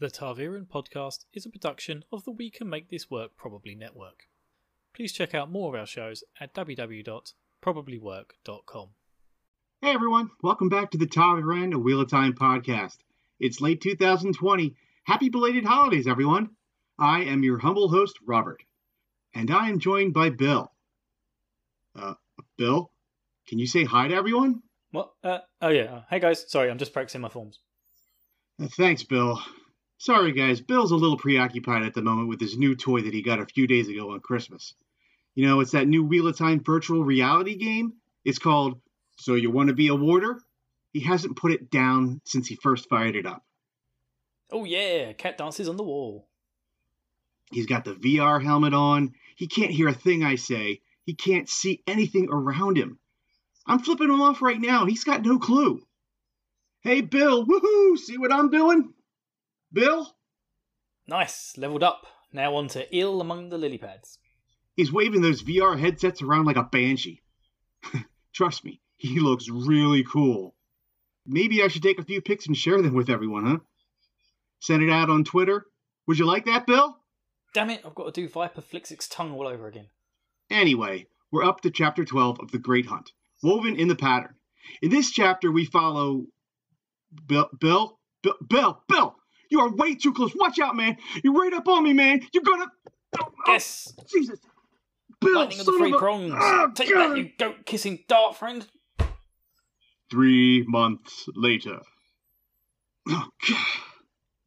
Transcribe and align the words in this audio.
The 0.00 0.10
Ta'veren 0.10 0.68
podcast 0.68 1.24
is 1.32 1.44
a 1.44 1.50
production 1.50 2.04
of 2.12 2.22
the 2.22 2.30
We 2.30 2.52
Can 2.52 2.70
Make 2.70 2.88
This 2.88 3.10
Work 3.10 3.32
Probably 3.36 3.74
network. 3.74 4.28
Please 4.94 5.12
check 5.12 5.34
out 5.34 5.50
more 5.50 5.74
of 5.74 5.80
our 5.80 5.86
shows 5.86 6.22
at 6.38 6.54
www.probablywork.com. 6.54 8.88
Hey 9.82 9.90
everyone, 9.90 10.30
welcome 10.40 10.68
back 10.68 10.92
to 10.92 10.98
the 10.98 11.08
Ta'veren 11.08 11.74
A 11.74 11.78
Wheel 11.80 12.02
of 12.02 12.08
Time 12.08 12.34
podcast. 12.34 12.98
It's 13.40 13.60
late 13.60 13.80
2020. 13.80 14.76
Happy 15.02 15.30
belated 15.30 15.64
holidays, 15.64 16.06
everyone. 16.06 16.50
I 16.96 17.24
am 17.24 17.42
your 17.42 17.58
humble 17.58 17.88
host, 17.88 18.20
Robert, 18.24 18.62
and 19.34 19.50
I 19.50 19.68
am 19.68 19.80
joined 19.80 20.14
by 20.14 20.30
Bill. 20.30 20.70
Uh, 21.96 22.14
Bill, 22.56 22.92
can 23.48 23.58
you 23.58 23.66
say 23.66 23.82
hi 23.82 24.06
to 24.06 24.14
everyone? 24.14 24.62
What? 24.92 25.10
Uh, 25.24 25.38
oh 25.60 25.70
yeah. 25.70 26.02
Hey 26.08 26.20
guys, 26.20 26.48
sorry, 26.48 26.70
I'm 26.70 26.78
just 26.78 26.92
practicing 26.92 27.20
my 27.20 27.30
forms. 27.30 27.58
Uh, 28.62 28.68
thanks, 28.76 29.02
Bill. 29.02 29.42
Sorry, 30.00 30.30
guys, 30.30 30.60
Bill's 30.60 30.92
a 30.92 30.96
little 30.96 31.16
preoccupied 31.16 31.82
at 31.82 31.92
the 31.92 32.02
moment 32.02 32.28
with 32.28 32.40
his 32.40 32.56
new 32.56 32.76
toy 32.76 33.00
that 33.02 33.12
he 33.12 33.20
got 33.20 33.40
a 33.40 33.46
few 33.46 33.66
days 33.66 33.88
ago 33.88 34.12
on 34.12 34.20
Christmas. 34.20 34.74
You 35.34 35.46
know, 35.46 35.58
it's 35.58 35.72
that 35.72 35.88
new 35.88 36.04
Wheel 36.04 36.28
of 36.28 36.38
Time 36.38 36.62
virtual 36.62 37.02
reality 37.02 37.56
game. 37.56 37.94
It's 38.24 38.38
called 38.38 38.80
So 39.16 39.34
You 39.34 39.50
Want 39.50 39.68
to 39.68 39.74
Be 39.74 39.88
a 39.88 39.96
Warder? 39.96 40.40
He 40.92 41.00
hasn't 41.00 41.36
put 41.36 41.50
it 41.50 41.68
down 41.68 42.20
since 42.24 42.46
he 42.46 42.54
first 42.54 42.88
fired 42.88 43.16
it 43.16 43.26
up. 43.26 43.44
Oh 44.52 44.64
yeah, 44.64 45.12
cat 45.14 45.36
dances 45.36 45.68
on 45.68 45.76
the 45.76 45.82
wall. 45.82 46.28
He's 47.50 47.66
got 47.66 47.84
the 47.84 47.94
VR 47.94 48.42
helmet 48.42 48.74
on. 48.74 49.14
He 49.34 49.48
can't 49.48 49.72
hear 49.72 49.88
a 49.88 49.94
thing 49.94 50.22
I 50.22 50.36
say. 50.36 50.80
He 51.04 51.14
can't 51.14 51.48
see 51.48 51.82
anything 51.88 52.28
around 52.30 52.76
him. 52.78 52.98
I'm 53.66 53.80
flipping 53.80 54.10
him 54.10 54.22
off 54.22 54.42
right 54.42 54.60
now. 54.60 54.86
He's 54.86 55.04
got 55.04 55.24
no 55.24 55.38
clue. 55.38 55.82
Hey, 56.82 57.00
Bill, 57.00 57.44
woohoo! 57.44 57.98
See 57.98 58.16
what 58.16 58.32
I'm 58.32 58.50
doing? 58.50 58.94
Bill? 59.72 60.14
Nice, 61.06 61.56
leveled 61.56 61.82
up. 61.82 62.06
Now 62.32 62.54
on 62.56 62.68
to 62.68 62.96
ill 62.96 63.20
among 63.20 63.48
the 63.48 63.58
lily 63.58 63.78
pads. 63.78 64.18
He's 64.76 64.92
waving 64.92 65.22
those 65.22 65.42
VR 65.42 65.78
headsets 65.78 66.22
around 66.22 66.44
like 66.44 66.56
a 66.56 66.62
banshee. 66.62 67.22
Trust 68.32 68.64
me, 68.64 68.80
he 68.96 69.18
looks 69.18 69.48
really 69.48 70.04
cool. 70.04 70.54
Maybe 71.26 71.62
I 71.62 71.68
should 71.68 71.82
take 71.82 71.98
a 71.98 72.04
few 72.04 72.20
pics 72.20 72.46
and 72.46 72.56
share 72.56 72.80
them 72.80 72.94
with 72.94 73.10
everyone, 73.10 73.46
huh? 73.46 73.58
Send 74.60 74.82
it 74.82 74.90
out 74.90 75.10
on 75.10 75.24
Twitter. 75.24 75.66
Would 76.06 76.18
you 76.18 76.26
like 76.26 76.46
that, 76.46 76.66
Bill? 76.66 76.96
Damn 77.54 77.70
it, 77.70 77.82
I've 77.84 77.94
got 77.94 78.12
to 78.12 78.20
do 78.20 78.28
Viper 78.28 78.62
Flixix 78.62 79.08
tongue 79.10 79.32
all 79.32 79.46
over 79.46 79.66
again. 79.66 79.88
Anyway, 80.50 81.06
we're 81.30 81.44
up 81.44 81.60
to 81.62 81.70
chapter 81.70 82.04
12 82.04 82.40
of 82.40 82.50
The 82.50 82.58
Great 82.58 82.86
Hunt, 82.86 83.12
woven 83.42 83.76
in 83.76 83.88
the 83.88 83.96
pattern. 83.96 84.34
In 84.80 84.90
this 84.90 85.10
chapter, 85.10 85.50
we 85.50 85.64
follow 85.64 86.26
Bill, 87.26 87.48
Bill, 87.58 87.98
Bill, 88.22 88.34
Bill, 88.48 88.82
Bill. 88.88 89.16
You 89.50 89.60
are 89.60 89.70
way 89.70 89.94
too 89.94 90.12
close. 90.12 90.32
Watch 90.34 90.58
out, 90.58 90.76
man. 90.76 90.96
You're 91.22 91.34
right 91.34 91.52
up 91.52 91.68
on 91.68 91.84
me, 91.84 91.92
man. 91.92 92.20
You're 92.32 92.42
gonna. 92.42 92.66
Oh, 93.20 93.32
yes. 93.46 93.92
Oh, 93.98 94.04
Jesus. 94.12 94.38
Bill, 95.20 95.34
Lightning 95.34 95.60
of 95.60 95.66
the 95.66 95.72
three 95.72 95.92
a... 95.92 95.96
prongs. 95.96 96.34
Oh, 96.36 96.70
Take 96.74 96.90
God. 96.90 97.10
that, 97.10 97.18
you 97.18 97.30
goat 97.38 97.66
kissing 97.66 98.04
dart 98.08 98.36
friend. 98.36 98.66
Three 100.10 100.64
months 100.66 101.28
later. 101.34 101.80
Oh, 103.08 103.28
God. 103.48 103.66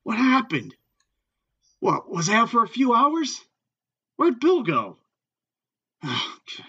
What 0.04 0.18
happened? 0.18 0.76
What, 1.80 2.10
was 2.12 2.30
I 2.30 2.36
out 2.36 2.50
for 2.50 2.64
a 2.64 2.68
few 2.68 2.94
hours? 2.94 3.42
Where'd 4.16 4.40
Bill 4.40 4.64
go? 4.64 4.98
Oh, 6.04 6.36
God. 6.58 6.68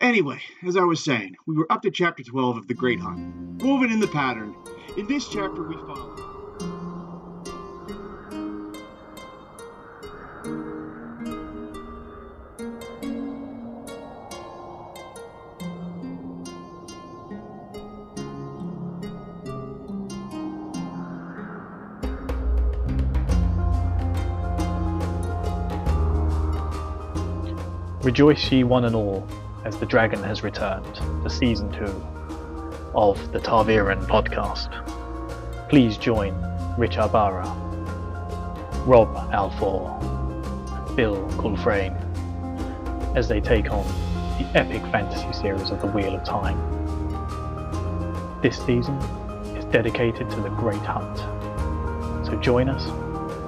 Anyway, 0.00 0.40
as 0.66 0.76
I 0.76 0.84
was 0.84 1.02
saying, 1.02 1.36
we 1.46 1.56
were 1.56 1.70
up 1.70 1.82
to 1.82 1.90
chapter 1.90 2.22
12 2.22 2.56
of 2.58 2.68
The 2.68 2.74
Great 2.74 3.00
Hunt, 3.00 3.62
woven 3.62 3.90
in 3.90 4.00
the 4.00 4.08
pattern. 4.08 4.54
In 4.96 5.06
this 5.06 5.28
chapter, 5.28 5.62
we 5.62 5.76
follow. 5.76 6.33
Rejoice 28.14 28.52
ye 28.52 28.62
one 28.62 28.84
and 28.84 28.94
all, 28.94 29.26
as 29.64 29.76
the 29.78 29.86
dragon 29.86 30.22
has 30.22 30.44
returned 30.44 30.98
for 31.24 31.28
season 31.28 31.72
two 31.72 32.00
of 32.94 33.32
the 33.32 33.40
Ta'veren 33.40 34.06
podcast. 34.06 34.70
Please 35.68 35.98
join 35.98 36.32
Rich 36.78 36.96
Arbara, 36.96 37.44
Rob 38.86 39.12
Alfor, 39.32 39.98
Bill 40.94 41.28
Culfrain 41.40 41.92
as 43.16 43.26
they 43.26 43.40
take 43.40 43.72
on 43.72 43.84
the 44.38 44.48
epic 44.54 44.82
fantasy 44.92 45.32
series 45.32 45.70
of 45.70 45.80
the 45.80 45.88
Wheel 45.88 46.14
of 46.14 46.22
Time. 46.22 46.56
This 48.42 48.64
season 48.64 48.96
is 49.56 49.64
dedicated 49.72 50.30
to 50.30 50.40
the 50.40 50.50
Great 50.50 50.82
Hunt. 50.82 51.18
So 52.24 52.36
join 52.36 52.68
us 52.68 52.86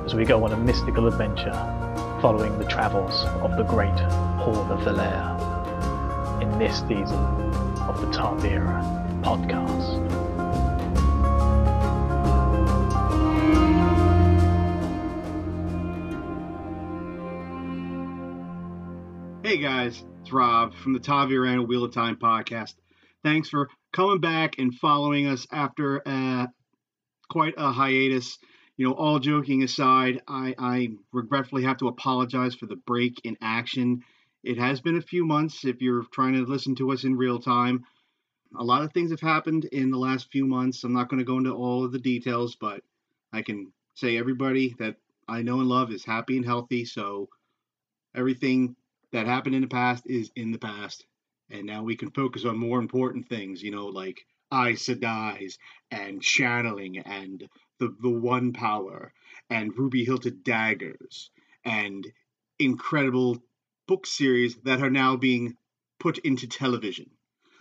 as 0.05 0.17
we 0.17 0.25
go 0.25 0.43
on 0.43 0.51
a 0.51 0.57
mystical 0.57 1.07
adventure 1.07 1.55
following 2.21 2.59
the 2.59 2.65
travels 2.65 3.23
of 3.45 3.57
the 3.57 3.63
great 3.63 4.26
Horn 4.47 4.71
of 4.71 4.81
Valere 4.85 6.41
in 6.41 6.57
this 6.57 6.79
season 6.79 7.19
of 7.89 8.01
the 8.01 8.09
Ta'veren 8.13 9.21
podcast. 9.21 10.05
Hey 19.45 19.57
guys, 19.59 20.05
it's 20.21 20.31
Rob 20.31 20.77
from 20.77 20.93
the 20.93 21.01
Ta'veren 21.01 21.67
Wheel 21.67 21.83
of 21.83 21.93
Time 21.93 22.15
podcast. 22.15 22.75
Thanks 23.25 23.49
for 23.49 23.69
coming 23.93 24.21
back 24.21 24.61
and 24.61 24.73
following 24.73 25.27
us 25.27 25.45
after 25.51 26.07
uh, 26.07 26.47
quite 27.29 27.55
a 27.57 27.73
hiatus. 27.73 28.39
You 28.77 28.87
know, 28.87 28.95
all 28.95 29.19
joking 29.19 29.65
aside, 29.65 30.23
I, 30.29 30.55
I 30.57 30.91
regretfully 31.13 31.65
have 31.65 31.79
to 31.79 31.89
apologize 31.89 32.55
for 32.55 32.67
the 32.67 32.77
break 32.77 33.23
in 33.25 33.37
action. 33.43 34.05
It 34.47 34.59
has 34.59 34.81
been 34.81 34.97
a 34.97 35.03
few 35.03 35.27
months 35.27 35.65
if 35.65 35.83
you're 35.83 36.05
trying 36.13 36.35
to 36.35 36.45
listen 36.45 36.77
to 36.77 36.93
us 36.93 37.03
in 37.03 37.17
real 37.17 37.41
time. 37.41 37.85
A 38.57 38.63
lot 38.63 38.85
of 38.85 38.93
things 38.93 39.11
have 39.11 39.21
happened 39.21 39.65
in 39.65 39.91
the 39.91 39.99
last 39.99 40.31
few 40.31 40.47
months. 40.47 40.85
I'm 40.85 40.93
not 40.93 41.09
going 41.09 41.19
to 41.19 41.25
go 41.25 41.39
into 41.39 41.51
all 41.51 41.85
of 41.85 41.91
the 41.91 41.99
details, 41.99 42.55
but 42.55 42.85
I 43.33 43.43
can 43.43 43.73
say 43.95 44.17
everybody 44.17 44.77
that 44.79 44.99
I 45.27 45.43
know 45.43 45.59
and 45.59 45.69
love 45.69 45.91
is 45.91 46.05
happy 46.05 46.37
and 46.37 46.47
healthy. 46.47 46.85
So 46.85 47.29
everything 48.15 48.77
that 49.11 49.27
happened 49.27 49.57
in 49.57 49.63
the 49.63 49.67
past 49.67 50.05
is 50.07 50.31
in 50.37 50.53
the 50.53 50.59
past. 50.59 51.05
And 51.51 51.67
now 51.67 51.83
we 51.83 51.97
can 51.97 52.13
focus 52.13 52.45
on 52.45 52.57
more 52.57 52.79
important 52.79 53.29
things, 53.29 53.65
you 53.65 53.73
know, 53.73 53.87
like 53.87 54.25
Aes 54.53 54.87
Sedai's 54.87 55.59
and 55.91 56.23
channeling 56.23 56.99
and 56.99 57.49
the, 57.81 57.93
the 58.01 58.11
One 58.11 58.53
Power 58.53 59.13
and 59.51 59.77
Ruby 59.77 60.05
Hilted 60.05 60.45
Daggers 60.45 61.31
and 61.65 62.07
incredible 62.61 63.43
book 63.87 64.07
series 64.07 64.57
that 64.65 64.83
are 64.83 64.91
now 64.91 65.17
being 65.17 65.57
put 65.99 66.19
into 66.19 66.47
television. 66.47 67.11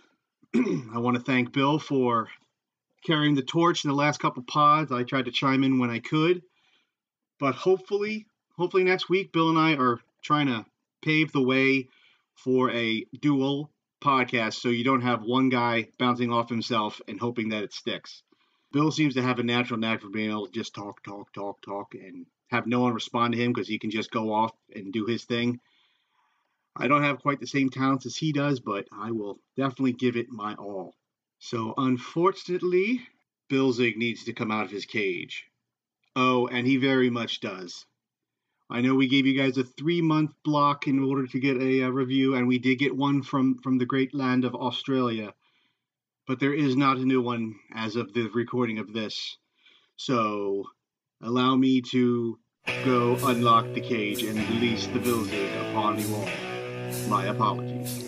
I 0.54 0.98
want 0.98 1.16
to 1.16 1.22
thank 1.22 1.52
Bill 1.52 1.78
for 1.78 2.28
carrying 3.04 3.34
the 3.34 3.42
torch 3.42 3.84
in 3.84 3.90
the 3.90 3.96
last 3.96 4.18
couple 4.18 4.42
pods. 4.42 4.90
I 4.90 5.04
tried 5.04 5.26
to 5.26 5.30
chime 5.30 5.64
in 5.64 5.78
when 5.78 5.90
I 5.90 6.00
could, 6.00 6.42
but 7.38 7.54
hopefully, 7.54 8.26
hopefully 8.56 8.84
next 8.84 9.08
week, 9.08 9.32
Bill 9.32 9.50
and 9.50 9.58
I 9.58 9.74
are 9.74 10.00
trying 10.22 10.46
to 10.48 10.66
pave 11.02 11.32
the 11.32 11.42
way 11.42 11.88
for 12.34 12.70
a 12.70 13.04
dual 13.20 13.70
podcast 14.02 14.54
so 14.54 14.68
you 14.68 14.84
don't 14.84 15.02
have 15.02 15.22
one 15.22 15.48
guy 15.48 15.88
bouncing 15.98 16.32
off 16.32 16.48
himself 16.48 17.00
and 17.08 17.18
hoping 17.18 17.50
that 17.50 17.62
it 17.62 17.72
sticks. 17.72 18.22
Bill 18.72 18.90
seems 18.90 19.14
to 19.14 19.22
have 19.22 19.38
a 19.38 19.44
natural 19.44 19.78
knack 19.80 20.00
for 20.00 20.08
being 20.08 20.30
able 20.30 20.46
to 20.46 20.52
just 20.52 20.74
talk, 20.74 21.02
talk, 21.02 21.32
talk, 21.32 21.62
talk, 21.62 21.94
and 21.94 22.26
have 22.48 22.66
no 22.66 22.80
one 22.80 22.94
respond 22.94 23.32
to 23.32 23.42
him 23.42 23.52
because 23.52 23.68
he 23.68 23.78
can 23.78 23.90
just 23.90 24.10
go 24.10 24.32
off 24.32 24.52
and 24.74 24.92
do 24.92 25.06
his 25.06 25.24
thing. 25.24 25.60
I 26.78 26.88
don't 26.88 27.04
have 27.04 27.22
quite 27.22 27.40
the 27.40 27.46
same 27.46 27.70
talents 27.70 28.04
as 28.04 28.16
he 28.16 28.32
does, 28.32 28.60
but 28.60 28.86
I 28.92 29.10
will 29.10 29.38
definitely 29.56 29.94
give 29.94 30.16
it 30.16 30.28
my 30.30 30.54
all. 30.54 30.94
So, 31.38 31.72
unfortunately, 31.76 33.00
Bilzig 33.48 33.96
needs 33.96 34.24
to 34.24 34.34
come 34.34 34.50
out 34.50 34.66
of 34.66 34.70
his 34.70 34.84
cage. 34.84 35.46
Oh, 36.14 36.46
and 36.48 36.66
he 36.66 36.76
very 36.76 37.08
much 37.08 37.40
does. 37.40 37.86
I 38.68 38.80
know 38.80 38.94
we 38.94 39.08
gave 39.08 39.26
you 39.26 39.38
guys 39.38 39.56
a 39.56 39.64
three 39.64 40.02
month 40.02 40.32
block 40.44 40.86
in 40.86 40.98
order 40.98 41.26
to 41.26 41.40
get 41.40 41.56
a, 41.62 41.84
uh 41.84 41.88
review, 41.88 42.34
and 42.34 42.46
we 42.46 42.58
did 42.58 42.78
get 42.78 42.96
one 42.96 43.22
from, 43.22 43.58
from 43.58 43.78
the 43.78 43.86
great 43.86 44.14
land 44.14 44.44
of 44.44 44.54
Australia. 44.54 45.32
But 46.26 46.40
there 46.40 46.54
is 46.54 46.76
not 46.76 46.98
a 46.98 47.04
new 47.04 47.22
one 47.22 47.54
as 47.74 47.96
of 47.96 48.12
the 48.12 48.28
recording 48.34 48.78
of 48.78 48.92
this. 48.92 49.38
So, 49.96 50.64
allow 51.22 51.54
me 51.56 51.80
to 51.92 52.38
go 52.84 53.16
unlock 53.22 53.72
the 53.72 53.80
cage 53.80 54.24
and 54.24 54.36
release 54.50 54.86
the 54.88 54.98
Bilzig 54.98 55.70
upon 55.70 55.98
you 56.00 56.14
all. 56.14 56.45
My 57.08 57.26
apologies. 57.26 58.06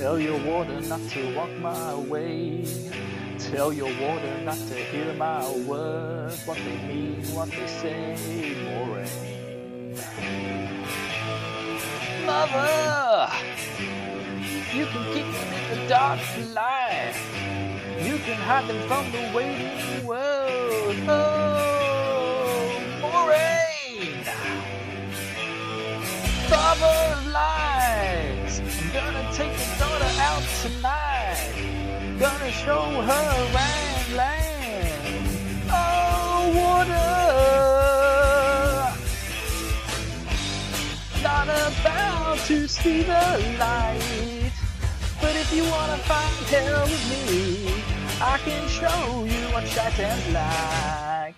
Tell 0.00 0.18
your 0.18 0.38
water 0.44 0.80
not 0.80 1.00
to 1.10 1.36
walk 1.36 1.50
my 1.60 1.94
way. 1.94 2.64
Tell 3.38 3.70
your 3.70 3.92
water 4.00 4.40
not 4.44 4.56
to 4.56 4.74
hear 4.74 5.12
my 5.12 5.46
words, 5.66 6.46
what 6.46 6.56
they 6.56 6.78
mean, 6.88 7.22
what 7.34 7.50
they 7.50 7.66
say, 7.66 8.16
Moiraine. 8.64 9.46
Mother! 12.24 13.09
You 14.72 14.86
can 14.86 15.04
keep 15.12 15.26
them 15.26 15.52
in 15.52 15.80
the 15.80 15.88
dark 15.88 16.20
light. 16.54 17.16
You 18.00 18.18
can 18.18 18.36
hide 18.36 18.68
them 18.68 18.80
from 18.86 19.10
the 19.10 19.28
waiting 19.34 20.06
world. 20.06 20.96
Oh, 21.08 22.70
Moiraine! 23.02 24.24
Father 26.48 26.98
lies, 27.32 28.60
I'm 28.60 28.92
gonna 28.92 29.32
take 29.32 29.58
your 29.58 29.76
daughter 29.76 30.12
out 30.20 30.44
tonight. 30.62 31.50
Gonna 32.20 32.52
show 32.52 33.02
her 33.02 33.26
around 33.42 34.14
land. 34.14 35.26
Oh, 35.68 36.52
water! 36.54 37.10
Not 41.24 41.48
about 41.48 42.38
to 42.46 42.68
see 42.68 43.02
the 43.02 43.56
light. 43.58 44.39
If 45.52 45.56
you 45.56 45.64
wanna 45.64 45.98
find 46.06 46.46
hell 46.46 46.84
with 46.84 47.04
me, 47.10 47.82
I 48.22 48.38
can 48.38 48.68
show 48.68 49.24
you 49.24 49.52
what 49.52 49.66
Shaitan's 49.66 50.28
like. 50.32 51.34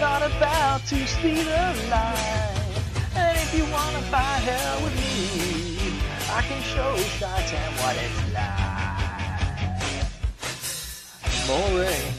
Not 0.00 0.22
about 0.22 0.80
to 0.86 1.06
see 1.06 1.42
the 1.42 1.74
light. 1.90 2.72
And 3.14 3.36
if 3.36 3.54
you 3.54 3.64
wanna 3.70 4.00
find 4.08 4.44
hell 4.44 4.80
with 4.82 4.96
me, 4.96 6.00
I 6.32 6.40
can 6.40 6.62
show 6.62 6.96
Shaitan 7.18 7.72
what 7.82 7.96
it's 8.00 8.20
like. 8.32 8.96
Moiraine, 11.44 12.14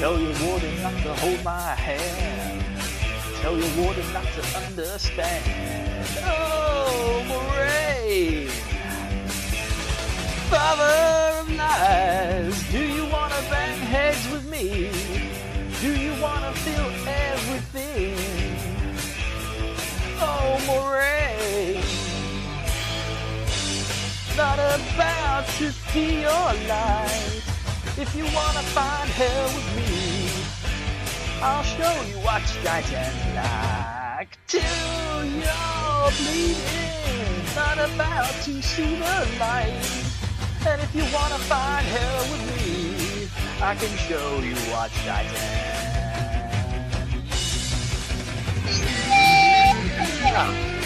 tell 0.00 0.18
your 0.18 0.34
warden 0.44 0.82
not 0.82 0.96
to 1.04 1.14
hold 1.14 1.40
my 1.44 1.76
hand. 1.76 2.77
Tell 3.40 3.56
your 3.56 3.70
warden 3.76 4.12
not 4.12 4.24
to 4.24 4.42
understand. 4.58 5.44
Oh, 6.24 7.22
Moiraine! 7.28 8.48
Father 10.50 11.38
of 11.38 11.56
lies, 11.56 12.72
do 12.72 12.78
you 12.78 13.04
wanna 13.04 13.40
bang 13.48 13.78
heads 13.78 14.28
with 14.32 14.44
me? 14.50 14.90
Do 15.80 15.94
you 15.94 16.20
wanna 16.20 16.52
feel 16.64 16.90
everything? 17.06 18.16
Oh, 20.20 20.58
Moiraine! 20.66 21.84
Not 24.36 24.58
about 24.58 25.46
to 25.58 25.70
see 25.70 26.22
your 26.22 26.48
light. 26.66 27.42
If 27.96 28.14
you 28.16 28.24
wanna 28.34 28.64
find 28.74 29.08
hell 29.10 29.46
with 29.54 29.76
me, 29.76 30.07
I'll 31.40 31.62
show 31.62 32.02
you 32.02 32.16
what 32.18 32.42
Titan's 32.64 33.34
like. 33.36 34.36
Till 34.48 35.24
you're 35.24 36.10
bleeding, 36.18 37.44
not 37.54 37.78
about 37.78 38.34
to 38.42 38.60
see 38.60 38.96
the 38.96 39.36
light. 39.38 39.78
And 40.66 40.80
if 40.82 40.92
you 40.94 41.04
wanna 41.14 41.38
find 41.38 41.86
hell 41.86 42.22
with 42.32 42.44
me, 42.56 43.28
I 43.62 43.76
can 43.76 43.96
show 43.96 44.40
you 44.40 44.56
what 44.72 44.90
Titan. 45.06 45.78
Not 50.32 50.77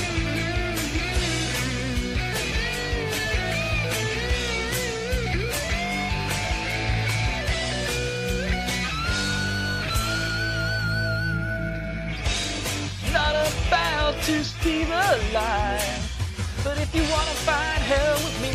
to 14.22 14.44
see 14.44 14.84
the 14.84 15.20
light. 15.34 16.00
But 16.62 16.78
if 16.78 16.94
you 16.94 17.02
wanna 17.02 17.36
find 17.42 17.82
hell 17.82 18.14
with 18.24 18.38
me, 18.40 18.54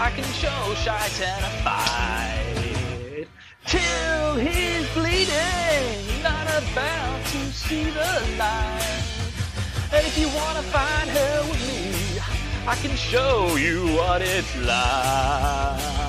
I 0.00 0.10
can 0.10 0.24
show 0.42 0.74
Shaitan 0.82 1.42
a 1.44 1.52
fight. 1.62 3.28
Till 3.66 4.34
he's 4.34 4.88
bleeding, 4.94 6.22
not 6.24 6.46
about 6.60 7.24
to 7.26 7.52
see 7.52 7.84
the 7.84 8.12
light. 8.36 9.04
And 9.92 10.04
if 10.04 10.18
you 10.18 10.28
wanna 10.34 10.62
find 10.62 11.08
hell 11.08 11.44
with 11.50 11.62
me, 11.68 12.20
I 12.66 12.74
can 12.74 12.96
show 12.96 13.54
you 13.54 13.94
what 13.94 14.22
it's 14.22 14.56
like. 14.56 16.03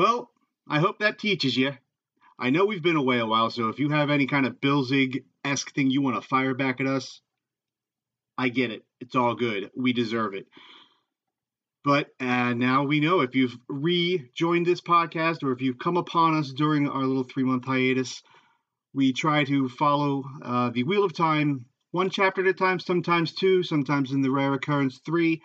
Well, 0.00 0.30
I 0.66 0.78
hope 0.78 1.00
that 1.00 1.18
teaches 1.18 1.54
you. 1.54 1.74
I 2.38 2.48
know 2.48 2.64
we've 2.64 2.82
been 2.82 2.96
away 2.96 3.18
a 3.18 3.26
while, 3.26 3.50
so 3.50 3.68
if 3.68 3.78
you 3.78 3.90
have 3.90 4.08
any 4.08 4.26
kind 4.26 4.46
of 4.46 4.58
Bilzig 4.58 5.24
esque 5.44 5.74
thing 5.74 5.90
you 5.90 6.00
want 6.00 6.16
to 6.16 6.26
fire 6.26 6.54
back 6.54 6.80
at 6.80 6.86
us, 6.86 7.20
I 8.38 8.48
get 8.48 8.70
it. 8.70 8.82
It's 9.02 9.14
all 9.14 9.34
good. 9.34 9.70
We 9.76 9.92
deserve 9.92 10.32
it. 10.32 10.46
But 11.84 12.08
uh, 12.18 12.54
now 12.54 12.84
we 12.84 13.00
know 13.00 13.20
if 13.20 13.34
you've 13.34 13.54
rejoined 13.68 14.64
this 14.64 14.80
podcast 14.80 15.42
or 15.42 15.52
if 15.52 15.60
you've 15.60 15.78
come 15.78 15.98
upon 15.98 16.34
us 16.34 16.50
during 16.50 16.88
our 16.88 17.02
little 17.02 17.24
three 17.24 17.44
month 17.44 17.66
hiatus, 17.66 18.22
we 18.94 19.12
try 19.12 19.44
to 19.44 19.68
follow 19.68 20.24
uh, 20.40 20.70
the 20.70 20.84
Wheel 20.84 21.04
of 21.04 21.12
Time 21.12 21.66
one 21.90 22.08
chapter 22.08 22.40
at 22.40 22.46
a 22.46 22.54
time, 22.54 22.80
sometimes 22.80 23.34
two, 23.34 23.62
sometimes 23.62 24.12
in 24.12 24.22
the 24.22 24.30
rare 24.30 24.54
occurrence, 24.54 24.98
three. 25.04 25.42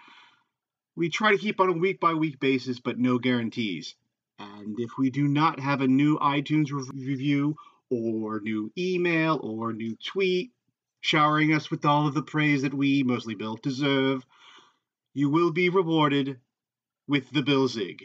We 0.95 1.09
try 1.09 1.33
to 1.33 1.37
keep 1.37 1.59
on 1.59 1.67
a 1.67 1.73
week 1.73 1.99
by 1.99 2.13
week 2.13 2.39
basis, 2.39 2.79
but 2.79 2.97
no 2.97 3.19
guarantees. 3.19 3.95
And 4.39 4.79
if 4.79 4.91
we 4.97 5.09
do 5.09 5.27
not 5.27 5.59
have 5.59 5.81
a 5.81 5.87
new 5.87 6.17
iTunes 6.19 6.69
review 6.71 7.55
or 7.89 8.39
new 8.41 8.71
email 8.77 9.39
or 9.41 9.73
new 9.73 9.95
tweet 9.95 10.51
showering 11.01 11.53
us 11.53 11.69
with 11.69 11.85
all 11.85 12.07
of 12.07 12.13
the 12.15 12.23
praise 12.23 12.63
that 12.63 12.73
we, 12.73 13.03
mostly 13.03 13.35
Bill, 13.35 13.55
deserve, 13.55 14.25
you 15.13 15.29
will 15.29 15.51
be 15.51 15.69
rewarded 15.69 16.39
with 17.07 17.29
the 17.29 17.43
Bilzig. 17.43 18.01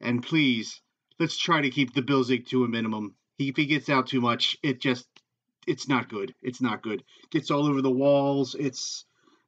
And 0.00 0.22
please, 0.22 0.80
let's 1.18 1.36
try 1.36 1.60
to 1.60 1.70
keep 1.70 1.92
the 1.92 2.02
Bilzig 2.02 2.46
to 2.48 2.64
a 2.64 2.68
minimum. 2.68 3.16
If 3.38 3.56
he 3.56 3.66
gets 3.66 3.88
out 3.88 4.06
too 4.06 4.20
much, 4.20 4.56
it 4.62 4.80
just, 4.80 5.08
it's 5.66 5.88
not 5.88 6.08
good. 6.08 6.34
It's 6.40 6.60
not 6.60 6.82
good. 6.82 7.02
Gets 7.30 7.50
all 7.50 7.66
over 7.66 7.82
the 7.82 7.90
walls. 7.90 8.54
It's, 8.54 9.04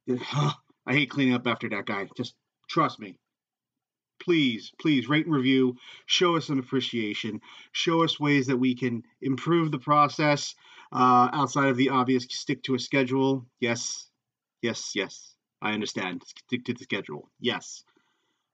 I 0.09 0.53
hate 0.93 1.09
cleaning 1.09 1.33
up 1.33 1.47
after 1.47 1.69
that 1.69 1.85
guy. 1.85 2.09
Just 2.17 2.35
trust 2.69 2.99
me 2.99 3.17
please, 4.19 4.71
please 4.79 5.09
rate 5.09 5.25
and 5.25 5.35
review. 5.35 5.77
Show 6.05 6.35
us 6.37 6.47
some 6.47 6.59
appreciation. 6.59 7.41
Show 7.71 8.03
us 8.03 8.19
ways 8.19 8.47
that 8.47 8.57
we 8.57 8.75
can 8.75 9.03
improve 9.21 9.71
the 9.71 9.79
process 9.79 10.55
uh, 10.91 11.29
outside 11.33 11.69
of 11.69 11.77
the 11.77 11.89
obvious 11.89 12.25
stick 12.29 12.63
to 12.63 12.75
a 12.75 12.79
schedule. 12.79 13.45
Yes, 13.59 14.09
yes, 14.61 14.91
yes. 14.95 15.35
I 15.61 15.73
understand. 15.73 16.23
Stick 16.25 16.65
to 16.65 16.73
the 16.73 16.83
schedule. 16.83 17.29
Yes. 17.39 17.83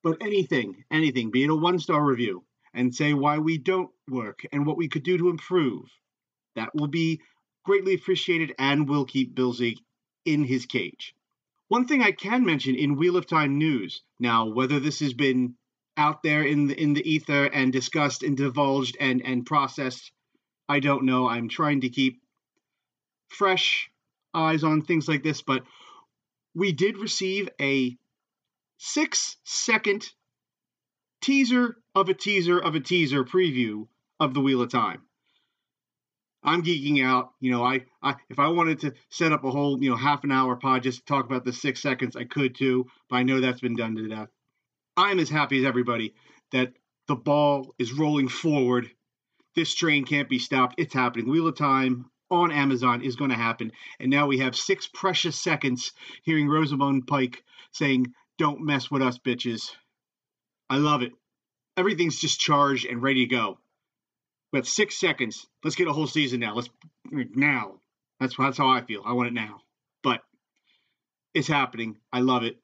But 0.03 0.21
anything, 0.21 0.83
anything, 0.91 1.31
be 1.31 1.43
it 1.43 1.49
a 1.49 1.55
one 1.55 1.79
star 1.79 2.03
review, 2.03 2.43
and 2.73 2.93
say 2.93 3.13
why 3.13 3.37
we 3.39 3.57
don't 3.57 3.91
work 4.09 4.45
and 4.51 4.65
what 4.65 4.77
we 4.77 4.87
could 4.87 5.03
do 5.03 5.17
to 5.17 5.29
improve. 5.29 5.85
That 6.55 6.73
will 6.75 6.87
be 6.87 7.21
greatly 7.65 7.95
appreciated 7.95 8.53
and 8.59 8.87
will 8.87 9.05
keep 9.05 9.35
Bilzig 9.35 9.77
in 10.25 10.43
his 10.43 10.65
cage. 10.65 11.15
One 11.73 11.87
thing 11.87 12.03
I 12.03 12.11
can 12.11 12.45
mention 12.45 12.75
in 12.75 12.97
Wheel 12.97 13.17
of 13.17 13.25
Time 13.25 13.57
news 13.57 14.03
now, 14.19 14.45
whether 14.45 14.79
this 14.79 14.99
has 14.99 15.15
been 15.15 15.55
out 15.97 16.21
there 16.21 16.43
in 16.43 16.67
the 16.67 16.79
in 16.79 16.93
the 16.93 17.01
ether 17.01 17.45
and 17.45 17.73
discussed 17.73 18.21
and 18.21 18.37
divulged 18.37 18.95
and 18.99 19.25
and 19.25 19.43
processed, 19.43 20.11
I 20.69 20.81
don't 20.81 21.03
know. 21.03 21.27
I'm 21.27 21.49
trying 21.49 21.81
to 21.81 21.89
keep 21.89 22.21
fresh 23.27 23.89
eyes 24.35 24.63
on 24.63 24.83
things 24.83 25.07
like 25.07 25.23
this, 25.23 25.41
but 25.41 25.63
we 26.53 26.73
did 26.73 26.99
receive 26.99 27.49
a 27.59 27.97
six 28.77 29.37
second 29.43 30.07
teaser 31.21 31.77
of 31.95 32.07
a 32.07 32.13
teaser 32.13 32.59
of 32.59 32.75
a 32.75 32.81
teaser 32.81 33.23
preview 33.23 33.87
of 34.19 34.35
the 34.35 34.41
Wheel 34.41 34.61
of 34.61 34.69
Time. 34.69 35.01
I'm 36.43 36.63
geeking 36.63 37.03
out. 37.05 37.31
You 37.39 37.51
know, 37.51 37.63
I, 37.63 37.81
I 38.01 38.15
if 38.29 38.39
I 38.39 38.47
wanted 38.49 38.79
to 38.81 38.93
set 39.09 39.31
up 39.31 39.43
a 39.43 39.51
whole 39.51 39.81
you 39.81 39.89
know 39.89 39.95
half 39.95 40.23
an 40.23 40.31
hour 40.31 40.55
pod 40.55 40.83
just 40.83 40.99
to 40.99 41.05
talk 41.05 41.25
about 41.25 41.45
the 41.45 41.53
six 41.53 41.81
seconds, 41.81 42.15
I 42.15 42.25
could 42.25 42.55
too. 42.55 42.87
But 43.09 43.17
I 43.17 43.23
know 43.23 43.39
that's 43.39 43.61
been 43.61 43.75
done 43.75 43.95
to 43.95 44.07
death. 44.07 44.29
I'm 44.97 45.19
as 45.19 45.29
happy 45.29 45.59
as 45.59 45.65
everybody 45.65 46.13
that 46.51 46.73
the 47.07 47.15
ball 47.15 47.73
is 47.79 47.93
rolling 47.93 48.27
forward. 48.27 48.89
This 49.55 49.73
train 49.75 50.05
can't 50.05 50.29
be 50.29 50.39
stopped. 50.39 50.75
It's 50.77 50.93
happening. 50.93 51.29
Wheel 51.29 51.47
of 51.47 51.57
Time 51.57 52.09
on 52.31 52.51
Amazon 52.51 53.01
is 53.01 53.15
going 53.15 53.29
to 53.29 53.35
happen. 53.35 53.71
And 53.99 54.09
now 54.09 54.27
we 54.27 54.39
have 54.39 54.55
six 54.55 54.87
precious 54.87 55.39
seconds 55.39 55.91
hearing 56.23 56.47
Rosamund 56.47 57.07
Pike 57.07 57.43
saying, 57.71 58.13
Don't 58.37 58.61
mess 58.61 58.89
with 58.89 59.01
us, 59.01 59.19
bitches. 59.19 59.71
I 60.69 60.77
love 60.77 61.01
it. 61.01 61.11
Everything's 61.77 62.19
just 62.19 62.39
charged 62.39 62.85
and 62.85 63.01
ready 63.01 63.25
to 63.25 63.35
go. 63.35 63.59
We 64.53 64.59
have 64.59 64.67
six 64.67 64.99
seconds. 64.99 65.47
Let's 65.63 65.75
get 65.75 65.87
a 65.87 65.93
whole 65.93 66.05
season 66.05 66.39
now. 66.39 66.53
Let's 66.53 66.69
now. 67.11 67.79
That's 68.19 68.37
that's 68.37 68.57
how 68.57 68.69
I 68.69 68.81
feel. 68.81 69.01
I 69.03 69.13
want 69.13 69.27
it 69.27 69.33
now. 69.33 69.61
But 70.03 70.21
it's 71.33 71.47
happening. 71.47 71.97
I 72.13 72.19
love 72.19 72.43
it. 72.43 72.57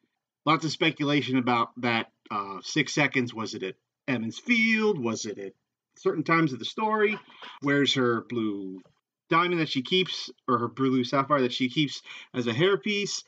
Lots 0.45 0.63
of 0.65 0.71
speculation 0.71 1.37
about 1.37 1.69
that. 1.81 2.11
Uh, 2.29 2.59
six 2.61 2.93
seconds. 2.93 3.33
Was 3.33 3.55
it 3.55 3.63
at 3.63 3.75
Emond's 4.07 4.37
Field? 4.37 5.03
Was 5.03 5.25
it 5.25 5.39
at 5.39 5.53
certain 5.97 6.23
times 6.23 6.53
of 6.53 6.59
the 6.59 6.65
story? 6.65 7.17
Where's 7.61 7.95
her 7.95 8.21
blue 8.21 8.81
diamond 9.31 9.59
that 9.59 9.69
she 9.69 9.81
keeps, 9.81 10.29
or 10.47 10.59
her 10.59 10.67
blue 10.67 11.03
sapphire 11.03 11.41
that 11.41 11.53
she 11.53 11.69
keeps 11.69 12.03
as 12.35 12.45
a 12.45 12.53
hairpiece? 12.53 13.23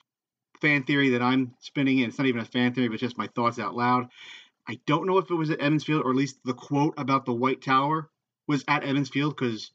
Fan 0.61 0.83
theory 0.83 1.09
that 1.09 1.23
I'm 1.23 1.55
spinning, 1.61 1.97
it's 1.97 2.19
not 2.19 2.27
even 2.27 2.41
a 2.41 2.45
fan 2.45 2.75
theory, 2.75 2.89
but 2.89 2.99
just 2.99 3.17
my 3.17 3.25
thoughts 3.25 3.57
out 3.57 3.75
loud. 3.75 4.09
I 4.67 4.79
don't 4.85 5.07
know 5.07 5.17
if 5.17 5.31
it 5.31 5.35
was 5.35 5.49
at 5.49 5.59
Emond's 5.59 5.83
Field, 5.83 6.05
or 6.05 6.11
at 6.11 6.15
least 6.15 6.37
the 6.45 6.53
quote 6.53 6.93
about 6.97 7.25
the 7.25 7.33
White 7.33 7.63
Tower 7.63 8.11
was 8.51 8.65
at 8.67 8.83
Emond's 8.83 9.09
Field, 9.09 9.35
because 9.35 9.71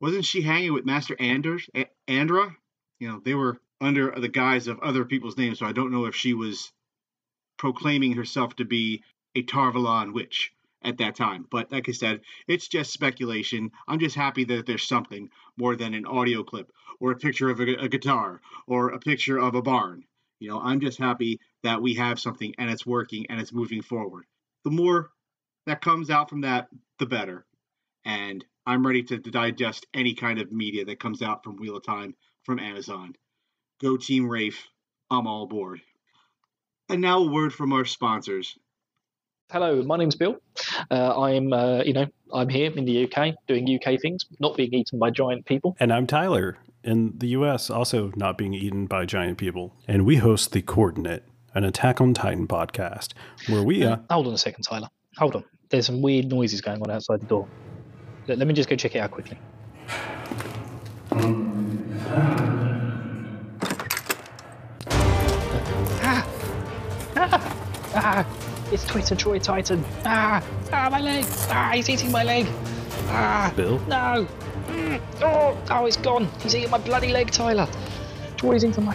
wasn't 0.00 0.24
she 0.24 0.42
hanging 0.42 0.72
with 0.72 0.84
Master 0.84 1.16
Anders, 1.18 1.70
A- 1.76 1.90
Andra? 2.08 2.54
You 2.98 3.08
know, 3.08 3.20
they 3.24 3.34
were 3.34 3.60
under 3.80 4.10
the 4.10 4.28
guise 4.28 4.66
of 4.66 4.80
other 4.80 5.04
people's 5.04 5.38
names, 5.38 5.60
so 5.60 5.66
I 5.66 5.72
don't 5.72 5.92
know 5.92 6.06
if 6.06 6.16
she 6.16 6.34
was 6.34 6.72
proclaiming 7.56 8.14
herself 8.14 8.56
to 8.56 8.64
be 8.64 9.04
a 9.36 9.42
Tar 9.42 9.72
Valon 9.72 10.12
witch 10.12 10.52
at 10.82 10.98
that 10.98 11.14
time. 11.14 11.46
But 11.48 11.70
like 11.70 11.88
I 11.88 11.92
said, 11.92 12.22
it's 12.48 12.66
just 12.66 12.92
speculation. 12.92 13.70
I'm 13.86 14.00
just 14.00 14.16
happy 14.16 14.44
that 14.44 14.66
there's 14.66 14.86
something 14.86 15.30
more 15.56 15.76
than 15.76 15.94
an 15.94 16.04
audio 16.04 16.42
clip 16.42 16.72
or 16.98 17.12
a 17.12 17.16
picture 17.16 17.48
of 17.48 17.60
a, 17.60 17.74
a 17.76 17.88
guitar 17.88 18.40
or 18.66 18.90
a 18.90 18.98
picture 18.98 19.38
of 19.38 19.54
a 19.54 19.62
barn. 19.62 20.04
You 20.40 20.50
know, 20.50 20.60
I'm 20.60 20.80
just 20.80 20.98
happy 20.98 21.40
that 21.62 21.80
we 21.80 21.94
have 21.94 22.18
something 22.20 22.54
and 22.58 22.70
it's 22.70 22.86
working 22.86 23.26
and 23.28 23.40
it's 23.40 23.52
moving 23.52 23.82
forward. 23.82 24.24
The 24.64 24.70
more 24.70 25.10
that 25.66 25.80
comes 25.80 26.10
out 26.10 26.30
from 26.30 26.40
that, 26.42 26.68
the 26.98 27.06
better. 27.06 27.44
And 28.08 28.42
I'm 28.66 28.86
ready 28.86 29.02
to 29.02 29.18
digest 29.18 29.86
any 29.92 30.14
kind 30.14 30.40
of 30.40 30.50
media 30.50 30.86
that 30.86 30.98
comes 30.98 31.20
out 31.20 31.44
from 31.44 31.56
Wheel 31.56 31.76
of 31.76 31.84
Time 31.84 32.16
from 32.42 32.58
Amazon. 32.58 33.14
Go 33.82 33.98
Team 33.98 34.26
Rafe. 34.26 34.66
I'm 35.10 35.26
all 35.26 35.42
aboard. 35.44 35.82
And 36.88 37.02
now 37.02 37.18
a 37.18 37.30
word 37.30 37.52
from 37.52 37.74
our 37.74 37.84
sponsors. 37.84 38.58
Hello, 39.52 39.82
my 39.82 39.98
name's 39.98 40.14
Bill. 40.14 40.36
Uh, 40.90 41.20
I'm, 41.20 41.52
uh, 41.52 41.82
you 41.82 41.92
know, 41.92 42.06
I'm 42.32 42.48
here 42.48 42.72
in 42.74 42.86
the 42.86 43.04
UK 43.04 43.34
doing 43.46 43.68
UK 43.68 44.00
things, 44.00 44.24
not 44.40 44.56
being 44.56 44.72
eaten 44.72 44.98
by 44.98 45.10
giant 45.10 45.44
people. 45.44 45.76
And 45.78 45.92
I'm 45.92 46.06
Tyler 46.06 46.56
in 46.82 47.12
the 47.18 47.28
US, 47.28 47.68
also 47.68 48.12
not 48.16 48.38
being 48.38 48.54
eaten 48.54 48.86
by 48.86 49.04
giant 49.04 49.36
people. 49.36 49.74
And 49.86 50.06
we 50.06 50.16
host 50.16 50.52
The 50.52 50.62
Coordinate, 50.62 51.24
an 51.54 51.64
Attack 51.64 52.00
on 52.00 52.14
Titan 52.14 52.48
podcast, 52.48 53.12
where 53.48 53.62
we. 53.62 53.84
Uh, 53.84 53.98
Hold 54.08 54.28
on 54.28 54.32
a 54.32 54.38
second, 54.38 54.62
Tyler. 54.62 54.88
Hold 55.18 55.36
on. 55.36 55.44
There's 55.68 55.84
some 55.84 56.00
weird 56.00 56.26
noises 56.26 56.62
going 56.62 56.80
on 56.80 56.90
outside 56.90 57.20
the 57.20 57.26
door. 57.26 57.46
Let, 58.28 58.36
let 58.36 58.46
me 58.46 58.52
just 58.52 58.68
go 58.68 58.76
check 58.76 58.94
it 58.94 58.98
out 58.98 59.10
quickly. 59.10 59.38
Ah! 66.02 66.26
Ah! 67.16 67.90
Ah! 67.94 68.26
It's 68.70 68.84
Twitter 68.84 69.16
Troy 69.16 69.38
Titan. 69.38 69.82
Ah! 70.04 70.44
Ah, 70.70 70.90
my 70.90 71.00
leg! 71.00 71.24
Ah, 71.48 71.72
he's 71.74 71.88
eating 71.88 72.12
my 72.12 72.22
leg! 72.22 72.46
Ah! 73.06 73.50
Bill? 73.56 73.78
No! 73.88 74.28
Mm. 74.66 75.00
Oh! 75.22 75.56
Oh, 75.70 75.86
it's 75.86 75.96
gone! 75.96 76.28
He's 76.42 76.54
eating 76.54 76.70
my 76.70 76.76
bloody 76.76 77.10
leg, 77.10 77.30
Tyler! 77.30 77.66
Troy's 78.36 78.62
eating 78.62 78.84
my 78.84 78.94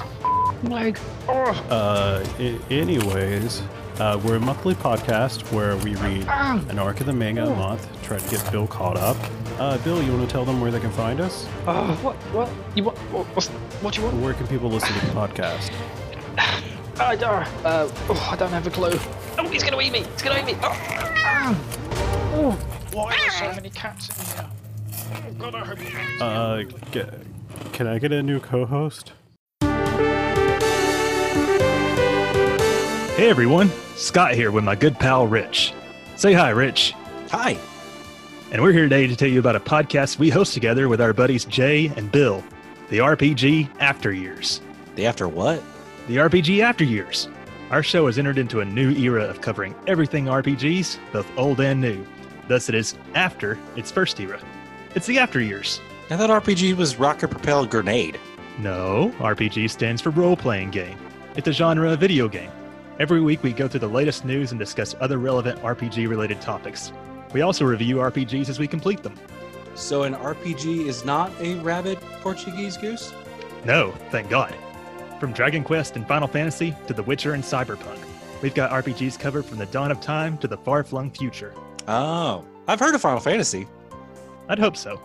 leg! 0.61 0.99
Oh! 1.27 1.49
Uh, 1.71 2.23
I- 2.37 2.59
anyways, 2.71 3.63
uh, 3.99 4.19
we're 4.23 4.35
a 4.35 4.39
monthly 4.39 4.75
podcast 4.75 5.51
where 5.51 5.77
we 5.77 5.95
read 5.95 6.27
an 6.69 6.79
arc 6.79 6.99
of 6.99 7.05
the 7.05 7.13
manga 7.13 7.45
a 7.45 7.55
month, 7.55 7.87
try 8.03 8.17
to 8.17 8.29
get 8.29 8.51
Bill 8.51 8.67
caught 8.67 8.97
up. 8.97 9.17
Uh, 9.59 9.77
Bill, 9.79 10.01
you 10.01 10.11
want 10.11 10.27
to 10.27 10.31
tell 10.31 10.45
them 10.45 10.59
where 10.59 10.71
they 10.71 10.79
can 10.79 10.91
find 10.91 11.21
us? 11.21 11.47
Oh, 11.67 11.93
what? 12.01 12.15
What? 12.33 12.49
You 12.75 12.85
what? 12.85 12.97
What, 12.97 13.25
what's, 13.35 13.47
what 13.49 13.93
do 13.93 14.01
you 14.01 14.07
want? 14.07 14.19
Where 14.21 14.33
can 14.33 14.47
people 14.47 14.69
listen 14.69 14.93
to 14.99 15.05
the 15.05 15.11
podcast? 15.11 15.71
I 16.99 17.15
don't. 17.15 17.47
Uh, 17.65 17.89
oh, 18.09 18.29
I 18.31 18.35
don't 18.35 18.49
have 18.49 18.67
a 18.67 18.71
clue. 18.71 18.97
Oh, 19.37 19.47
he's 19.47 19.63
gonna 19.63 19.81
eat 19.81 19.91
me! 19.91 19.99
He's 19.99 20.21
gonna 20.21 20.39
eat 20.39 20.45
me! 20.45 20.55
Oh, 20.61 21.57
oh 22.35 22.51
why 22.93 23.13
are 23.13 23.17
there 23.17 23.31
so 23.31 23.51
many 23.53 23.69
cats 23.69 24.09
in 24.09 24.25
here? 24.25 24.49
Oh, 25.27 25.31
God, 25.39 25.55
I 25.55 25.65
hope 25.65 25.79
he 25.79 25.87
eats 25.87 25.95
me. 25.95 26.17
Uh, 26.19 26.63
get, 26.91 27.13
can 27.73 27.87
I 27.87 27.97
get 27.99 28.11
a 28.11 28.21
new 28.21 28.39
co-host? 28.39 29.13
Hey 33.15 33.29
everyone, 33.29 33.71
Scott 33.95 34.33
here 34.33 34.51
with 34.51 34.63
my 34.63 34.75
good 34.75 34.99
pal 34.99 35.27
Rich. 35.27 35.73
Say 36.15 36.33
hi, 36.33 36.49
Rich. 36.49 36.93
Hi. 37.29 37.57
And 38.51 38.61
we're 38.61 38.71
here 38.71 38.83
today 38.83 39.07
to 39.07 39.15
tell 39.15 39.27
you 39.27 39.39
about 39.39 39.55
a 39.55 39.59
podcast 39.59 40.17
we 40.19 40.29
host 40.29 40.53
together 40.53 40.89
with 40.89 40.99
our 40.99 41.13
buddies 41.13 41.45
Jay 41.45 41.87
and 41.95 42.11
Bill, 42.11 42.43
the 42.89 42.99
RPG 42.99 43.69
After 43.79 44.11
Years. 44.11 44.61
The 44.95 45.05
after 45.05 45.27
what? 45.27 45.61
The 46.07 46.17
RPG 46.17 46.59
After 46.61 46.83
Years. 46.83 47.27
Our 47.71 47.83
show 47.83 48.07
has 48.07 48.19
entered 48.19 48.37
into 48.37 48.61
a 48.61 48.65
new 48.65 48.91
era 48.91 49.23
of 49.23 49.41
covering 49.41 49.73
everything 49.87 50.25
RPGs, 50.25 50.97
both 51.11 51.27
old 51.37 51.61
and 51.61 51.79
new. 51.81 52.05
Thus, 52.47 52.69
it 52.69 52.75
is 52.75 52.95
after 53.15 53.57
its 53.75 53.91
first 53.91 54.19
era. 54.19 54.39
It's 54.95 55.07
the 55.07 55.17
After 55.17 55.39
Years. 55.39 55.81
I 56.09 56.17
thought 56.17 56.29
RPG 56.29 56.75
was 56.75 56.97
rocket 56.97 57.29
propelled 57.29 57.69
grenade. 57.69 58.19
No, 58.59 59.13
RPG 59.17 59.69
stands 59.69 60.01
for 60.01 60.09
role 60.11 60.37
playing 60.37 60.71
game. 60.71 60.97
It's 61.35 61.47
a 61.47 61.53
genre 61.53 61.91
of 61.91 61.99
video 61.99 62.27
game. 62.27 62.51
Every 62.99 63.21
week 63.21 63.41
we 63.41 63.53
go 63.53 63.67
through 63.67 63.79
the 63.79 63.87
latest 63.87 64.23
news 64.23 64.51
and 64.51 64.59
discuss 64.59 64.95
other 64.99 65.17
relevant 65.17 65.59
RPG 65.61 66.07
related 66.07 66.39
topics. 66.41 66.93
We 67.33 67.41
also 67.41 67.65
review 67.65 67.95
RPGs 67.95 68.49
as 68.49 68.59
we 68.59 68.67
complete 68.67 69.01
them. 69.01 69.15
So 69.73 70.03
an 70.03 70.13
RPG 70.13 70.85
is 70.87 71.03
not 71.03 71.31
a 71.39 71.55
rabid 71.55 71.99
Portuguese 72.21 72.77
goose? 72.77 73.11
No, 73.65 73.91
thank 74.11 74.29
God. 74.29 74.53
From 75.19 75.33
Dragon 75.33 75.63
Quest 75.63 75.95
and 75.95 76.07
Final 76.07 76.27
Fantasy 76.27 76.75
to 76.85 76.93
The 76.93 77.01
Witcher 77.01 77.33
and 77.33 77.43
Cyberpunk, 77.43 77.97
we've 78.43 78.53
got 78.53 78.69
RPGs 78.69 79.17
covered 79.17 79.45
from 79.45 79.57
the 79.57 79.65
dawn 79.67 79.89
of 79.89 79.99
time 79.99 80.37
to 80.39 80.47
the 80.47 80.57
far 80.57 80.83
flung 80.83 81.09
future. 81.09 81.53
Oh, 81.87 82.45
I've 82.67 82.79
heard 82.79 82.93
of 82.93 83.01
Final 83.01 83.19
Fantasy. 83.19 83.67
I'd 84.49 84.59
hope 84.59 84.77
so. 84.77 85.01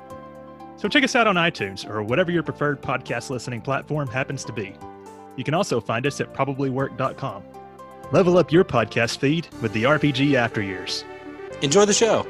So 0.76 0.88
check 0.88 1.04
us 1.04 1.16
out 1.16 1.26
on 1.26 1.36
iTunes 1.36 1.88
or 1.88 2.02
whatever 2.02 2.30
your 2.30 2.42
preferred 2.42 2.82
podcast 2.82 3.30
listening 3.30 3.62
platform 3.62 4.08
happens 4.08 4.44
to 4.44 4.52
be. 4.52 4.74
You 5.36 5.44
can 5.44 5.54
also 5.54 5.80
find 5.80 6.06
us 6.06 6.20
at 6.20 6.34
probablywork.com. 6.34 7.42
Level 8.10 8.38
up 8.38 8.50
your 8.50 8.64
podcast 8.64 9.18
feed 9.18 9.48
with 9.60 9.72
the 9.74 9.82
RPG 9.82 10.34
After 10.34 10.62
Years. 10.62 11.04
Enjoy 11.60 11.84
the 11.84 11.92
show. 11.92 12.26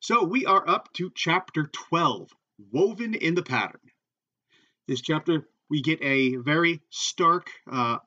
So 0.00 0.24
we 0.24 0.44
are 0.44 0.68
up 0.68 0.92
to 0.94 1.12
chapter 1.14 1.70
12, 1.72 2.32
Woven 2.72 3.14
in 3.14 3.36
the 3.36 3.44
Pattern. 3.44 3.80
This 4.88 5.00
chapter, 5.00 5.48
we 5.68 5.82
get 5.82 6.02
a 6.02 6.34
very 6.34 6.80
stark 6.90 7.48
uh, 7.70 7.98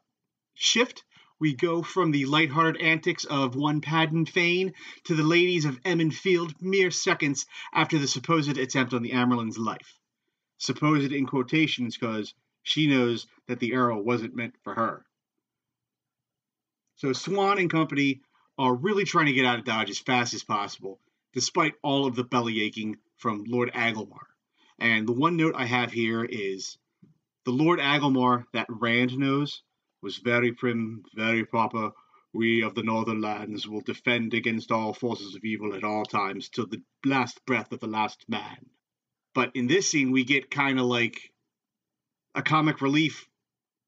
shift. 0.54 1.06
We 1.40 1.54
go 1.54 1.82
from 1.82 2.12
the 2.12 2.26
lighthearted 2.26 2.82
antics 2.82 3.26
of 3.26 3.56
one 3.56 3.82
Padan 3.82 4.26
Fain 4.26 4.74
to 5.06 5.16
the 5.16 5.24
ladies 5.24 5.66
of 5.66 5.80
Emond's 5.84 6.18
Field 6.18 6.54
mere 6.62 6.92
seconds 6.92 7.46
after 7.74 7.98
the 7.98 8.08
supposed 8.08 8.58
attempt 8.58 8.94
on 8.94 9.02
the 9.02 9.14
Amyrlin's 9.14 9.58
life. 9.58 10.00
Supposed 10.58 11.12
in 11.12 11.26
quotations 11.26 11.98
because 11.98 12.34
she 12.62 12.88
knows 12.88 13.28
that 13.48 13.60
the 13.60 13.74
arrow 13.74 14.00
wasn't 14.00 14.36
meant 14.36 14.56
for 14.64 14.74
her. 14.74 15.06
So 16.96 17.10
Siuan 17.10 17.60
and 17.60 17.70
company 17.70 18.22
are 18.58 18.74
really 18.74 19.04
trying 19.04 19.26
to 19.26 19.34
get 19.34 19.46
out 19.46 19.60
of 19.60 19.66
Dodge 19.66 19.90
as 19.90 20.00
fast 20.00 20.34
as 20.34 20.44
possible 20.44 21.00
despite 21.34 21.74
all 21.82 22.06
of 22.06 22.16
the 22.16 22.24
belly 22.24 22.62
aching 22.62 22.98
from 23.18 23.44
Lord 23.46 23.72
Agelmar. 23.74 24.28
And 24.80 25.08
the 25.08 25.14
one 25.14 25.36
note 25.36 25.56
I 25.58 25.66
have 25.66 25.92
here 25.92 26.24
is 26.24 26.78
the 27.44 27.52
Lord 27.52 27.80
Agelmar 27.80 28.46
that 28.54 28.68
Rand 28.70 29.18
knows 29.18 29.64
was 30.04 30.18
very 30.18 30.52
prim, 30.52 31.04
very 31.16 31.46
proper. 31.46 31.92
We 32.34 32.62
of 32.62 32.76
the 32.76 32.84
Northern 32.84 33.22
Lands 33.22 33.68
will 33.68 33.82
defend 33.82 34.34
against 34.34 34.72
all 34.72 34.94
forces 34.94 35.34
of 35.36 35.46
evil 35.46 35.74
at 35.74 35.86
all 35.86 36.04
times 36.04 36.50
till 36.50 36.68
the 36.68 36.84
last 37.06 37.44
breath 37.46 37.72
of 37.72 37.80
the 37.80 37.88
last 37.88 38.26
man. 38.28 38.70
But 39.34 39.56
in 39.56 39.68
this 39.68 39.90
scene, 39.90 40.12
we 40.12 40.26
get 40.26 40.52
kind 40.52 40.78
of 40.78 40.86
like 40.86 41.32
a 42.36 42.42
comic 42.42 42.82
relief 42.82 43.28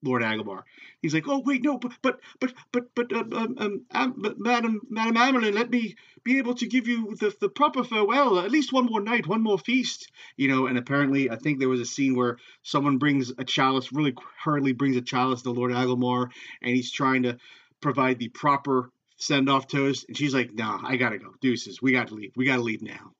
Lord 0.04 0.22
Agelmar. 0.22 0.64
He's 1.02 1.14
like, 1.14 1.28
oh 1.28 1.40
wait, 1.40 1.64
no, 1.64 1.78
but 1.78 1.94
but 2.02 2.20
but 2.40 2.54
but 2.72 2.94
but 2.96 3.12
um, 3.14 3.34
um, 3.34 3.58
um, 3.58 3.86
um 3.92 4.36
Madam 4.38 4.82
Madam 4.90 5.16
Amyrlin, 5.16 5.54
let 5.54 5.70
me 5.70 5.96
be 6.24 6.38
able 6.38 6.56
to 6.56 6.68
give 6.68 6.88
you 6.88 7.16
the 7.16 7.36
the 7.40 7.50
proper 7.50 7.84
farewell. 7.84 8.40
At 8.40 8.52
least 8.52 8.74
one 8.74 8.86
more 8.86 9.02
night, 9.02 9.28
one 9.28 9.42
more 9.42 9.58
feast, 9.58 10.12
you 10.38 10.48
know. 10.48 10.68
And 10.68 10.78
apparently, 10.78 11.30
I 11.30 11.36
think 11.36 11.60
there 11.60 11.70
was 11.70 11.82
a 11.82 11.86
scene 11.86 12.16
where 12.16 12.38
someone 12.64 12.98
brings 12.98 13.32
a 13.38 13.44
chalice, 13.44 13.92
really 13.92 14.16
hurriedly 14.44 14.74
brings 14.74 14.98
a 14.98 15.02
chalice 15.02 15.42
to 15.44 15.52
Lord 15.52 15.72
Agelmar, 15.72 16.30
and 16.62 16.76
he's 16.76 16.92
trying 16.92 17.24
to 17.24 17.38
provide 17.82 18.20
the 18.20 18.30
proper 18.30 18.92
send 19.18 19.50
off 19.50 19.68
toast, 19.68 20.06
and 20.08 20.18
she's 20.18 20.34
like, 20.34 20.54
nah, 20.54 20.80
I 20.84 20.98
gotta 20.98 21.18
go, 21.18 21.34
deuces, 21.40 21.82
we 21.82 21.94
gotta 21.94 22.14
leave, 22.14 22.34
we 22.36 22.46
gotta 22.46 22.62
leave 22.62 22.82
now. 22.82 23.14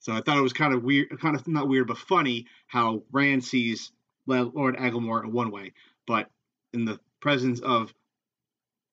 So 0.00 0.12
I 0.12 0.20
thought 0.20 0.38
it 0.38 0.42
was 0.42 0.52
kind 0.52 0.74
of 0.74 0.82
weird, 0.82 1.20
kind 1.20 1.36
of 1.36 1.46
not 1.46 1.68
weird, 1.68 1.86
but 1.86 1.98
funny 1.98 2.46
how 2.66 3.02
Rand 3.12 3.44
sees 3.44 3.92
Lord 4.30 4.76
Agelmar 4.76 5.24
in 5.24 5.32
one 5.32 5.50
way, 5.50 5.72
but 6.06 6.30
in 6.72 6.84
the 6.84 7.00
presence 7.20 7.60
of 7.60 7.92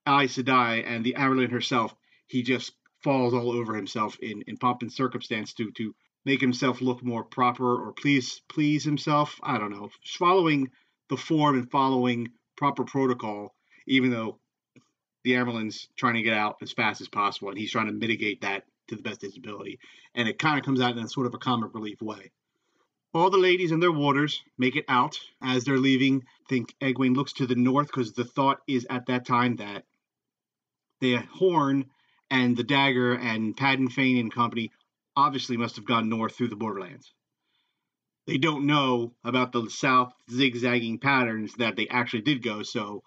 Aes 0.07 0.37
Sedai 0.37 0.83
and 0.85 1.05
the 1.05 1.13
Amyrlin 1.13 1.51
herself, 1.51 1.95
he 2.27 2.43
just 2.43 2.73
falls 3.03 3.33
all 3.33 3.51
over 3.51 3.75
himself 3.75 4.17
in, 4.19 4.41
in 4.47 4.57
pomp 4.57 4.81
and 4.81 4.91
circumstance 4.91 5.53
to 5.53 5.71
to 5.71 5.95
make 6.25 6.41
himself 6.41 6.81
look 6.81 7.03
more 7.03 7.23
proper 7.23 7.87
or 7.87 7.93
please 7.93 8.41
please 8.49 8.83
himself. 8.83 9.39
I 9.43 9.57
don't 9.57 9.71
know, 9.71 9.89
following 10.05 10.69
the 11.09 11.17
form 11.17 11.57
and 11.57 11.71
following 11.71 12.29
proper 12.57 12.83
protocol, 12.83 13.55
even 13.85 14.09
though 14.09 14.39
the 15.23 15.33
Amyrlin's 15.33 15.87
trying 15.95 16.15
to 16.15 16.21
get 16.21 16.33
out 16.33 16.57
as 16.61 16.73
fast 16.73 17.01
as 17.01 17.07
possible, 17.07 17.49
and 17.49 17.57
he's 17.57 17.71
trying 17.71 17.87
to 17.87 17.93
mitigate 17.93 18.41
that 18.41 18.63
to 18.87 18.95
the 18.95 19.03
best 19.03 19.23
of 19.23 19.29
his 19.29 19.37
ability. 19.37 19.79
And 20.15 20.27
it 20.27 20.39
kind 20.39 20.57
of 20.57 20.65
comes 20.65 20.81
out 20.81 20.97
in 20.97 21.03
a 21.03 21.07
sort 21.09 21.27
of 21.27 21.33
a 21.33 21.37
comic 21.37 21.73
relief 21.73 22.01
way. 22.01 22.31
All 23.13 23.29
the 23.29 23.37
ladies 23.37 23.71
and 23.71 23.81
their 23.81 23.91
warders 23.91 24.43
make 24.57 24.75
it 24.75 24.85
out 24.87 25.19
as 25.41 25.63
they're 25.63 25.77
leaving. 25.77 26.23
I 26.23 26.49
think 26.49 26.75
Egwene 26.81 27.15
looks 27.15 27.33
to 27.33 27.47
the 27.47 27.55
north 27.55 27.87
because 27.87 28.13
the 28.13 28.25
thought 28.25 28.59
is 28.67 28.85
at 28.89 29.05
that 29.07 29.25
time 29.25 29.55
that 29.55 29.85
the 30.99 31.15
horn 31.15 31.89
and 32.29 32.55
the 32.55 32.63
dagger 32.63 33.13
and 33.13 33.55
Padan 33.55 33.89
Fain 33.89 34.17
and 34.17 34.33
company 34.33 34.71
obviously 35.15 35.57
must 35.57 35.77
have 35.77 35.85
gone 35.85 36.09
north 36.09 36.35
through 36.35 36.49
the 36.49 36.55
borderlands. 36.55 37.13
They 38.25 38.37
don't 38.37 38.67
know 38.67 39.13
about 39.23 39.53
the 39.53 39.69
south 39.69 40.13
zigzagging 40.29 40.99
patterns 40.99 41.53
that 41.55 41.77
they 41.77 41.87
actually 41.87 42.23
did 42.23 42.43
go, 42.43 42.61
so 42.61 43.03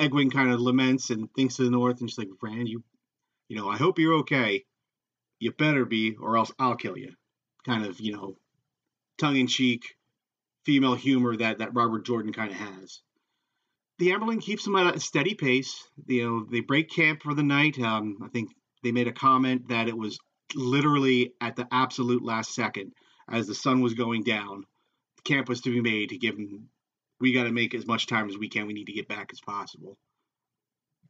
Egwene 0.00 0.32
kind 0.32 0.50
of 0.50 0.60
laments 0.60 1.10
and 1.10 1.32
thinks 1.34 1.56
to 1.56 1.64
the 1.64 1.70
north, 1.70 2.00
and 2.00 2.08
she's 2.08 2.18
like, 2.18 2.30
"Rand, 2.42 2.68
you, 2.68 2.82
you 3.48 3.56
know, 3.56 3.68
I 3.68 3.76
hope 3.76 3.98
you're 3.98 4.20
okay. 4.20 4.64
You 5.38 5.52
better 5.52 5.84
be, 5.84 6.16
or 6.16 6.38
else 6.38 6.50
I'll 6.58 6.76
kill 6.76 6.96
you." 6.96 7.14
Kind 7.64 7.84
of, 7.84 8.00
you 8.00 8.12
know, 8.12 8.36
tongue 9.18 9.36
in 9.36 9.46
cheek 9.46 9.82
female 10.64 10.94
humor 10.94 11.36
that, 11.36 11.58
that 11.58 11.74
Robert 11.74 12.04
Jordan 12.04 12.32
kind 12.32 12.50
of 12.50 12.56
has. 12.56 13.00
The 13.98 14.10
Amyrlin 14.10 14.42
keeps 14.42 14.64
them 14.64 14.76
at 14.76 14.96
a 14.96 15.00
steady 15.00 15.34
pace. 15.34 15.86
You 16.06 16.24
know, 16.24 16.46
they 16.50 16.60
break 16.60 16.90
camp 16.90 17.22
for 17.22 17.34
the 17.34 17.42
night. 17.42 17.78
Um, 17.78 18.18
I 18.24 18.28
think 18.28 18.50
they 18.82 18.92
made 18.92 19.08
a 19.08 19.12
comment 19.12 19.68
that 19.68 19.88
it 19.88 19.96
was 19.96 20.18
literally 20.54 21.34
at 21.40 21.56
the 21.56 21.68
absolute 21.70 22.24
last 22.24 22.54
second 22.54 22.92
as 23.30 23.46
the 23.46 23.54
sun 23.54 23.80
was 23.80 23.94
going 23.94 24.24
down. 24.24 24.64
Camp 25.24 25.48
was 25.48 25.60
to 25.62 25.70
be 25.70 25.80
made 25.80 26.10
to 26.10 26.18
give 26.18 26.36
them, 26.36 26.68
we 27.20 27.32
got 27.32 27.44
to 27.44 27.52
make 27.52 27.74
as 27.74 27.86
much 27.86 28.06
time 28.06 28.28
as 28.28 28.36
we 28.36 28.48
can. 28.48 28.66
We 28.66 28.74
need 28.74 28.86
to 28.86 28.92
get 28.92 29.08
back 29.08 29.30
as 29.32 29.40
possible. 29.40 29.96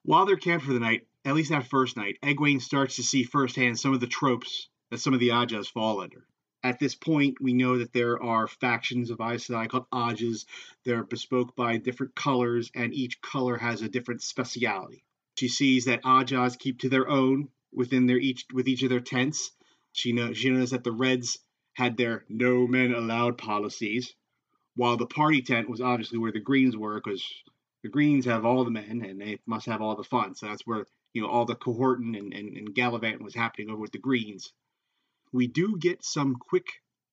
While 0.02 0.26
they're 0.26 0.36
camped 0.36 0.66
for 0.66 0.72
the 0.72 0.80
night, 0.80 1.06
at 1.24 1.34
least 1.34 1.50
that 1.50 1.66
first 1.66 1.96
night, 1.96 2.18
Egwene 2.22 2.60
starts 2.60 2.96
to 2.96 3.02
see 3.02 3.24
firsthand 3.24 3.78
some 3.78 3.94
of 3.94 4.00
the 4.00 4.06
tropes 4.06 4.68
that 4.90 4.98
some 4.98 5.14
of 5.14 5.20
the 5.20 5.30
Ajahs 5.30 5.66
fall 5.66 6.00
under 6.00 6.26
at 6.64 6.78
this 6.78 6.94
point, 6.94 7.42
we 7.42 7.52
know 7.52 7.76
that 7.78 7.92
there 7.92 8.20
are 8.22 8.48
factions 8.48 9.10
of 9.10 9.20
Aes 9.20 9.46
Sedai 9.46 9.68
called 9.68 9.90
Ajahs. 9.90 10.46
They're 10.84 11.04
bespoke 11.04 11.54
by 11.54 11.76
different 11.76 12.14
colors, 12.14 12.70
and 12.74 12.94
each 12.94 13.20
color 13.20 13.58
has 13.58 13.82
a 13.82 13.88
different 13.88 14.22
speciality. 14.22 15.04
She 15.38 15.48
sees 15.48 15.84
that 15.84 16.02
Ajahs 16.04 16.58
keep 16.58 16.80
to 16.80 16.88
their 16.88 17.06
own 17.06 17.50
within 17.70 18.06
their 18.06 18.16
each 18.16 18.46
with 18.50 18.66
each 18.66 18.82
of 18.82 18.88
their 18.88 19.00
tents. 19.00 19.50
She 19.92 20.12
knows 20.12 20.38
she 20.38 20.48
knows 20.48 20.70
that 20.70 20.84
the 20.84 20.92
Reds 20.92 21.38
had 21.74 21.98
their 21.98 22.24
no 22.30 22.66
men 22.66 22.94
allowed 22.94 23.36
policies, 23.36 24.14
while 24.74 24.96
the 24.96 25.06
party 25.06 25.42
tent 25.42 25.68
was 25.68 25.82
obviously 25.82 26.18
where 26.18 26.32
the 26.32 26.40
Greens 26.40 26.78
were, 26.78 26.94
because 26.94 27.22
the 27.82 27.90
Greens 27.90 28.24
have 28.24 28.46
all 28.46 28.64
the 28.64 28.70
men 28.70 29.04
and 29.04 29.20
they 29.20 29.38
must 29.44 29.66
have 29.66 29.82
all 29.82 29.96
the 29.96 30.02
fun. 30.02 30.34
So 30.34 30.46
that's 30.46 30.66
where 30.66 30.86
you 31.12 31.20
know 31.20 31.28
all 31.28 31.44
the 31.44 31.56
cohorting 31.56 32.16
and, 32.16 32.32
and, 32.32 32.56
and 32.56 32.74
gallivanting 32.74 33.22
was 33.22 33.34
happening 33.34 33.68
over 33.68 33.80
with 33.80 33.92
the 33.92 33.98
Greens. 33.98 34.50
We 35.34 35.48
do 35.48 35.76
get 35.76 36.04
some 36.04 36.36
quick 36.36 36.68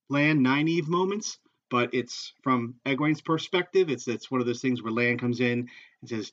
Lan 0.07 0.43
Nynaeve 0.43 0.87
moments, 0.87 1.39
but 1.71 1.95
it's 1.95 2.33
from 2.43 2.75
Egwene's 2.85 3.19
perspective. 3.19 3.89
It's 3.89 4.07
it's 4.07 4.29
one 4.29 4.39
of 4.39 4.45
those 4.45 4.61
things 4.61 4.83
where 4.83 4.93
Lan 4.93 5.17
comes 5.17 5.39
in 5.39 5.67
and 6.01 6.09
says, 6.09 6.31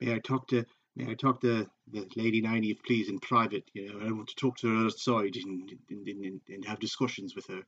"May 0.00 0.14
I 0.14 0.20
talk 0.20 0.46
to 0.48 0.64
May 0.94 1.10
I 1.10 1.14
talk 1.14 1.40
to 1.40 1.68
the 1.90 2.08
Lady 2.14 2.40
Nynaeve, 2.40 2.84
please, 2.86 3.08
in 3.08 3.18
private? 3.18 3.68
You 3.74 3.88
know, 3.88 4.06
I 4.06 4.12
want 4.12 4.28
to 4.28 4.36
talk 4.36 4.58
to 4.58 4.68
her 4.68 4.84
outside 4.84 5.34
and, 5.34 5.72
and, 5.90 6.06
and, 6.06 6.40
and 6.48 6.64
have 6.66 6.78
discussions 6.78 7.34
with 7.34 7.46
her." 7.48 7.62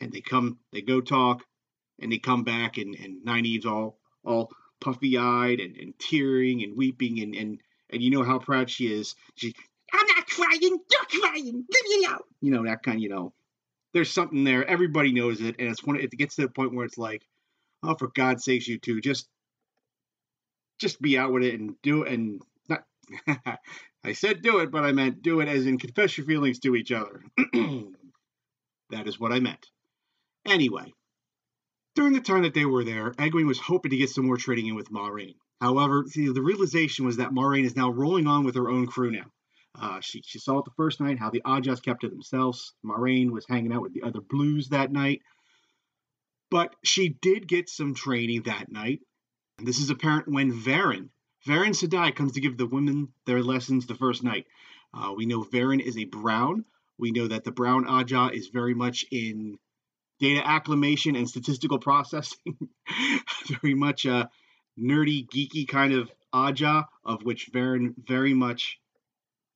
And 0.00 0.12
they 0.12 0.20
come, 0.20 0.60
they 0.70 0.82
go 0.82 1.00
talk, 1.00 1.44
and 1.98 2.12
they 2.12 2.18
come 2.18 2.44
back, 2.44 2.78
and 2.78 2.94
and 2.94 3.26
Nynaeve's 3.26 3.66
all 3.66 3.98
all 4.24 4.52
puffy 4.80 5.18
eyed 5.18 5.58
and, 5.58 5.76
and 5.76 5.98
tearing 5.98 6.62
and 6.62 6.76
weeping, 6.76 7.18
and 7.18 7.34
and 7.34 7.60
and 7.90 8.02
you 8.02 8.10
know 8.10 8.22
how 8.22 8.38
proud 8.38 8.70
she 8.70 8.86
is. 8.86 9.16
She 9.34 9.52
crying. 10.28 10.60
You're 10.62 11.20
crying. 11.22 11.44
Leave 11.44 11.98
me 12.00 12.06
alone. 12.06 12.18
You 12.40 12.50
know 12.52 12.64
that 12.64 12.82
kind. 12.82 13.00
You 13.00 13.08
know, 13.08 13.32
there's 13.92 14.10
something 14.10 14.44
there. 14.44 14.64
Everybody 14.64 15.12
knows 15.12 15.40
it, 15.40 15.56
and 15.58 15.68
it's 15.68 15.82
one, 15.84 15.96
it 15.96 16.10
gets 16.10 16.36
to 16.36 16.42
the 16.42 16.48
point 16.48 16.74
where 16.74 16.84
it's 16.84 16.98
like, 16.98 17.22
oh, 17.82 17.94
for 17.94 18.08
God's 18.08 18.44
sakes, 18.44 18.68
you 18.68 18.78
two, 18.78 19.00
just, 19.00 19.28
just 20.78 21.00
be 21.00 21.18
out 21.18 21.32
with 21.32 21.42
it 21.42 21.58
and 21.58 21.74
do 21.82 22.02
it, 22.02 22.12
and 22.12 22.42
not. 22.68 22.84
I 24.04 24.12
said 24.12 24.42
do 24.42 24.60
it, 24.60 24.70
but 24.70 24.84
I 24.84 24.92
meant 24.92 25.22
do 25.22 25.40
it 25.40 25.48
as 25.48 25.66
in 25.66 25.78
confess 25.78 26.16
your 26.16 26.26
feelings 26.26 26.60
to 26.60 26.76
each 26.76 26.92
other. 26.92 27.24
that 28.90 29.06
is 29.06 29.18
what 29.18 29.32
I 29.32 29.40
meant. 29.40 29.66
Anyway, 30.46 30.94
during 31.94 32.12
the 32.12 32.20
time 32.20 32.42
that 32.42 32.54
they 32.54 32.64
were 32.64 32.84
there, 32.84 33.10
Egwene 33.12 33.46
was 33.46 33.58
hoping 33.58 33.90
to 33.90 33.96
get 33.96 34.10
some 34.10 34.26
more 34.26 34.36
trading 34.36 34.66
in 34.68 34.76
with 34.76 34.90
Moiraine. 34.90 35.34
However, 35.60 36.04
the 36.14 36.40
realization 36.40 37.04
was 37.04 37.16
that 37.16 37.32
Moiraine 37.32 37.64
is 37.64 37.74
now 37.74 37.90
rolling 37.90 38.28
on 38.28 38.44
with 38.44 38.54
her 38.54 38.70
own 38.70 38.86
crew 38.86 39.10
now. 39.10 39.26
Uh, 39.74 40.00
she, 40.00 40.22
she 40.24 40.38
saw 40.38 40.58
it 40.58 40.64
the 40.64 40.72
first 40.76 41.00
night, 41.00 41.18
how 41.18 41.30
the 41.30 41.42
Ajahs 41.42 41.82
kept 41.82 42.00
to 42.00 42.08
themselves. 42.08 42.72
Moiraine 42.84 43.30
was 43.30 43.46
hanging 43.48 43.72
out 43.72 43.82
with 43.82 43.94
the 43.94 44.02
other 44.02 44.20
Blues 44.20 44.68
that 44.70 44.90
night. 44.90 45.22
But 46.50 46.74
she 46.82 47.10
did 47.10 47.46
get 47.46 47.68
some 47.68 47.94
training 47.94 48.42
that 48.42 48.70
night. 48.72 49.00
And 49.58 49.66
this 49.66 49.78
is 49.78 49.90
apparent 49.90 50.28
when 50.28 50.52
Verin, 50.52 51.10
Verin 51.46 51.74
Sedai 51.74 52.14
comes 52.14 52.32
to 52.32 52.40
give 52.40 52.56
the 52.56 52.66
women 52.66 53.08
their 53.26 53.42
lessons 53.42 53.86
the 53.86 53.94
first 53.94 54.22
night. 54.22 54.46
Uh, 54.92 55.12
we 55.16 55.26
know 55.26 55.42
Verin 55.42 55.80
is 55.80 55.96
a 55.96 56.04
Brown. 56.04 56.64
We 56.98 57.10
know 57.10 57.28
that 57.28 57.44
the 57.44 57.52
Brown 57.52 57.84
Ajah 57.86 58.32
is 58.32 58.48
very 58.48 58.74
much 58.74 59.04
in 59.10 59.58
data 60.18 60.46
acclimation 60.46 61.16
and 61.16 61.28
statistical 61.28 61.78
processing. 61.88 62.56
very 63.62 63.74
much 63.74 64.04
a 64.04 64.30
nerdy, 64.78 65.26
geeky 65.28 65.66
kind 65.66 65.92
of 65.92 66.10
Ajah, 66.32 66.86
of 67.04 67.22
which 67.22 67.50
Verin 67.52 67.94
very 67.96 68.34
much 68.34 68.78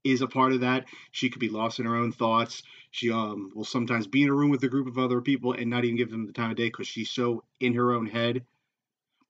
is 0.05 0.21
a 0.23 0.27
part 0.27 0.53
of 0.53 0.61
that. 0.61 0.87
She 1.11 1.31
could 1.31 1.41
be 1.41 1.49
lost 1.49 1.79
in 1.79 1.87
her 1.87 1.97
own 1.97 2.13
thoughts. 2.13 2.63
She 2.91 3.11
um 3.11 3.53
will 3.55 3.65
sometimes 3.65 4.07
be 4.07 4.23
in 4.23 4.29
a 4.29 4.35
room 4.35 4.51
with 4.51 4.65
a 4.65 4.69
group 4.69 4.87
of 4.87 4.99
other 4.99 5.21
people 5.21 5.53
and 5.53 5.71
not 5.71 5.85
even 5.85 5.97
give 5.97 6.11
them 6.11 6.27
the 6.27 6.33
time 6.33 6.51
of 6.51 6.57
day 6.57 6.67
because 6.67 6.89
she's 6.89 7.11
so 7.11 7.45
in 7.61 7.75
her 7.75 7.93
own 7.93 8.07
head. 8.07 8.45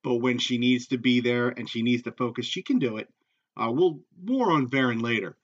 But 0.03 0.15
when 0.15 0.37
she 0.37 0.57
needs 0.57 0.87
to 0.87 0.97
be 0.97 1.21
there 1.21 1.49
and 1.49 1.69
she 1.69 1.81
needs 1.81 2.03
to 2.03 2.11
focus, 2.11 2.45
she 2.45 2.61
can 2.61 2.79
do 2.79 2.97
it. 2.97 3.09
Uh, 3.55 3.71
we'll 3.71 3.99
more 4.21 4.51
on 4.51 4.67
Verin 4.67 5.01
later. 5.01 5.37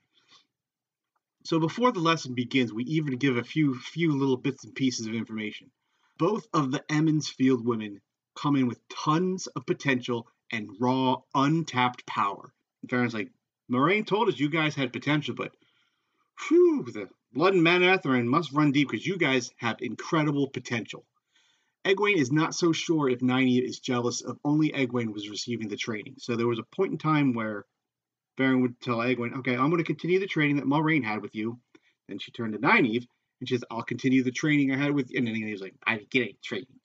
So 1.44 1.60
before 1.60 1.92
the 1.92 2.00
lesson 2.00 2.34
begins, 2.34 2.74
we 2.74 2.84
even 2.84 3.18
give 3.18 3.38
a 3.38 3.44
few 3.44 3.76
few 3.76 4.12
little 4.12 4.38
bits 4.38 4.66
and 4.66 4.76
pieces 4.76 5.08
of 5.08 5.14
information. 5.14 5.72
Both 6.18 6.48
of 6.54 6.72
the 6.72 6.84
Emond's 6.92 7.30
Field 7.30 7.66
women 7.66 8.02
come 8.36 8.56
in 8.56 8.68
with 8.68 8.88
tons 8.90 9.48
of 9.48 9.66
potential 9.66 10.28
and 10.52 10.70
raw, 10.80 11.18
untapped 11.34 12.06
power. 12.06 12.54
Verin's 12.86 13.14
like, 13.14 13.32
Moiraine 13.70 14.06
told 14.06 14.28
us 14.28 14.40
you 14.40 14.50
guys 14.50 14.74
had 14.74 14.92
potential, 14.92 15.36
but 15.36 15.52
whew, 16.48 16.86
the 16.92 17.08
Blood 17.34 17.54
and 17.54 17.66
Manetheren 17.66 18.26
must 18.26 18.52
run 18.52 18.72
deep 18.72 18.90
because 18.90 19.06
you 19.06 19.18
guys 19.18 19.52
have 19.58 19.78
incredible 19.82 20.48
potential. 20.48 21.06
Egwene 21.86 22.18
is 22.18 22.32
not 22.32 22.56
so 22.56 22.72
sure 22.72 23.10
if 23.10 23.20
Nynaeve 23.20 23.64
is 23.64 23.80
jealous 23.80 24.22
of 24.22 24.40
only 24.44 24.72
Egwene 24.72 25.14
was 25.14 25.30
receiving 25.30 25.68
the 25.68 25.78
training. 25.78 26.16
So 26.18 26.36
there 26.36 26.48
was 26.48 26.58
a 26.58 26.76
point 26.76 26.94
in 26.94 26.98
time 26.98 27.34
where 27.34 27.66
Verin 28.40 28.62
would 28.64 28.82
tell 28.82 28.98
Egwene, 28.98 29.38
okay, 29.40 29.56
I'm 29.56 29.70
going 29.70 29.78
to 29.78 29.84
continue 29.84 30.20
the 30.20 30.26
training 30.26 30.56
that 30.56 30.66
Moiraine 30.66 31.04
had 31.04 31.22
with 31.22 31.36
you. 31.36 31.60
Then 32.08 32.18
she 32.18 32.32
turned 32.32 32.54
to 32.54 32.60
Nynaeve 32.60 33.08
and 33.40 33.48
she 33.48 33.56
says, 33.56 33.64
I'll 33.70 33.84
continue 33.84 34.24
the 34.24 34.32
training 34.32 34.72
I 34.72 34.78
had 34.78 34.94
with 34.94 35.12
you. 35.12 35.20
And 35.20 35.28
then 35.28 35.36
he 35.36 35.52
was 35.52 35.62
like, 35.62 35.76
I 35.86 35.98
didn't 35.98 36.10
get 36.10 36.24
any 36.24 36.38
training. 36.44 36.80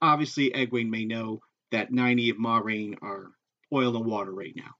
Obviously, 0.00 0.50
Egwene 0.50 0.88
may 0.88 1.04
know 1.04 1.40
that 1.70 1.92
Nynaeve 1.92 2.36
and 2.36 2.44
Moiraine 2.44 2.96
are 3.02 3.30
oil 3.72 3.94
and 3.96 4.06
water 4.06 4.32
right 4.32 4.54
now 4.56 4.74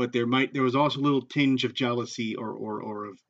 but 0.00 0.12
there 0.12 0.26
might 0.26 0.54
there 0.54 0.62
was 0.62 0.74
also 0.74 0.98
a 0.98 1.02
little 1.02 1.20
tinge 1.20 1.62
of 1.64 1.74
jealousy 1.74 2.34
or 2.34 2.52
or, 2.54 2.80
or 2.80 3.04
of 3.04 3.20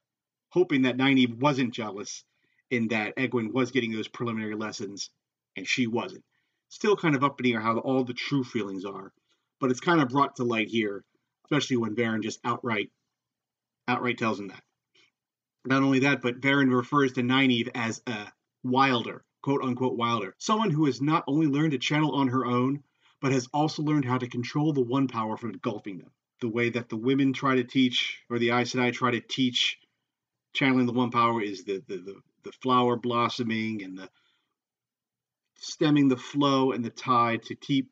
hoping 0.50 0.82
that 0.82 0.96
Nynaeve 0.96 1.34
wasn't 1.40 1.74
jealous 1.74 2.22
in 2.70 2.86
that 2.88 3.16
Egwene 3.16 3.52
was 3.52 3.72
getting 3.72 3.90
those 3.90 4.06
preliminary 4.06 4.54
lessons 4.54 5.10
and 5.56 5.66
she 5.66 5.88
wasn't. 5.88 6.22
still 6.68 6.94
kind 6.94 7.16
of 7.16 7.24
uppity 7.24 7.56
or 7.56 7.60
how 7.60 7.76
all 7.78 8.04
the 8.04 8.14
true 8.14 8.44
feelings 8.44 8.84
are. 8.84 9.12
But 9.58 9.72
it's 9.72 9.80
kind 9.80 10.00
of 10.00 10.10
brought 10.10 10.36
to 10.36 10.44
light 10.44 10.68
here, 10.68 11.02
especially 11.44 11.76
when 11.76 11.96
Verin 11.96 12.22
just 12.22 12.38
outright 12.44 12.92
outright 13.88 14.18
tells 14.18 14.38
him 14.38 14.46
that. 14.46 14.62
Not 15.64 15.82
only 15.82 15.98
that, 15.98 16.22
but 16.22 16.40
Verin 16.40 16.72
refers 16.72 17.14
to 17.14 17.22
Nynaeve 17.22 17.70
as 17.74 18.00
a 18.06 18.28
wilder, 18.62 19.24
quote 19.42 19.64
unquote 19.64 19.96
wilder, 19.96 20.36
someone 20.38 20.70
who 20.70 20.84
has 20.84 21.02
not 21.02 21.24
only 21.26 21.48
learned 21.48 21.72
to 21.72 21.78
channel 21.78 22.14
on 22.14 22.28
her 22.28 22.46
own, 22.46 22.84
but 23.20 23.32
has 23.32 23.48
also 23.52 23.82
learned 23.82 24.04
how 24.04 24.18
to 24.18 24.28
control 24.28 24.72
the 24.72 24.88
one 24.96 25.08
power 25.08 25.36
from 25.36 25.50
engulfing 25.50 25.98
them. 25.98 26.12
The 26.40 26.48
way 26.48 26.70
that 26.70 26.88
the 26.88 26.96
women 26.96 27.32
try 27.32 27.56
to 27.56 27.64
teach, 27.64 28.18
or 28.30 28.38
the 28.38 28.50
Aes 28.50 28.72
Sedai 28.72 28.92
try 28.92 29.10
to 29.10 29.20
teach 29.20 29.78
channeling 30.52 30.86
the 30.86 30.92
one 30.92 31.10
power 31.10 31.42
is 31.42 31.64
the, 31.64 31.82
the, 31.86 31.96
the, 31.98 32.14
the 32.44 32.52
flower 32.52 32.96
blossoming 32.96 33.82
and 33.82 33.96
the 33.96 34.08
stemming 35.56 36.08
the 36.08 36.16
flow 36.16 36.72
and 36.72 36.84
the 36.84 36.90
tide 36.90 37.42
to 37.42 37.54
keep 37.54 37.90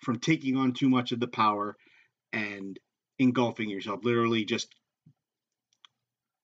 from 0.00 0.18
taking 0.18 0.56
on 0.56 0.72
too 0.72 0.88
much 0.88 1.12
of 1.12 1.20
the 1.20 1.28
power 1.28 1.76
and 2.32 2.78
engulfing 3.18 3.68
yourself. 3.68 4.04
Literally 4.04 4.44
just 4.44 4.74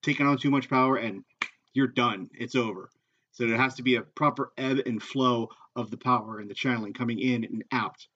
taking 0.02 0.26
on 0.26 0.38
too 0.38 0.50
much 0.50 0.68
power 0.68 0.96
and 0.96 1.24
you're 1.72 1.86
done. 1.88 2.28
It's 2.34 2.54
over. 2.54 2.90
So 3.32 3.46
there 3.46 3.56
has 3.56 3.76
to 3.76 3.82
be 3.82 3.96
a 3.96 4.02
proper 4.02 4.52
ebb 4.58 4.80
and 4.86 5.02
flow 5.02 5.48
of 5.74 5.90
the 5.90 5.96
power 5.96 6.38
and 6.38 6.50
the 6.50 6.54
channeling 6.54 6.92
coming 6.92 7.18
in 7.18 7.44
and 7.44 7.64
out. 7.72 8.06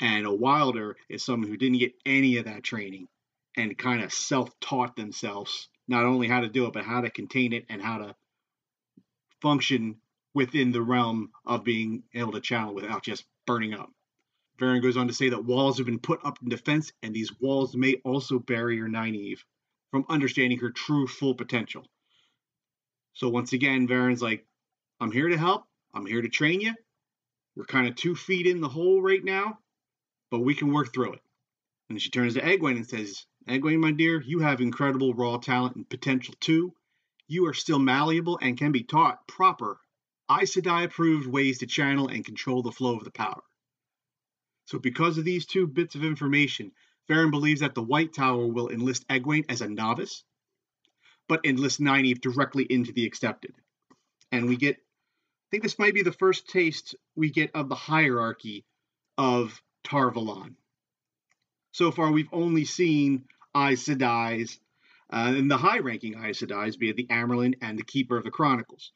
And 0.00 0.26
a 0.26 0.32
wilder 0.32 0.96
is 1.08 1.24
someone 1.24 1.48
who 1.48 1.56
didn't 1.56 1.78
get 1.78 1.94
any 2.04 2.38
of 2.38 2.46
that 2.46 2.62
training 2.62 3.08
and 3.56 3.76
kind 3.76 4.02
of 4.02 4.12
self 4.12 4.58
taught 4.60 4.96
themselves 4.96 5.68
not 5.88 6.04
only 6.04 6.28
how 6.28 6.40
to 6.40 6.48
do 6.48 6.66
it, 6.66 6.72
but 6.72 6.84
how 6.84 7.00
to 7.00 7.10
contain 7.10 7.52
it 7.52 7.66
and 7.68 7.82
how 7.82 7.98
to 7.98 8.14
function 9.40 9.96
within 10.34 10.72
the 10.72 10.82
realm 10.82 11.30
of 11.44 11.64
being 11.64 12.02
able 12.14 12.32
to 12.32 12.40
channel 12.40 12.74
without 12.74 13.02
just 13.02 13.24
burning 13.46 13.74
up. 13.74 13.90
Verin 14.58 14.82
goes 14.82 14.96
on 14.96 15.08
to 15.08 15.14
say 15.14 15.28
that 15.28 15.44
walls 15.44 15.78
have 15.78 15.86
been 15.86 15.98
put 15.98 16.24
up 16.24 16.38
in 16.42 16.48
defense, 16.48 16.92
and 17.02 17.12
these 17.12 17.32
walls 17.40 17.76
may 17.76 17.94
also 18.04 18.38
barrier 18.38 18.88
Nynaeve 18.88 19.40
from 19.90 20.06
understanding 20.08 20.58
her 20.58 20.70
true 20.70 21.06
full 21.06 21.34
potential. 21.34 21.84
So 23.14 23.28
once 23.28 23.52
again, 23.52 23.88
Verin's 23.88 24.22
like, 24.22 24.46
I'm 25.00 25.12
here 25.12 25.28
to 25.28 25.36
help. 25.36 25.64
I'm 25.92 26.06
here 26.06 26.22
to 26.22 26.28
train 26.28 26.60
you. 26.60 26.74
We're 27.56 27.64
kind 27.64 27.86
of 27.86 27.96
two 27.96 28.14
feet 28.14 28.46
in 28.46 28.60
the 28.60 28.68
hole 28.68 29.02
right 29.02 29.22
now, 29.22 29.58
but 30.32 30.40
we 30.40 30.54
can 30.54 30.72
work 30.72 30.94
through 30.94 31.12
it. 31.12 31.20
And 31.90 32.00
she 32.00 32.08
turns 32.08 32.34
to 32.34 32.40
Egwene 32.40 32.76
and 32.76 32.88
says, 32.88 33.26
Egwene, 33.46 33.78
my 33.78 33.92
dear, 33.92 34.18
you 34.18 34.38
have 34.38 34.62
incredible 34.62 35.12
raw 35.12 35.36
talent 35.36 35.76
and 35.76 35.86
potential 35.86 36.34
too. 36.40 36.72
You 37.28 37.46
are 37.48 37.54
still 37.54 37.78
malleable 37.78 38.38
and 38.40 38.56
can 38.56 38.72
be 38.72 38.82
taught 38.82 39.28
proper 39.28 39.78
Aes 40.30 40.56
Sedai 40.56 40.84
approved 40.84 41.26
ways 41.26 41.58
to 41.58 41.66
channel 41.66 42.08
and 42.08 42.24
control 42.24 42.62
the 42.62 42.72
flow 42.72 42.96
of 42.96 43.04
the 43.04 43.10
power. 43.10 43.42
So, 44.64 44.78
because 44.78 45.18
of 45.18 45.26
these 45.26 45.44
two 45.44 45.66
bits 45.66 45.96
of 45.96 46.02
information, 46.02 46.72
Verin 47.10 47.30
believes 47.30 47.60
that 47.60 47.74
the 47.74 47.82
White 47.82 48.14
Tower 48.14 48.46
will 48.46 48.70
enlist 48.70 49.06
Egwene 49.08 49.44
as 49.50 49.60
a 49.60 49.68
novice, 49.68 50.24
but 51.28 51.44
enlist 51.44 51.78
Nynaeve 51.78 52.22
directly 52.22 52.64
into 52.64 52.92
the 52.92 53.04
accepted. 53.04 53.52
And 54.30 54.48
we 54.48 54.56
get, 54.56 54.76
I 54.76 55.46
think 55.50 55.62
this 55.62 55.78
might 55.78 55.92
be 55.92 56.02
the 56.02 56.10
first 56.10 56.48
taste 56.48 56.94
we 57.14 57.28
get 57.28 57.50
of 57.54 57.68
the 57.68 57.74
hierarchy 57.74 58.64
of 59.18 59.60
Tar 59.84 60.10
Valon. 60.10 60.54
So 61.72 61.90
far, 61.90 62.12
we've 62.12 62.32
only 62.32 62.64
seen 62.64 63.24
Aes 63.56 63.84
Sedai's, 63.84 64.58
uh, 65.12 65.34
and 65.36 65.50
the 65.50 65.56
high-ranking 65.56 66.14
Aes 66.14 66.40
Sedai's, 66.40 66.76
be 66.76 66.90
it 66.90 66.96
the 66.96 67.06
Amyrlin 67.06 67.54
and 67.62 67.78
the 67.78 67.84
Keeper 67.84 68.16
of 68.16 68.24
the 68.24 68.30
Chronicles. 68.30 68.92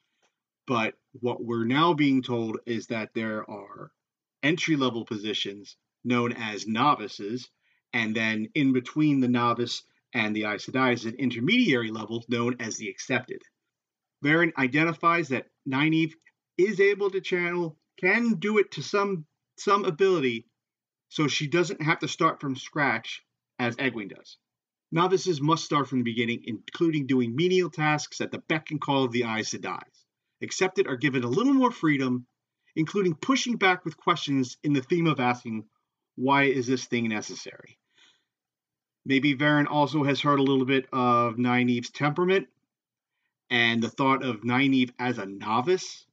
But 0.67 0.95
what 1.13 1.43
we're 1.45 1.65
now 1.65 1.95
being 1.95 2.23
told 2.23 2.59
is 2.67 2.89
that 2.89 3.11
there 3.15 3.49
are 3.51 3.93
entry 4.43 4.77
level 4.77 5.05
positions 5.05 5.77
known 6.05 6.33
as 6.33 6.67
novices, 6.67 7.49
and 7.93 8.15
then 8.15 8.49
in 8.55 8.73
between 8.73 9.21
the 9.21 9.29
novice 9.29 9.83
and 10.13 10.35
the 10.35 10.45
Aes 10.45 10.67
Sedai 10.67 10.93
is 10.93 11.05
an 11.05 11.15
intermediary 11.15 11.91
level 11.91 12.25
known 12.29 12.57
as 12.61 12.77
the 12.77 12.89
accepted. 12.89 13.43
Verin 14.25 14.53
identifies 14.57 15.29
that 15.29 15.47
Nynaeve 15.69 16.15
is 16.57 16.81
able 16.81 17.11
to 17.11 17.21
channel, 17.21 17.77
can 17.99 18.35
do 18.35 18.59
it 18.59 18.73
to 18.73 18.83
some 18.83 19.27
some 19.59 19.85
ability, 19.85 20.47
so 21.09 21.29
she 21.29 21.47
doesn't 21.47 21.83
have 21.83 21.99
to 22.01 22.09
start 22.09 22.41
from 22.41 22.57
scratch 22.57 23.23
as 23.59 23.77
Egwene 23.77 24.15
does. 24.15 24.37
Novices 24.93 25.41
must 25.41 25.65
start 25.65 25.89
from 25.89 25.99
the 25.99 26.05
beginning, 26.05 26.43
including 26.45 27.07
doing 27.07 27.35
menial 27.35 27.71
tasks 27.71 28.21
at 28.21 28.31
the 28.31 28.39
beck 28.39 28.71
and 28.71 28.81
call 28.81 29.05
of 29.05 29.13
the 29.13 29.25
Aes 29.25 29.51
Sedai. 29.51 29.83
Accepted 30.43 30.87
are 30.87 30.97
given 30.97 31.25
a 31.25 31.29
little 31.29 31.55
more 31.55 31.71
freedom, 31.71 32.27
including 32.77 33.15
pushing 33.15 33.57
back 33.57 33.85
with 33.85 33.97
questions 33.97 34.59
in 34.63 34.73
the 34.73 34.83
theme 34.83 35.07
of 35.07 35.19
asking, 35.19 35.65
why 36.15 36.45
is 36.45 36.67
this 36.67 36.85
thing 36.85 37.09
necessary? 37.09 37.79
Maybe 39.05 39.35
Verin 39.35 39.67
also 39.67 40.03
has 40.05 40.21
heard 40.21 40.39
a 40.39 40.43
little 40.43 40.65
bit 40.65 40.87
of 40.93 41.37
Nynaeve's 41.37 41.91
temperament 41.91 42.49
and 43.51 43.83
the 43.83 43.89
thought 43.89 44.25
of 44.25 44.43
Nynaeve 44.43 44.93
as 44.99 45.19
a 45.19 45.27
novice, 45.27 46.05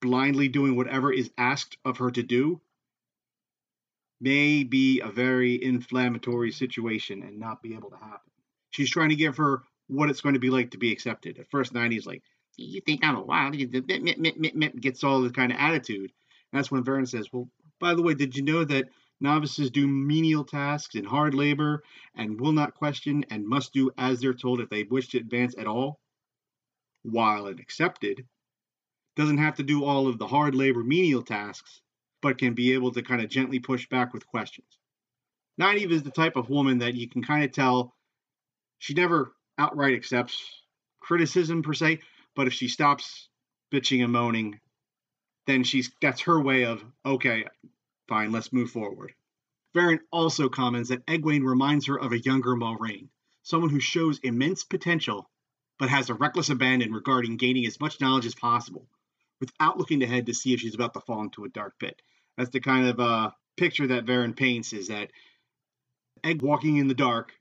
blindly 0.00 0.48
doing 0.48 0.76
whatever 0.76 1.12
is 1.12 1.30
asked 1.38 1.76
of 1.84 1.98
her 1.98 2.10
to 2.10 2.22
do, 2.22 2.60
may 4.20 4.64
be 4.64 5.00
a 5.00 5.10
very 5.10 5.62
inflammatory 5.62 6.50
situation 6.50 7.22
and 7.22 7.38
not 7.38 7.62
be 7.62 7.74
able 7.74 7.90
to 7.90 7.96
happen. 7.96 8.32
She's 8.70 8.90
trying 8.90 9.10
to 9.10 9.16
give 9.16 9.36
her 9.36 9.62
what 9.88 10.08
it's 10.10 10.20
going 10.20 10.34
to 10.34 10.40
be 10.40 10.50
like 10.50 10.70
to 10.70 10.78
be 10.78 10.92
accepted. 10.92 11.38
At 11.38 11.50
first, 11.50 11.74
Nynaeve's 11.74 12.06
like, 12.06 12.22
you 12.56 12.80
think 12.80 13.04
I'm 13.04 13.16
a 13.16 13.22
wild? 13.22 13.56
Gets 14.80 15.04
all 15.04 15.20
this 15.22 15.32
kind 15.32 15.52
of 15.52 15.58
attitude. 15.58 16.12
And 16.52 16.58
that's 16.58 16.70
when 16.70 16.84
Verin 16.84 17.08
says, 17.08 17.28
well, 17.32 17.48
by 17.80 17.94
the 17.94 18.02
way, 18.02 18.14
did 18.14 18.36
you 18.36 18.42
know 18.42 18.64
that 18.64 18.88
novices 19.20 19.70
do 19.70 19.86
menial 19.86 20.44
tasks 20.44 20.94
and 20.94 21.06
hard 21.06 21.34
labor 21.34 21.82
and 22.14 22.40
will 22.40 22.52
not 22.52 22.74
question 22.74 23.24
and 23.30 23.46
must 23.46 23.72
do 23.72 23.90
as 23.98 24.20
they're 24.20 24.34
told 24.34 24.60
if 24.60 24.70
they 24.70 24.84
wish 24.84 25.08
to 25.08 25.18
advance 25.18 25.54
at 25.58 25.66
all? 25.66 26.00
While 27.02 27.48
an 27.48 27.58
accepted 27.58 28.24
doesn't 29.16 29.38
have 29.38 29.56
to 29.56 29.62
do 29.62 29.84
all 29.84 30.08
of 30.08 30.18
the 30.18 30.26
hard 30.26 30.54
labor 30.54 30.82
menial 30.82 31.22
tasks, 31.22 31.80
but 32.24 32.38
can 32.38 32.54
be 32.54 32.72
able 32.72 32.90
to 32.90 33.02
kind 33.02 33.20
of 33.20 33.28
gently 33.28 33.58
push 33.58 33.86
back 33.86 34.14
with 34.14 34.26
questions. 34.26 34.78
Nynaeve 35.60 35.90
is 35.90 36.04
the 36.04 36.10
type 36.10 36.36
of 36.36 36.48
woman 36.48 36.78
that 36.78 36.94
you 36.94 37.06
can 37.06 37.22
kind 37.22 37.44
of 37.44 37.52
tell 37.52 37.94
she 38.78 38.94
never 38.94 39.34
outright 39.58 39.94
accepts 39.94 40.42
criticism 41.00 41.62
per 41.62 41.74
se, 41.74 42.00
but 42.34 42.46
if 42.46 42.54
she 42.54 42.68
stops 42.68 43.28
bitching 43.70 44.02
and 44.02 44.10
moaning, 44.10 44.58
then 45.46 45.64
she's 45.64 45.90
that's 46.00 46.22
her 46.22 46.40
way 46.40 46.64
of 46.64 46.82
okay, 47.04 47.44
fine, 48.08 48.32
let's 48.32 48.54
move 48.54 48.70
forward. 48.70 49.12
Verin 49.76 50.00
also 50.10 50.48
comments 50.48 50.88
that 50.88 51.04
Egwene 51.04 51.44
reminds 51.44 51.88
her 51.88 52.00
of 52.00 52.12
a 52.12 52.18
younger 52.18 52.56
Moiraine, 52.56 53.10
someone 53.42 53.68
who 53.68 53.80
shows 53.80 54.18
immense 54.20 54.64
potential, 54.64 55.28
but 55.78 55.90
has 55.90 56.08
a 56.08 56.14
reckless 56.14 56.48
abandon 56.48 56.90
regarding 56.90 57.36
gaining 57.36 57.66
as 57.66 57.80
much 57.80 58.00
knowledge 58.00 58.24
as 58.24 58.34
possible, 58.34 58.88
without 59.40 59.76
looking 59.76 60.02
ahead 60.02 60.24
to 60.24 60.32
see 60.32 60.54
if 60.54 60.60
she's 60.60 60.74
about 60.74 60.94
to 60.94 61.00
fall 61.00 61.22
into 61.22 61.44
a 61.44 61.50
dark 61.50 61.78
pit. 61.78 62.00
That's 62.36 62.50
the 62.50 62.60
kind 62.60 62.88
of 62.88 63.00
uh, 63.00 63.30
picture 63.56 63.86
that 63.88 64.06
Verin 64.06 64.36
paints: 64.36 64.72
is 64.72 64.88
that 64.88 65.10
Egg 66.22 66.42
walking 66.42 66.76
in 66.78 66.88
the 66.88 66.94
dark, 66.94 67.32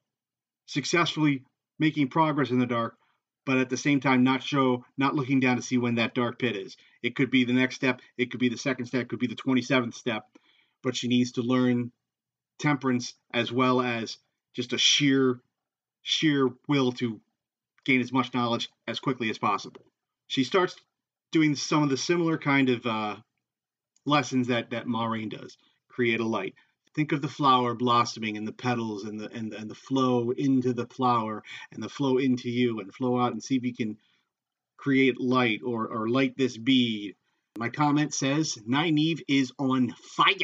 successfully 0.66 1.44
making 1.80 2.10
progress 2.10 2.52
in 2.52 2.60
the 2.60 2.66
dark, 2.66 2.98
but 3.46 3.58
at 3.58 3.70
the 3.70 3.78
same 3.78 4.00
time 4.00 4.24
not 4.24 4.44
show 4.44 4.86
not 4.98 5.16
looking 5.16 5.40
down 5.40 5.56
to 5.56 5.62
see 5.62 5.78
when 5.78 5.96
that 5.96 6.16
dark 6.16 6.40
pit 6.40 6.56
is. 6.56 6.78
It 7.02 7.16
could 7.16 7.32
be 7.32 7.44
the 7.44 7.54
next 7.54 7.76
step 7.76 8.02
it 8.18 8.32
could 8.32 8.40
be 8.40 8.50
the 8.50 8.58
second 8.58 8.86
step 8.86 9.04
it 9.04 9.10
could 9.10 9.20
be 9.20 9.28
the 9.28 9.36
27th 9.36 9.94
step 9.94 10.28
but 10.84 10.96
she 10.96 11.08
needs 11.08 11.32
to 11.34 11.42
learn 11.42 11.92
temperance 12.60 13.16
as 13.34 13.52
well 13.52 13.82
as 13.82 14.18
just 14.54 14.74
a 14.74 14.78
sheer 14.78 15.42
sheer 16.04 16.50
will 16.68 16.92
to 16.92 17.20
gain 17.86 18.02
as 18.02 18.12
much 18.12 18.34
knowledge 18.34 18.70
as 18.88 19.00
quickly 19.00 19.30
as 19.30 19.38
possible. 19.38 19.86
She 20.28 20.44
starts 20.44 20.76
doing 21.32 21.56
some 21.56 21.84
of 21.84 21.90
the 21.90 21.98
similar 21.98 22.38
kind 22.38 22.70
of 22.70 22.86
uh, 22.86 23.16
lessons 24.06 24.48
that 24.48 24.70
that 24.72 24.88
Moiraine 24.88 25.30
does 25.30 25.58
create 25.90 26.20
a 26.20 26.26
light 26.26 26.56
think 26.94 27.12
of 27.12 27.22
the 27.22 27.28
flower 27.28 27.74
blossoming 27.74 28.38
and 28.38 28.48
the 28.48 28.54
petals 28.54 29.04
and 29.04 29.20
the 29.20 29.32
and 29.32 29.54
and 29.54 29.70
the 29.70 29.76
flow 29.76 30.32
into 30.32 30.74
the 30.74 30.86
flower 30.88 31.44
and 31.72 31.82
the 31.82 31.90
flow 31.90 32.18
into 32.18 32.50
you 32.50 32.80
and 32.80 32.94
flow 32.94 33.20
out 33.20 33.32
and 33.32 33.44
see 33.44 33.56
if 33.56 33.64
you 33.64 33.74
can 33.74 33.98
create 34.78 35.20
light 35.20 35.62
or 35.64 35.88
or 35.88 36.08
light 36.10 36.38
this 36.38 36.58
bead. 36.58 37.16
My 37.58 37.70
comment 37.70 38.14
says 38.14 38.58
Nynaeve 38.68 39.22
is 39.28 39.52
on 39.60 39.92
fire. 39.92 40.36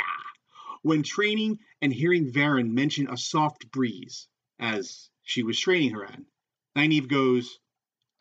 When 0.81 1.03
training 1.03 1.59
and 1.81 1.93
hearing 1.93 2.31
Verin 2.31 2.71
mention 2.71 3.09
a 3.09 3.17
soft 3.17 3.69
breeze 3.71 4.27
as 4.59 5.09
she 5.23 5.43
was 5.43 5.59
training 5.59 5.91
her 5.91 6.05
on, 6.05 6.25
Nynaeve 6.75 7.09
goes 7.09 7.59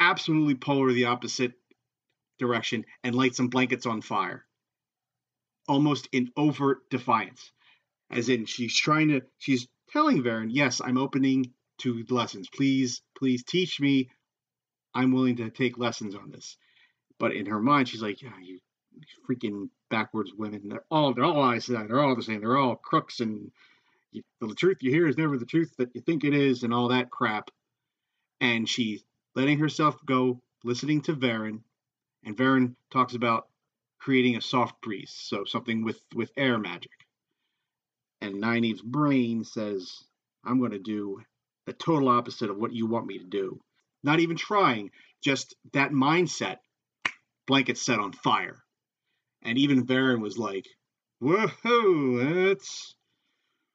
absolutely 0.01 0.55
polar 0.55 0.93
the 0.93 1.07
opposite 1.07 1.53
direction 2.39 2.85
and 3.05 3.15
lights 3.15 3.37
some 3.37 3.49
blankets 3.49 3.87
on 3.87 4.01
fire, 4.01 4.45
almost 5.69 6.09
in 6.13 6.31
overt 6.37 6.89
defiance 6.91 7.53
as 8.11 8.29
in 8.29 8.47
she's 8.47 8.75
trying 8.75 9.09
to 9.09 9.23
she's 9.39 9.69
telling 9.91 10.23
Verin, 10.23 10.49
yes, 10.51 10.81
I'm 10.83 10.99
opening 10.99 11.53
to 11.79 12.05
lessons. 12.09 12.49
Please, 12.49 13.03
please 13.17 13.45
teach 13.45 13.81
me. 13.81 14.11
I'm 14.95 15.13
willing 15.13 15.37
to 15.37 15.51
take 15.51 15.79
lessons 15.79 16.15
on 16.15 16.31
this. 16.31 16.57
But 17.19 17.35
in 17.35 17.47
her 17.47 17.61
mind, 17.61 17.89
she's 17.89 18.03
like, 18.03 18.23
yeah, 18.23 18.33
you 18.43 18.59
freaking 19.29 19.69
backwards 19.91 20.33
women. 20.37 20.69
They're 20.69 20.85
all 20.91 21.15
they're 21.15 21.25
all 21.25 21.53
Aes 21.53 21.69
Sedai. 21.69 21.87
They're 21.87 22.01
all 22.01 22.17
the 22.17 22.23
same. 22.23 22.41
They're 22.41 22.59
all 22.59 22.77
crooks, 22.77 23.21
and 23.21 23.51
you, 24.13 24.23
the 24.41 24.55
truth 24.55 24.79
you 24.81 24.91
hear 24.91 25.07
is 25.07 25.19
never 25.19 25.39
the 25.39 25.47
truth 25.47 25.75
that 25.79 25.95
you 25.95 26.01
think 26.01 26.25
it 26.25 26.35
is, 26.35 26.63
and 26.63 26.73
all 26.73 26.89
that 26.89 27.11
crap. 27.11 27.51
And 28.41 28.69
she's 28.69 29.03
letting 29.35 29.59
herself 29.59 29.97
go, 30.05 30.41
listening 30.65 31.03
to 31.03 31.15
Verin, 31.15 31.61
and 32.25 32.37
Verin 32.37 32.75
talks 32.91 33.15
about 33.15 33.48
creating 33.99 34.37
a 34.37 34.41
soft 34.41 34.81
breeze, 34.83 35.15
so 35.15 35.45
something 35.45 35.85
with 35.85 36.01
with 36.15 36.33
air 36.37 36.59
magic. 36.59 36.93
And 38.21 38.43
Nynaeve's 38.43 38.83
brain 38.83 39.45
says, 39.45 39.93
"I'm 40.45 40.59
going 40.59 40.73
to 40.73 40.79
do 40.79 41.21
the 41.67 41.73
total 41.73 42.09
opposite 42.09 42.51
of 42.51 42.59
what 42.59 42.73
you 42.73 42.87
want 42.87 43.07
me 43.07 43.19
to 43.19 43.27
do." 43.27 43.61
Not 44.03 44.21
even 44.21 44.37
trying, 44.37 44.91
just 45.23 45.57
that 45.73 45.91
mindset. 45.91 46.59
Blanket 47.47 47.79
set 47.79 47.99
on 47.99 48.13
fire. 48.13 48.63
And 49.43 49.59
even 49.59 49.87
Verin 49.87 50.21
was 50.21 50.39
like, 50.39 50.67
Whoa, 51.21 52.19
that's 52.45 52.95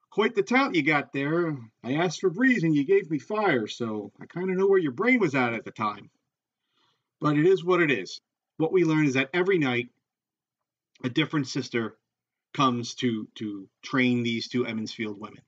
quite 0.09 0.35
the 0.35 0.43
talent 0.43 0.75
you 0.75 0.83
got 0.83 1.11
there. 1.11 1.57
I 1.83 1.95
asked 1.95 2.21
for 2.21 2.29
breeze 2.29 2.63
and 2.63 2.75
you 2.75 2.85
gave 2.85 3.09
me 3.09 3.19
fire, 3.19 3.67
so 3.67 4.11
I 4.21 4.25
kind 4.27 4.49
of 4.49 4.57
know 4.57 4.67
where 4.67 4.79
your 4.79 4.91
brain 4.93 5.19
was 5.19 5.35
at 5.35 5.53
at 5.53 5.65
the 5.65 5.71
time. 5.71 6.09
But 7.19 7.37
it 7.37 7.45
is 7.45 7.63
what 7.63 7.81
it 7.81 7.91
is. 7.91 8.21
What 8.57 8.71
we 8.71 8.85
learn 8.85 9.05
is 9.05 9.15
that 9.15 9.29
every 9.33 9.57
night, 9.57 9.89
a 11.03 11.09
different 11.09 11.47
sister 11.47 11.97
comes 12.53 12.95
to 12.95 13.27
to 13.35 13.67
train 13.81 14.23
these 14.23 14.47
two 14.47 14.65
Emond's 14.65 14.93
Field 14.93 15.19
women. 15.19 15.41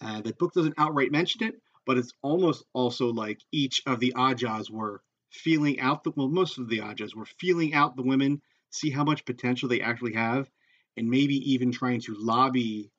Uh, 0.00 0.20
the 0.20 0.34
book 0.34 0.52
doesn't 0.52 0.74
outright 0.78 1.10
mention 1.10 1.44
it, 1.44 1.60
but 1.86 1.96
it's 1.96 2.12
almost 2.22 2.64
also 2.72 3.12
like 3.12 3.40
each 3.52 3.82
of 3.86 4.00
the 4.00 4.12
Ajahs 4.16 4.70
were 4.70 5.02
feeling 5.30 5.80
out 5.80 6.04
the 6.04 6.12
well, 6.16 6.28
most 6.28 6.58
of 6.58 6.68
the 6.68 6.78
Ajahs 6.78 7.14
were 7.14 7.26
feeling 7.26 7.74
out 7.74 7.96
the 7.96 8.02
women, 8.02 8.42
see 8.70 8.90
how 8.90 9.04
much 9.04 9.24
potential 9.24 9.68
they 9.68 9.80
actually 9.80 10.14
have, 10.14 10.50
and 10.96 11.08
maybe 11.08 11.52
even 11.52 11.72
trying 11.72 12.00
to 12.02 12.14
lobby 12.14 12.90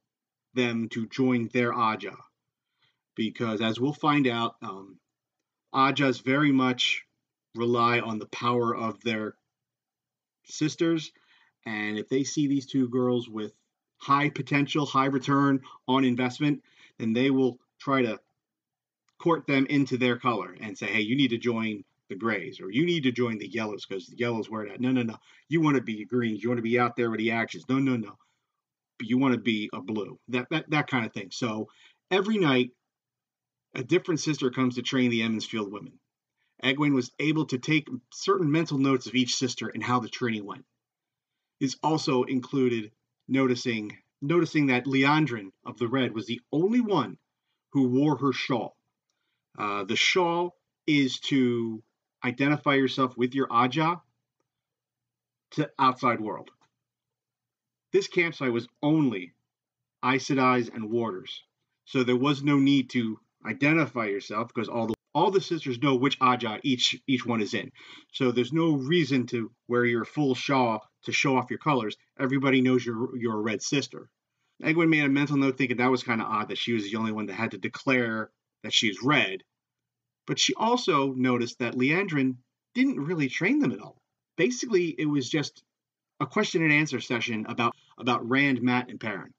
them 0.53 0.89
to 0.89 1.07
join 1.07 1.49
their 1.53 1.71
Ajah. 1.71 2.17
Because 3.15 3.61
as 3.61 3.79
we'll 3.79 3.93
find 3.93 4.27
out, 4.27 4.55
um, 4.61 4.99
Ajahs 5.73 6.23
very 6.23 6.51
much 6.51 7.03
rely 7.55 7.99
on 7.99 8.19
the 8.19 8.27
power 8.27 8.75
of 8.75 9.01
their 9.01 9.35
sisters. 10.45 11.11
And 11.67 11.99
if 11.99 12.07
they 12.07 12.23
see 12.23 12.47
these 12.47 12.65
two 12.65 12.87
girls 12.87 13.27
with 13.27 13.51
high 13.97 14.29
potential, 14.29 14.85
high 14.85 15.07
return 15.07 15.59
on 15.85 16.05
investment, 16.05 16.63
then 16.97 17.11
they 17.11 17.29
will 17.29 17.59
try 17.77 18.03
to 18.03 18.21
court 19.19 19.45
them 19.47 19.65
into 19.69 19.97
their 19.97 20.17
color 20.17 20.55
and 20.61 20.77
say, 20.77 20.85
hey, 20.85 21.01
you 21.01 21.17
need 21.17 21.31
to 21.31 21.37
join 21.37 21.83
the 22.07 22.15
grays 22.15 22.61
or 22.61 22.71
you 22.71 22.85
need 22.85 23.03
to 23.03 23.11
join 23.11 23.37
the 23.37 23.49
yellows 23.49 23.85
because 23.85 24.07
the 24.07 24.15
yellows 24.15 24.49
wear 24.49 24.63
that. 24.63 24.75
at. 24.75 24.81
No, 24.81 24.91
no, 24.93 25.01
no. 25.01 25.17
You 25.49 25.59
want 25.59 25.75
to 25.75 25.81
be 25.81 26.05
greens. 26.05 26.41
You 26.41 26.47
want 26.47 26.59
to 26.59 26.63
be 26.63 26.79
out 26.79 26.95
there 26.95 27.11
with 27.11 27.19
the 27.19 27.31
actions. 27.31 27.65
No, 27.67 27.79
no, 27.79 27.97
no. 27.97 28.17
But 28.97 29.09
you 29.09 29.17
want 29.17 29.33
to 29.33 29.39
be 29.39 29.69
a 29.73 29.81
blue. 29.81 30.17
That 30.29 30.47
that 30.49 30.69
that 30.69 30.87
kind 30.87 31.05
of 31.05 31.11
thing. 31.11 31.31
So 31.31 31.67
every 32.09 32.37
night, 32.37 32.71
a 33.75 33.83
different 33.83 34.21
sister 34.21 34.51
comes 34.51 34.75
to 34.75 34.81
train 34.83 35.11
the 35.11 35.21
Emond's 35.21 35.45
Field 35.45 35.69
women. 35.69 35.99
Egwene 36.63 36.95
was 36.95 37.11
able 37.19 37.45
to 37.47 37.57
take 37.57 37.89
certain 38.13 38.49
mental 38.49 38.77
notes 38.77 39.07
of 39.07 39.15
each 39.15 39.35
sister 39.35 39.67
and 39.67 39.83
how 39.83 39.99
the 39.99 40.07
training 40.07 40.45
went. 40.45 40.63
Is 41.59 41.77
also 41.81 42.23
included 42.23 42.91
noticing 43.27 43.97
noticing 44.21 44.67
that 44.67 44.85
Liandrin 44.85 45.51
of 45.65 45.77
the 45.77 45.87
Red 45.87 46.13
was 46.13 46.25
the 46.25 46.41
only 46.51 46.81
one 46.81 47.17
who 47.71 47.87
wore 47.87 48.17
her 48.17 48.33
shawl. 48.33 48.75
Uh, 49.57 49.83
the 49.83 49.95
shawl 49.95 50.55
is 50.85 51.19
to 51.19 51.81
identify 52.23 52.75
yourself 52.75 53.17
with 53.17 53.33
your 53.35 53.47
Ajah 53.47 54.01
to 55.51 55.69
outside 55.79 56.19
world. 56.19 56.51
This 57.91 58.07
campsite 58.07 58.51
was 58.51 58.67
only 58.83 59.33
Aes 60.03 60.27
Sedai's 60.27 60.69
and 60.69 60.91
warders, 60.91 61.43
so 61.85 62.03
there 62.03 62.15
was 62.15 62.43
no 62.43 62.57
need 62.59 62.89
to 62.91 63.19
identify 63.45 64.05
yourself 64.05 64.49
because 64.49 64.69
all 64.69 64.87
the 64.87 64.93
all 65.15 65.31
the 65.31 65.41
sisters 65.41 65.81
know 65.81 65.95
which 65.95 66.19
Ajah 66.19 66.59
each 66.63 67.01
each 67.07 67.25
one 67.25 67.41
is 67.41 67.53
in. 67.53 67.71
So 68.11 68.31
there's 68.31 68.53
no 68.53 68.73
reason 68.75 69.25
to 69.27 69.51
wear 69.67 69.85
your 69.85 70.05
full 70.05 70.35
shawl 70.35 70.81
to 71.07 71.11
show 71.11 71.35
off 71.35 71.49
your 71.49 71.59
colors. 71.59 71.97
Everybody 72.19 72.61
knows 72.61 72.85
you're 72.85 73.17
you're 73.17 73.37
a 73.37 73.41
red 73.41 73.61
sister. 73.61 74.09
Egwene 74.63 74.89
made 74.89 75.03
a 75.03 75.09
mental 75.09 75.37
note 75.37 75.57
thinking 75.57 75.77
that 75.77 75.91
was 75.91 76.03
kind 76.03 76.21
of 76.21 76.27
odd 76.27 76.49
that 76.49 76.57
she 76.57 76.73
was 76.73 76.83
the 76.83 76.95
only 76.95 77.11
one 77.11 77.25
that 77.27 77.33
had 77.33 77.51
to 77.51 77.57
declare 77.57 78.31
that 78.63 78.73
she's 78.73 79.03
red. 79.03 79.43
But 80.25 80.39
she 80.39 80.53
also 80.55 81.13
noticed 81.13 81.59
that 81.59 81.75
Liandrin 81.75 82.37
didn't 82.73 82.99
really 82.99 83.29
train 83.29 83.59
them 83.59 83.71
at 83.71 83.79
all. 83.79 84.01
Basically, 84.35 84.87
it 84.97 85.05
was 85.05 85.29
just 85.29 85.63
a 86.19 86.25
question 86.25 86.63
and 86.63 86.73
answer 86.73 86.99
session 86.99 87.45
about 87.47 87.75
about 87.97 88.27
Rand, 88.27 88.61
Mat, 88.61 88.89
and 88.89 88.99
Perrin. 88.99 89.33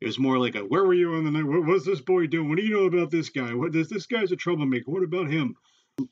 It 0.00 0.06
was 0.06 0.18
more 0.18 0.38
like 0.38 0.56
a 0.56 0.60
where 0.64 0.84
were 0.84 0.94
you 0.94 1.14
on 1.14 1.24
the 1.24 1.30
night? 1.30 1.44
What 1.44 1.64
was 1.64 1.84
this 1.84 2.00
boy 2.00 2.26
doing? 2.26 2.48
What 2.48 2.58
do 2.58 2.64
you 2.64 2.74
know 2.74 2.86
about 2.86 3.10
this 3.10 3.30
guy? 3.30 3.54
What 3.54 3.72
does 3.72 3.88
this 3.88 4.06
guy's 4.06 4.32
a 4.32 4.36
troublemaker? 4.36 4.90
What 4.90 5.02
about 5.02 5.30
him? 5.30 5.56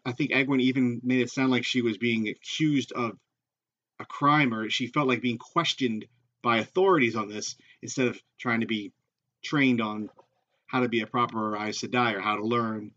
I 0.05 0.12
think 0.12 0.31
Egwene 0.31 0.61
even 0.61 1.01
made 1.03 1.23
it 1.23 1.31
sound 1.31 1.51
like 1.51 1.65
she 1.65 1.83
was 1.83 1.99
being 1.99 2.29
accused 2.29 2.93
of 2.93 3.19
a 4.03 4.07
crime 4.07 4.53
or 4.53 4.69
she 4.71 4.87
felt 4.87 5.09
like 5.09 5.23
being 5.23 5.38
questioned 5.38 6.07
by 6.43 6.59
authorities 6.59 7.17
on 7.17 7.29
this 7.29 7.57
instead 7.81 8.09
of 8.09 8.21
trying 8.38 8.61
to 8.61 8.67
be 8.67 8.93
trained 9.43 9.81
on 9.81 10.11
how 10.67 10.81
to 10.81 10.88
be 10.88 11.01
a 11.01 11.07
proper 11.07 11.57
Aes 11.57 11.81
Sedai 11.81 12.15
or 12.15 12.21
how 12.21 12.37
to 12.37 12.45
learn 12.45 12.93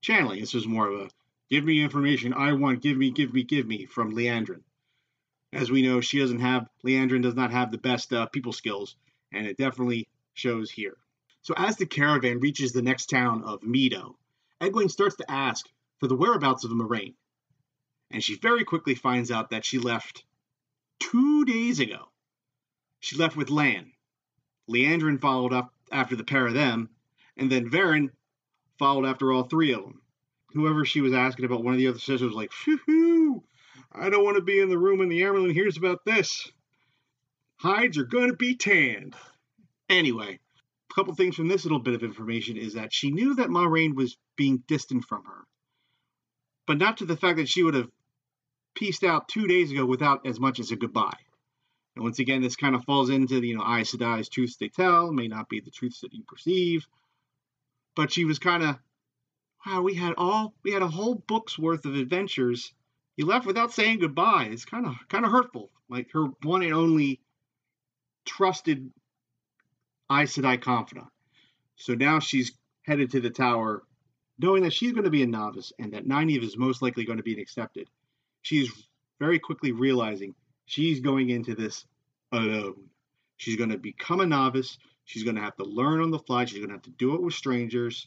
channeling. 0.00 0.40
This 0.40 0.54
was 0.54 0.66
more 0.66 0.88
of 0.88 1.00
a 1.00 1.10
give 1.50 1.64
me 1.64 1.82
information 1.82 2.34
I 2.34 2.52
want, 2.52 2.82
give 2.82 2.96
me, 2.96 3.10
give 3.10 3.32
me, 3.32 3.44
give 3.44 3.66
me 3.66 3.86
from 3.86 4.14
Liandrin. 4.14 4.62
As 5.52 5.70
we 5.70 5.82
know, 5.82 6.00
she 6.00 6.18
doesn't 6.18 6.40
have, 6.40 6.68
Liandrin 6.84 7.22
does 7.22 7.34
not 7.34 7.52
have 7.52 7.70
the 7.70 7.78
best 7.78 8.12
uh, 8.12 8.26
people 8.26 8.52
skills, 8.52 8.96
and 9.32 9.46
it 9.46 9.56
definitely 9.56 10.08
shows 10.34 10.70
here. 10.70 10.96
So 11.42 11.54
as 11.56 11.76
the 11.76 11.86
caravan 11.86 12.40
reaches 12.40 12.72
the 12.72 12.82
next 12.82 13.06
town 13.06 13.44
of 13.44 13.62
Medo, 13.62 14.16
Egwene 14.60 14.90
starts 14.90 15.16
to 15.16 15.30
ask 15.30 15.68
for 16.00 16.08
the 16.08 16.16
whereabouts 16.16 16.64
of 16.64 16.70
the 16.70 16.76
Moiraine. 16.76 17.14
And 18.10 18.22
she 18.22 18.36
very 18.36 18.64
quickly 18.64 18.94
finds 18.94 19.30
out 19.30 19.50
that 19.50 19.64
she 19.64 19.78
left 19.78 20.24
two 21.00 21.44
days 21.44 21.80
ago. 21.80 22.08
She 23.00 23.16
left 23.16 23.36
with 23.36 23.50
Lan. 23.50 23.92
Liandrin 24.70 25.20
followed 25.20 25.52
up 25.52 25.74
after 25.92 26.16
the 26.16 26.24
pair 26.24 26.46
of 26.46 26.54
them, 26.54 26.88
and 27.36 27.50
then 27.50 27.70
Verin 27.70 28.10
followed 28.78 29.06
after 29.06 29.32
all 29.32 29.44
three 29.44 29.72
of 29.72 29.82
them. 29.82 30.02
Whoever 30.52 30.84
she 30.84 31.00
was 31.00 31.12
asking 31.12 31.44
about, 31.44 31.62
one 31.62 31.74
of 31.74 31.78
the 31.78 31.88
other 31.88 31.98
sisters 31.98 32.22
was 32.22 32.34
like, 32.34 32.52
Phew, 32.52 33.44
I 33.92 34.10
don't 34.10 34.24
want 34.24 34.36
to 34.36 34.42
be 34.42 34.60
in 34.60 34.68
the 34.68 34.78
room 34.78 34.98
when 34.98 35.08
the 35.08 35.20
Amyrlin 35.20 35.52
hears 35.52 35.76
about 35.76 36.04
this. 36.04 36.50
Hides 37.58 37.98
are 37.98 38.04
going 38.04 38.30
to 38.30 38.36
be 38.36 38.56
tanned. 38.56 39.14
Anyway, 39.88 40.38
a 40.90 40.94
couple 40.94 41.14
things 41.14 41.36
from 41.36 41.48
this 41.48 41.64
little 41.64 41.78
bit 41.78 41.94
of 41.94 42.02
information 42.02 42.56
is 42.56 42.74
that 42.74 42.92
she 42.92 43.10
knew 43.10 43.34
that 43.34 43.48
Moiraine 43.48 43.94
was 43.94 44.16
being 44.36 44.62
distant 44.66 45.04
from 45.04 45.24
her, 45.24 45.46
but 46.66 46.78
not 46.78 46.98
to 46.98 47.06
the 47.06 47.16
fact 47.16 47.36
that 47.38 47.48
she 47.48 47.62
would 47.62 47.74
have 47.74 47.90
pieced 48.76 49.02
out 49.02 49.28
two 49.28 49.48
days 49.48 49.72
ago 49.72 49.84
without 49.84 50.26
as 50.26 50.38
much 50.38 50.60
as 50.60 50.70
a 50.70 50.76
goodbye. 50.76 51.18
And 51.96 52.04
once 52.04 52.18
again, 52.18 52.42
this 52.42 52.56
kind 52.56 52.74
of 52.74 52.84
falls 52.84 53.10
into 53.10 53.40
the, 53.40 53.48
you 53.48 53.56
know, 53.56 53.64
Aes 53.64 53.92
Sedai's 53.92 54.28
truths 54.28 54.56
they 54.56 54.68
tell 54.68 55.10
may 55.10 55.26
not 55.26 55.48
be 55.48 55.60
the 55.60 55.70
truths 55.70 56.02
that 56.02 56.12
you 56.12 56.22
perceive. 56.28 56.86
But 57.96 58.12
she 58.12 58.26
was 58.26 58.38
kind 58.38 58.62
of, 58.62 58.76
wow, 59.64 59.80
we 59.80 59.94
had 59.94 60.14
all, 60.18 60.54
we 60.62 60.72
had 60.72 60.82
a 60.82 60.88
whole 60.88 61.14
book's 61.14 61.58
worth 61.58 61.86
of 61.86 61.94
adventures. 61.94 62.72
You 63.16 63.24
left 63.24 63.46
without 63.46 63.72
saying 63.72 64.00
goodbye. 64.00 64.50
It's 64.52 64.66
kind 64.66 64.86
of, 64.86 64.94
kind 65.08 65.24
of 65.24 65.32
hurtful. 65.32 65.70
Like 65.88 66.12
her 66.12 66.26
one 66.42 66.62
and 66.62 66.74
only 66.74 67.20
trusted 68.26 68.90
Aes 70.12 70.36
Sedai 70.36 70.60
confidant. 70.60 71.08
So 71.76 71.94
now 71.94 72.20
she's 72.20 72.52
headed 72.82 73.12
to 73.12 73.20
the 73.20 73.30
tower, 73.30 73.82
knowing 74.38 74.62
that 74.64 74.72
she's 74.72 74.92
going 74.92 75.04
to 75.04 75.10
be 75.10 75.22
a 75.22 75.26
novice 75.26 75.72
and 75.78 75.94
that 75.94 76.06
Nynaeve 76.06 76.44
is 76.44 76.58
most 76.58 76.82
likely 76.82 77.04
going 77.04 77.18
to 77.18 77.24
be 77.24 77.40
accepted. 77.40 77.88
She's 78.46 78.70
very 79.18 79.40
quickly 79.40 79.72
realizing 79.72 80.36
she's 80.66 81.00
going 81.00 81.30
into 81.30 81.56
this 81.56 81.84
alone. 82.30 82.90
She's 83.38 83.56
going 83.56 83.70
to 83.70 83.76
become 83.76 84.20
a 84.20 84.26
novice. 84.26 84.78
She's 85.04 85.24
going 85.24 85.34
to 85.34 85.42
have 85.42 85.56
to 85.56 85.64
learn 85.64 86.00
on 86.00 86.12
the 86.12 86.20
fly. 86.20 86.44
She's 86.44 86.60
going 86.60 86.68
to 86.68 86.76
have 86.76 86.82
to 86.82 86.90
do 86.90 87.16
it 87.16 87.22
with 87.22 87.34
strangers. 87.34 88.06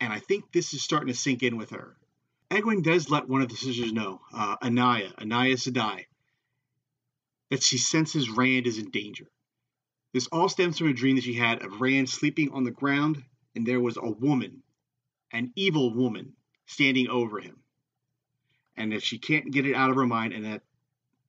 And 0.00 0.10
I 0.10 0.20
think 0.20 0.52
this 0.52 0.72
is 0.72 0.82
starting 0.82 1.08
to 1.08 1.14
sink 1.14 1.42
in 1.42 1.58
with 1.58 1.68
her. 1.68 1.98
Egwene 2.50 2.82
does 2.82 3.10
let 3.10 3.28
one 3.28 3.42
of 3.42 3.50
the 3.50 3.56
sisters 3.56 3.92
know, 3.92 4.22
uh, 4.32 4.56
Anaiya, 4.62 5.14
Anaiya 5.16 5.56
Sedai, 5.56 6.06
that 7.50 7.62
she 7.62 7.76
senses 7.76 8.30
Rand 8.30 8.66
is 8.66 8.78
in 8.78 8.90
danger. 8.90 9.26
This 10.14 10.28
all 10.28 10.48
stems 10.48 10.78
from 10.78 10.88
a 10.88 10.94
dream 10.94 11.16
that 11.16 11.24
she 11.24 11.34
had 11.34 11.62
of 11.62 11.82
Rand 11.82 12.08
sleeping 12.08 12.52
on 12.52 12.64
the 12.64 12.70
ground, 12.70 13.22
and 13.54 13.66
there 13.66 13.80
was 13.80 13.98
a 13.98 14.10
woman, 14.10 14.62
an 15.30 15.52
evil 15.56 15.92
woman, 15.92 16.32
standing 16.64 17.08
over 17.08 17.38
him. 17.38 17.58
And 18.76 18.92
that 18.92 19.02
she 19.02 19.18
can't 19.18 19.50
get 19.50 19.66
it 19.66 19.74
out 19.74 19.90
of 19.90 19.96
her 19.96 20.06
mind, 20.06 20.32
and 20.32 20.44
that 20.44 20.62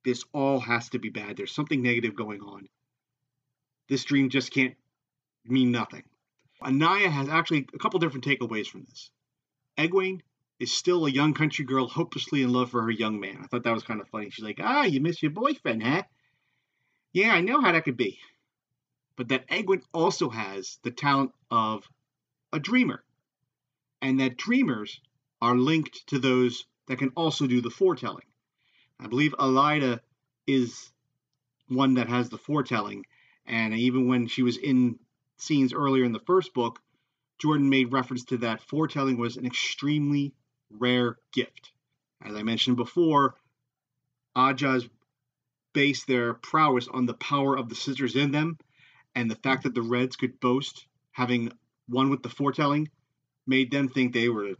this 0.04 0.24
all 0.32 0.60
has 0.60 0.90
to 0.90 0.98
be 0.98 1.08
bad. 1.08 1.36
There's 1.36 1.54
something 1.54 1.82
negative 1.82 2.14
going 2.14 2.40
on. 2.40 2.68
This 3.88 4.04
dream 4.04 4.28
just 4.28 4.52
can't 4.52 4.76
mean 5.44 5.72
nothing. 5.72 6.04
Anaiya 6.62 7.08
has 7.08 7.28
actually 7.28 7.66
a 7.72 7.78
couple 7.78 8.00
different 8.00 8.24
takeaways 8.24 8.66
from 8.66 8.84
this. 8.84 9.10
Egwene 9.78 10.20
is 10.58 10.72
still 10.76 11.06
a 11.06 11.10
young 11.10 11.34
country 11.34 11.64
girl 11.64 11.86
hopelessly 11.86 12.42
in 12.42 12.52
love 12.52 12.70
for 12.70 12.82
her 12.82 12.90
young 12.90 13.20
man. 13.20 13.38
I 13.42 13.46
thought 13.46 13.62
that 13.64 13.72
was 13.72 13.84
kind 13.84 14.00
of 14.00 14.08
funny. 14.08 14.30
She's 14.30 14.44
like, 14.44 14.58
ah, 14.60 14.82
you 14.82 15.00
miss 15.00 15.22
your 15.22 15.30
boyfriend, 15.30 15.82
huh? 15.82 16.02
Yeah, 17.12 17.30
I 17.30 17.40
know 17.40 17.60
how 17.60 17.72
that 17.72 17.84
could 17.84 17.96
be. 17.96 18.18
But 19.16 19.28
that 19.28 19.48
Egwene 19.48 19.82
also 19.94 20.28
has 20.28 20.78
the 20.82 20.90
talent 20.90 21.32
of 21.50 21.84
a 22.52 22.58
dreamer. 22.58 23.02
And 24.02 24.20
that 24.20 24.36
dreamers 24.36 25.00
are 25.40 25.56
linked 25.56 26.08
to 26.08 26.18
those 26.18 26.64
that 26.88 26.98
can 26.98 27.12
also 27.14 27.46
do 27.46 27.60
the 27.60 27.70
foretelling. 27.70 28.24
I 28.98 29.06
believe 29.06 29.34
Elaida 29.38 30.00
is 30.46 30.90
one 31.68 31.94
that 31.94 32.08
has 32.08 32.28
the 32.28 32.38
foretelling. 32.38 33.04
And 33.46 33.74
even 33.74 34.08
when 34.08 34.26
she 34.26 34.42
was 34.42 34.56
in 34.56 34.98
scenes 35.38 35.72
earlier 35.72 36.04
in 36.04 36.12
the 36.12 36.20
first 36.20 36.52
book, 36.52 36.80
Jordan 37.38 37.70
made 37.70 37.92
reference 37.92 38.24
to 38.24 38.38
that 38.38 38.62
foretelling 38.62 39.16
was 39.16 39.36
an 39.36 39.46
extremely 39.46 40.34
rare 40.70 41.16
gift. 41.32 41.72
As 42.22 42.34
I 42.34 42.42
mentioned 42.42 42.76
before, 42.76 43.36
Ajahs 44.36 44.88
base 45.72 46.04
their 46.04 46.34
prowess 46.34 46.88
on 46.88 47.06
the 47.06 47.14
power 47.14 47.56
of 47.56 47.68
the 47.68 47.74
scissors 47.74 48.16
in 48.16 48.32
them, 48.32 48.58
and 49.14 49.30
the 49.30 49.36
fact 49.36 49.62
that 49.62 49.74
the 49.74 49.82
Reds 49.82 50.16
could 50.16 50.40
boast 50.40 50.86
having 51.12 51.52
one 51.86 52.10
with 52.10 52.22
the 52.22 52.28
foretelling 52.28 52.90
made 53.46 53.70
them 53.70 53.88
think 53.88 54.12
they 54.12 54.28
were 54.28 54.54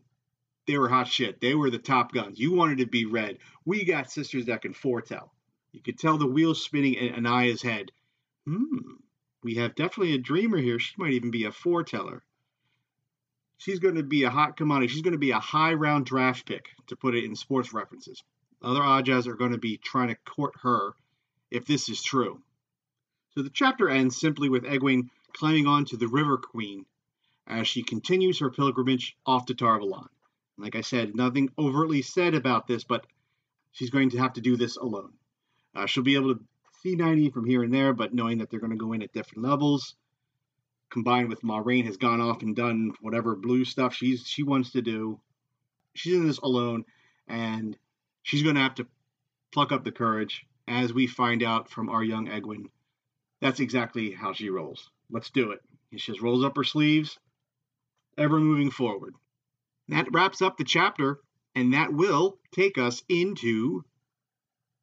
they 0.69 0.79
were 0.79 0.89
hot 0.89 1.09
shit. 1.09 1.41
They 1.41 1.57
were 1.57 1.71
the 1.71 1.79
top 1.79 2.13
guns. 2.13 2.39
You 2.39 2.53
wanted 2.53 2.79
to 2.79 2.87
be 2.87 3.05
Red. 3.05 3.39
We 3.65 3.85
got 3.85 4.13
sisters 4.13 4.47
that 4.47 4.63
can 4.63 4.73
foretell. 4.73 5.33
You 5.73 5.83
could 5.83 5.99
tell 5.99 6.17
the 6.17 6.27
wheels 6.27 6.63
spinning 6.63 6.95
in 6.95 7.15
Anaiya's 7.15 7.63
head. 7.63 7.91
Hmm, 8.47 8.95
we 9.43 9.57
have 9.57 9.75
definitely 9.75 10.15
a 10.15 10.19
dreamer 10.19 10.59
here. 10.59 10.79
She 10.79 10.95
might 10.97 11.15
even 11.15 11.33
be 11.33 11.45
a 11.45 11.53
foreteller 11.53 12.23
she's 13.59 13.81
going 13.81 13.97
to 13.97 14.03
be 14.03 14.23
a 14.23 14.31
hot 14.31 14.57
commodity. 14.57 14.89
She's 14.89 15.03
going 15.03 15.13
to 15.13 15.19
be 15.19 15.33
a 15.33 15.39
high 15.39 15.75
round 15.75 16.07
draft 16.07 16.47
pick, 16.47 16.71
to 16.87 16.97
put 16.97 17.15
it 17.15 17.25
in 17.25 17.37
sports 17.37 17.75
references. 17.75 18.23
Other 18.63 18.81
Ajahs 18.81 19.27
are 19.27 19.35
going 19.35 19.53
to 19.53 19.59
be 19.59 19.77
trying 19.77 20.09
to 20.09 20.17
court 20.17 20.55
her 20.63 20.95
if 21.51 21.67
this 21.67 21.89
is 21.89 22.03
true. 22.03 22.41
So 23.35 23.43
the 23.43 23.51
chapter 23.51 23.89
ends 23.89 24.19
simply 24.19 24.49
with 24.49 24.65
Egwene 24.65 25.11
climbing 25.33 25.67
on 25.67 25.85
to 25.87 25.97
the 25.97 26.09
River 26.09 26.39
Queen 26.39 26.87
as 27.47 27.69
she 27.69 27.83
continues 27.83 28.41
her 28.41 28.51
pilgrimage 28.51 29.17
off 29.27 29.47
to 29.47 29.55
Tar 29.55 29.79
Valon. 29.79 30.09
Like 30.59 30.75
I 30.75 30.81
said, 30.81 31.14
nothing 31.14 31.51
overtly 31.57 32.03
said 32.03 32.35
about 32.35 32.66
this, 32.66 32.85
but 32.85 33.07
she's 33.73 33.90
going 33.90 34.11
to 34.11 34.18
have 34.18 34.33
to 34.35 34.40
do 34.40 34.57
this 34.57 34.77
alone. 34.77 35.12
Uh, 35.75 35.87
she'll 35.87 36.03
be 36.03 36.16
able 36.16 36.35
to 36.35 36.40
see 36.83 36.97
Nynaeve 36.97 37.33
from 37.33 37.47
here 37.47 37.62
and 37.62 37.73
there, 37.73 37.92
but 37.92 38.12
knowing 38.12 38.38
that 38.38 38.51
they're 38.51 38.61
going 38.61 38.73
to 38.73 38.77
go 38.77 38.92
in 38.92 39.03
at 39.03 39.12
different 39.12 39.44
levels, 39.44 39.94
combined 40.90 41.29
with 41.29 41.42
Moiraine 41.42 41.85
has 41.85 41.97
gone 41.97 42.21
off 42.21 42.42
and 42.42 42.57
done 42.57 42.92
whatever 43.01 43.37
blue 43.37 43.64
stuff 43.64 43.94
she's 43.94 44.27
she 44.27 44.42
wants 44.42 44.73
to 44.73 44.83
do. 44.83 45.21
She's 45.94 46.14
in 46.14 46.27
this 46.27 46.38
alone, 46.38 46.85
and 47.29 47.77
she's 48.23 48.42
going 48.42 48.57
to 48.57 48.62
have 48.62 48.77
to 48.77 48.87
pluck 49.53 49.73
up 49.73 49.85
the 49.85 49.92
courage 49.92 50.44
as 50.66 50.92
we 50.92 51.07
find 51.07 51.42
out 51.42 51.71
from 51.71 51.88
our 51.88 52.03
young 52.03 52.27
Egwene. 52.27 52.66
That's 53.40 53.61
exactly 53.61 54.12
how 54.12 54.33
she 54.33 54.51
rolls. 54.51 54.90
Let's 55.11 55.31
do 55.31 55.53
it. 55.53 55.61
She 55.97 56.12
just 56.12 56.23
rolls 56.23 56.44
up 56.44 56.57
her 56.57 56.64
sleeves, 56.64 57.18
ever 58.18 58.38
moving 58.38 58.71
forward. 58.71 59.14
That 59.88 60.12
wraps 60.12 60.42
up 60.42 60.59
the 60.59 60.64
chapter, 60.64 61.20
and 61.55 61.72
that 61.72 61.92
will 61.92 62.38
take 62.53 62.77
us 62.77 63.03
into 63.09 63.85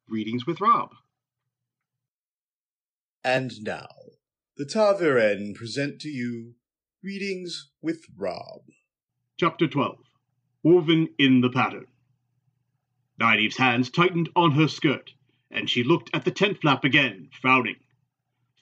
Readings 0.08 0.46
with 0.46 0.60
Rob. 0.60 0.90
And 3.22 3.62
now, 3.62 3.88
the 4.56 4.64
Ta'veren 4.64 5.54
present 5.54 6.00
to 6.00 6.08
you 6.08 6.54
Readings 7.02 7.70
with 7.80 8.04
Rob. 8.16 8.62
Chapter 9.38 9.68
12 9.68 9.98
Woven 10.64 11.08
in 11.18 11.40
the 11.40 11.50
Pattern. 11.50 11.86
Nynaeve's 13.20 13.56
hands 13.56 13.90
tightened 13.90 14.28
on 14.34 14.52
her 14.52 14.66
skirt, 14.66 15.12
and 15.50 15.70
she 15.70 15.84
looked 15.84 16.10
at 16.12 16.24
the 16.24 16.30
tent 16.32 16.60
flap 16.60 16.84
again, 16.84 17.30
frowning. 17.40 17.76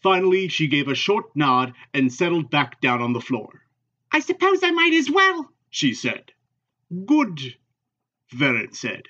Finally, 0.02 0.48
she 0.48 0.66
gave 0.66 0.88
a 0.88 0.94
short 0.94 1.34
nod 1.34 1.72
and 1.94 2.12
settled 2.12 2.50
back 2.50 2.80
down 2.82 3.00
on 3.00 3.14
the 3.14 3.20
floor. 3.20 3.62
I 4.12 4.20
suppose 4.20 4.62
I 4.62 4.70
might 4.70 4.92
as 4.92 5.10
well, 5.10 5.50
she 5.70 5.94
said. 5.94 6.32
Good, 7.06 7.56
Verin 8.32 8.74
said. 8.74 9.04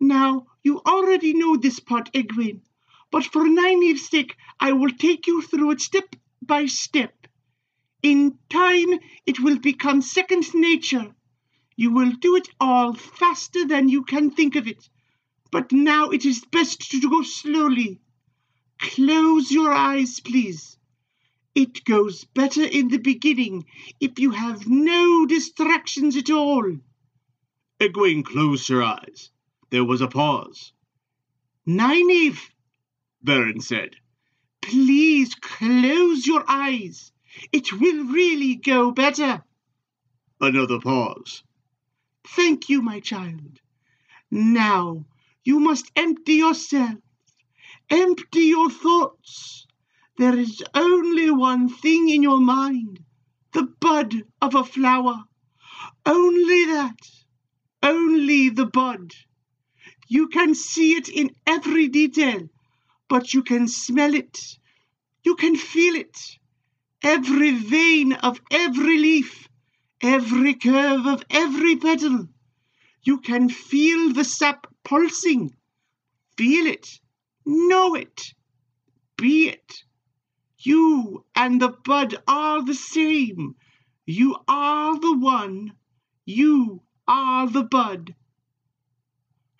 Now, 0.00 0.46
you 0.62 0.80
already 0.80 1.34
know 1.34 1.56
this 1.56 1.80
part, 1.80 2.12
Egwene. 2.12 2.62
But 3.10 3.24
for 3.24 3.44
Nynaeve's 3.44 4.08
sake, 4.08 4.36
I 4.60 4.72
will 4.72 4.90
take 4.90 5.26
you 5.26 5.42
through 5.42 5.72
it 5.72 5.80
step 5.80 6.16
by 6.42 6.66
step. 6.66 7.26
In 8.02 8.38
time, 8.50 8.98
it 9.24 9.40
will 9.40 9.58
become 9.58 10.02
second 10.02 10.52
nature. 10.54 11.14
You 11.76 11.90
will 11.92 12.12
do 12.12 12.36
it 12.36 12.48
all 12.60 12.94
faster 12.94 13.64
than 13.66 13.88
you 13.88 14.04
can 14.04 14.30
think 14.30 14.56
of 14.56 14.66
it. 14.66 14.88
But 15.50 15.72
now 15.72 16.10
it 16.10 16.24
is 16.24 16.44
best 16.44 16.90
to 16.90 17.00
go 17.08 17.22
slowly. 17.22 18.00
Close 18.78 19.50
your 19.50 19.72
eyes, 19.72 20.20
please. 20.20 20.76
It 21.54 21.84
goes 21.84 22.24
better 22.24 22.64
in 22.64 22.88
the 22.88 22.98
beginning 22.98 23.66
if 24.00 24.18
you 24.18 24.32
have 24.32 24.66
no 24.66 25.24
distractions 25.26 26.16
at 26.16 26.30
all. 26.30 26.78
Egwene 27.80 28.24
closed 28.24 28.68
her 28.68 28.82
eyes. 28.82 29.30
There 29.70 29.84
was 29.84 30.00
a 30.00 30.08
pause. 30.08 30.72
Nynaeve, 31.66 32.40
Verin 33.24 33.62
said. 33.62 33.96
Please 34.62 35.34
close 35.34 36.26
your 36.26 36.44
eyes. 36.48 37.12
It 37.52 37.72
will 37.72 38.04
really 38.06 38.56
go 38.56 38.90
better. 38.90 39.42
Another 40.40 40.80
pause. 40.80 41.42
Thank 42.26 42.68
you, 42.68 42.82
my 42.82 43.00
child. 43.00 43.60
Now 44.30 45.04
you 45.44 45.60
must 45.60 45.90
empty 45.94 46.34
yourself. 46.34 46.98
Empty 47.90 48.40
your 48.40 48.70
thoughts. 48.70 49.66
There 50.16 50.38
is 50.38 50.62
only 50.74 51.30
one 51.30 51.68
thing 51.68 52.08
in 52.08 52.22
your 52.22 52.40
mind 52.40 53.00
the 53.52 53.64
bud 53.80 54.24
of 54.40 54.54
a 54.54 54.64
flower. 54.64 55.24
Only 56.06 56.64
that. 56.66 56.98
Only 57.82 58.48
the 58.48 58.66
bud. 58.66 59.12
You 60.08 60.28
can 60.28 60.54
see 60.54 60.92
it 60.96 61.08
in 61.08 61.30
every 61.46 61.88
detail 61.88 62.48
but 63.08 63.34
you 63.34 63.42
can 63.42 63.68
smell 63.68 64.14
it. 64.14 64.38
You 65.24 65.36
can 65.36 65.56
feel 65.56 65.94
it. 65.94 66.18
Every 67.02 67.52
vein 67.52 68.12
of 68.14 68.40
every 68.50 68.98
leaf, 68.98 69.48
every 70.02 70.54
curve 70.54 71.06
of 71.06 71.22
every 71.30 71.76
petal. 71.76 72.28
You 73.02 73.18
can 73.20 73.48
feel 73.48 74.12
the 74.12 74.24
sap 74.24 74.66
pulsing. 74.84 75.54
Feel 76.36 76.66
it. 76.66 76.88
Know 77.44 77.94
it. 77.94 78.20
Be 79.16 79.48
it. 79.50 79.84
You 80.64 81.24
and 81.34 81.62
the 81.62 81.68
bud 81.68 82.16
are 82.26 82.64
the 82.64 82.74
same. 82.74 83.54
You 84.06 84.36
are 84.48 84.98
the 84.98 85.16
one. 85.16 85.74
You 86.26 86.82
are 87.06 87.48
the 87.48 87.62
bud. 87.62 88.14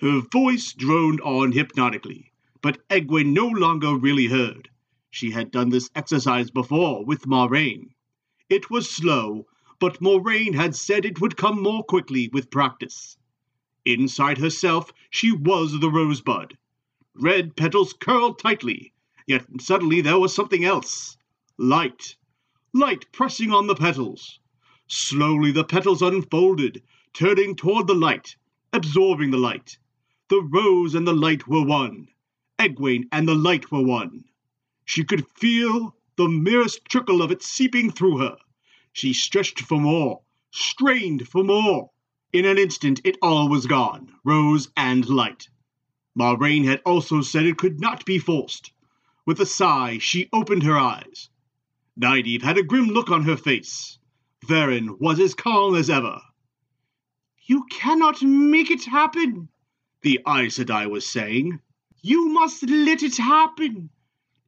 Her 0.00 0.20
voice 0.20 0.72
droned 0.72 1.20
on 1.20 1.52
hypnotically 1.52 2.32
but 2.64 2.80
Egwene 2.88 3.34
no 3.34 3.46
longer 3.46 3.94
really 3.94 4.24
heard. 4.26 4.70
She 5.10 5.30
had 5.32 5.50
done 5.50 5.68
this 5.68 5.90
exercise 5.94 6.50
before 6.50 7.04
with 7.04 7.26
Moiraine. 7.26 7.90
It 8.48 8.70
was 8.70 8.88
slow, 8.88 9.46
but 9.78 10.00
Moiraine 10.00 10.54
had 10.54 10.74
said 10.74 11.04
it 11.04 11.20
would 11.20 11.36
come 11.36 11.62
more 11.62 11.84
quickly 11.84 12.30
with 12.32 12.50
practice. 12.50 13.18
Inside 13.84 14.38
herself, 14.38 14.94
she 15.10 15.30
was 15.30 15.78
the 15.78 15.90
rosebud. 15.90 16.56
Red 17.14 17.54
petals 17.54 17.92
curled 17.92 18.38
tightly, 18.38 18.93
yet 19.26 19.44
suddenly 19.60 20.00
there 20.00 20.18
was 20.18 20.34
something 20.34 20.64
else. 20.64 21.16
Light. 21.56 22.16
Light 22.72 23.10
pressing 23.12 23.52
on 23.52 23.66
the 23.66 23.74
petals. 23.74 24.40
Slowly 24.86 25.50
the 25.50 25.64
petals 25.64 26.02
unfolded, 26.02 26.82
turning 27.14 27.56
toward 27.56 27.86
the 27.86 27.94
light, 27.94 28.36
absorbing 28.72 29.30
the 29.30 29.38
light. 29.38 29.78
The 30.28 30.42
rose 30.42 30.94
and 30.94 31.06
the 31.06 31.14
light 31.14 31.48
were 31.48 31.64
one. 31.64 32.08
Egwene 32.58 33.08
and 33.12 33.26
the 33.26 33.34
light 33.34 33.72
were 33.72 33.82
one. 33.82 34.24
She 34.84 35.04
could 35.04 35.26
feel 35.28 35.96
the 36.16 36.28
merest 36.28 36.84
trickle 36.84 37.22
of 37.22 37.30
it 37.30 37.42
seeping 37.42 37.90
through 37.90 38.18
her. 38.18 38.36
She 38.92 39.12
stretched 39.12 39.60
for 39.60 39.80
more, 39.80 40.20
strained 40.50 41.26
for 41.26 41.42
more. 41.42 41.90
In 42.32 42.44
an 42.44 42.58
instant 42.58 43.00
it 43.04 43.16
all 43.22 43.48
was 43.48 43.66
gone, 43.66 44.12
rose 44.24 44.68
and 44.76 45.08
light. 45.08 45.48
Moiraine 46.14 46.64
had 46.64 46.82
also 46.84 47.22
said 47.22 47.46
it 47.46 47.56
could 47.56 47.80
not 47.80 48.04
be 48.04 48.18
forced. 48.18 48.72
With 49.26 49.40
a 49.40 49.46
sigh, 49.46 49.98
she 49.98 50.28
opened 50.32 50.64
her 50.64 50.76
eyes. 50.76 51.30
Nynaeve 51.98 52.42
had 52.42 52.58
a 52.58 52.62
grim 52.62 52.88
look 52.88 53.10
on 53.10 53.22
her 53.22 53.36
face. 53.36 53.98
Verin 54.44 55.00
was 55.00 55.18
as 55.20 55.34
calm 55.34 55.74
as 55.74 55.88
ever. 55.88 56.20
You 57.46 57.64
cannot 57.70 58.22
make 58.22 58.70
it 58.70 58.84
happen, 58.84 59.48
the 60.02 60.20
Aes 60.26 60.58
Sedai 60.58 60.90
was 60.90 61.06
saying. 61.06 61.60
You 62.02 62.28
must 62.28 62.62
let 62.68 63.02
it 63.02 63.16
happen. 63.16 63.90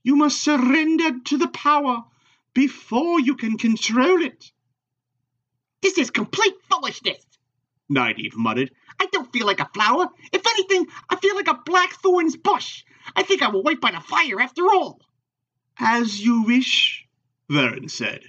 You 0.03 0.17
must 0.17 0.43
surrender 0.43 1.21
to 1.21 1.39
the 1.39 1.49
power 1.49 2.05
before 2.53 3.21
you 3.21 3.35
can 3.35 3.57
control 3.59 4.23
it. 4.23 4.51
This 5.83 5.99
is 5.99 6.11
complete 6.11 6.55
foolishness, 6.71 7.25
Nynaeve 7.91 8.37
muttered. 8.37 8.73
I 8.99 9.07
don't 9.07 9.33
feel 9.33 9.47
like 9.47 9.61
a 9.61 9.71
flower. 9.73 10.09
If 10.33 10.47
anything, 10.47 10.87
I 11.09 11.17
feel 11.17 11.35
like 11.35 11.49
a 11.49 11.63
blackthorn's 11.65 12.37
bush. 12.37 12.85
I 13.15 13.23
think 13.23 13.43
I 13.43 13.49
will 13.49 13.63
wait 13.63 13.81
by 13.81 13.93
the 13.93 14.01
fire 14.01 14.41
after 14.41 14.67
all. 14.69 15.01
As 15.79 16.25
you 16.25 16.43
wish, 16.43 17.07
Verin 17.51 17.89
said. 17.89 18.23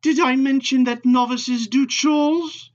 Did 0.00 0.20
I 0.20 0.36
mention 0.36 0.84
that 0.84 1.04
novices 1.04 1.66
do 1.66 1.86
chores? 1.86 2.70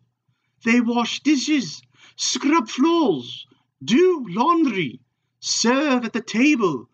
They 0.63 0.81
wash 0.81 1.21
dishes, 1.21 1.81
scrub 2.15 2.69
floors, 2.69 3.47
do 3.83 4.25
laundry, 4.29 4.99
serve 5.39 6.05
at 6.05 6.13
the 6.13 6.21
table, 6.21 6.89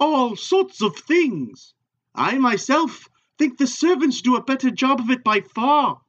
all 0.00 0.34
sorts 0.34 0.82
of 0.82 0.96
things. 0.96 1.74
I 2.14 2.38
myself 2.38 3.08
think 3.38 3.58
the 3.58 3.66
servants 3.66 4.22
do 4.22 4.34
a 4.34 4.42
better 4.42 4.70
job 4.70 5.00
of 5.00 5.10
it 5.10 5.22
by 5.22 5.40
far, 5.40 6.00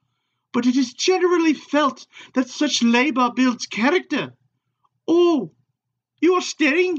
but 0.51 0.65
it 0.65 0.75
is 0.75 0.93
generally 0.93 1.53
felt 1.53 2.07
that 2.33 2.49
such 2.49 2.81
labor 2.81 3.31
builds 3.35 3.67
character. 3.67 4.33
Oh, 5.07 5.51
you 6.21 6.33
are 6.35 6.41
staring? 6.41 6.97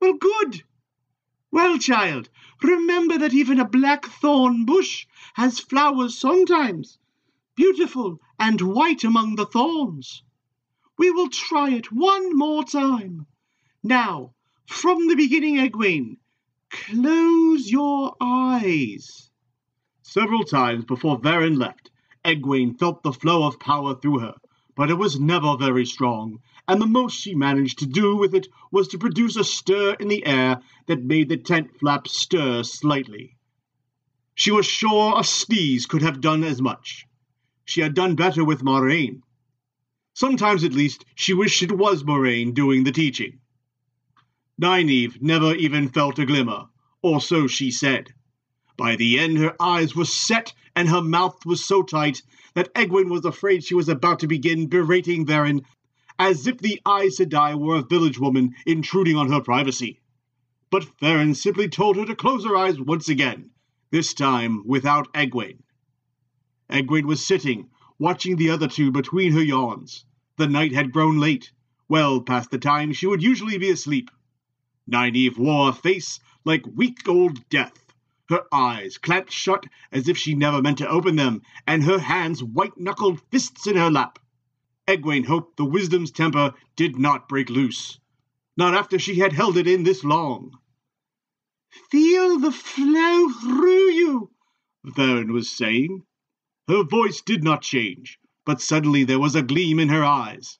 Well, 0.00 0.14
good. 0.14 0.64
Well, 1.52 1.78
child, 1.78 2.30
remember 2.62 3.18
that 3.18 3.34
even 3.34 3.60
a 3.60 3.68
blackthorn 3.68 4.64
bush 4.64 5.06
has 5.34 5.60
flowers 5.60 6.16
sometimes, 6.16 6.98
beautiful 7.54 8.18
and 8.38 8.60
white 8.60 9.04
among 9.04 9.36
the 9.36 9.44
thorns. 9.46 10.22
We 10.96 11.10
will 11.10 11.28
try 11.28 11.70
it 11.70 11.92
one 11.92 12.36
more 12.36 12.64
time. 12.64 13.26
Now, 13.82 14.34
from 14.66 15.08
the 15.08 15.16
beginning, 15.16 15.56
Egwene, 15.56 16.16
close 16.70 17.70
your 17.70 18.16
eyes. 18.20 19.30
Several 20.02 20.44
times 20.44 20.84
before 20.84 21.18
Verin 21.20 21.58
left, 21.58 21.90
Egwene 22.24 22.78
felt 22.78 23.02
the 23.02 23.12
flow 23.12 23.46
of 23.46 23.60
power 23.60 23.94
through 23.94 24.20
her, 24.20 24.34
but 24.80 24.88
it 24.88 24.96
was 24.96 25.20
never 25.20 25.58
very 25.58 25.84
strong, 25.84 26.40
and 26.66 26.80
the 26.80 26.86
most 26.86 27.20
she 27.20 27.34
managed 27.34 27.78
to 27.78 27.86
do 27.86 28.16
with 28.16 28.34
it 28.34 28.48
was 28.72 28.88
to 28.88 28.96
produce 28.96 29.36
a 29.36 29.44
stir 29.44 29.92
in 30.00 30.08
the 30.08 30.24
air 30.24 30.58
that 30.86 31.04
made 31.04 31.28
the 31.28 31.36
tent 31.36 31.70
flap 31.78 32.08
stir 32.08 32.62
slightly. 32.62 33.36
She 34.34 34.50
was 34.50 34.64
sure 34.64 35.20
a 35.20 35.22
sneeze 35.22 35.84
could 35.84 36.00
have 36.00 36.22
done 36.22 36.42
as 36.42 36.62
much. 36.62 37.06
She 37.66 37.82
had 37.82 37.92
done 37.92 38.14
better 38.14 38.42
with 38.42 38.62
Moiraine. 38.62 39.20
Sometimes, 40.14 40.64
at 40.64 40.72
least, 40.72 41.04
she 41.14 41.34
wished 41.34 41.62
it 41.62 41.76
was 41.76 42.02
Moiraine 42.02 42.54
doing 42.54 42.84
the 42.84 42.90
teaching. 42.90 43.40
Nynaeve 44.58 45.20
never 45.20 45.54
even 45.56 45.90
felt 45.90 46.18
a 46.18 46.24
glimmer, 46.24 46.68
or 47.02 47.20
so 47.20 47.46
she 47.46 47.70
said. 47.70 48.14
By 48.78 48.96
the 48.96 49.18
end, 49.18 49.36
her 49.36 49.54
eyes 49.60 49.94
were 49.94 50.06
set 50.06 50.54
and 50.74 50.88
her 50.88 51.02
mouth 51.02 51.44
was 51.44 51.64
so 51.64 51.82
tight 51.82 52.22
that 52.54 52.72
Egwene 52.74 53.10
was 53.10 53.24
afraid 53.24 53.64
she 53.64 53.74
was 53.74 53.88
about 53.88 54.20
to 54.20 54.26
begin 54.26 54.68
berating 54.68 55.26
Verin 55.26 55.64
as 56.18 56.46
if 56.46 56.58
the 56.58 56.80
Aes 56.86 57.18
Sedai 57.18 57.58
were 57.58 57.76
a 57.76 57.82
village 57.82 58.18
woman 58.18 58.54
intruding 58.66 59.16
on 59.16 59.32
her 59.32 59.40
privacy. 59.40 60.00
But 60.70 60.98
Verin 61.00 61.34
simply 61.34 61.68
told 61.68 61.96
her 61.96 62.04
to 62.04 62.14
close 62.14 62.44
her 62.44 62.56
eyes 62.56 62.78
once 62.78 63.08
again, 63.08 63.50
this 63.90 64.12
time 64.12 64.62
without 64.66 65.12
Egwene. 65.14 65.62
Egwene 66.70 67.06
was 67.06 67.26
sitting, 67.26 67.70
watching 67.98 68.36
the 68.36 68.50
other 68.50 68.68
two 68.68 68.92
between 68.92 69.32
her 69.32 69.42
yawns. 69.42 70.04
The 70.36 70.46
night 70.46 70.72
had 70.72 70.92
grown 70.92 71.18
late, 71.18 71.52
well 71.88 72.20
past 72.20 72.50
the 72.50 72.58
time 72.58 72.92
she 72.92 73.06
would 73.06 73.22
usually 73.22 73.58
be 73.58 73.70
asleep. 73.70 74.10
Nynaeve 74.88 75.38
wore 75.38 75.70
a 75.70 75.72
face 75.72 76.20
like 76.44 76.64
weak 76.74 77.08
old 77.08 77.48
death, 77.48 77.79
her 78.30 78.46
eyes 78.52 78.96
clamped 78.96 79.32
shut 79.32 79.66
as 79.90 80.08
if 80.08 80.16
she 80.16 80.34
never 80.34 80.62
meant 80.62 80.78
to 80.78 80.88
open 80.88 81.16
them, 81.16 81.42
and 81.66 81.82
her 81.82 81.98
hands 81.98 82.42
white 82.42 82.78
knuckled 82.78 83.20
fists 83.30 83.66
in 83.66 83.76
her 83.76 83.90
lap. 83.90 84.18
Egwene 84.86 85.26
hoped 85.26 85.56
the 85.56 85.64
wisdom's 85.64 86.12
temper 86.12 86.54
did 86.76 86.96
not 86.96 87.28
break 87.28 87.50
loose, 87.50 87.98
not 88.56 88.72
after 88.72 88.98
she 88.98 89.16
had 89.16 89.32
held 89.32 89.56
it 89.56 89.66
in 89.66 89.82
this 89.82 90.04
long. 90.04 90.56
Feel 91.90 92.38
the 92.38 92.52
flow 92.52 93.28
through 93.28 93.90
you, 93.90 94.30
Verin 94.84 95.32
was 95.32 95.50
saying. 95.50 96.04
Her 96.68 96.84
voice 96.84 97.20
did 97.22 97.42
not 97.42 97.62
change, 97.62 98.20
but 98.44 98.60
suddenly 98.60 99.02
there 99.04 99.18
was 99.18 99.34
a 99.34 99.42
gleam 99.42 99.80
in 99.80 99.88
her 99.88 100.04
eyes. 100.04 100.58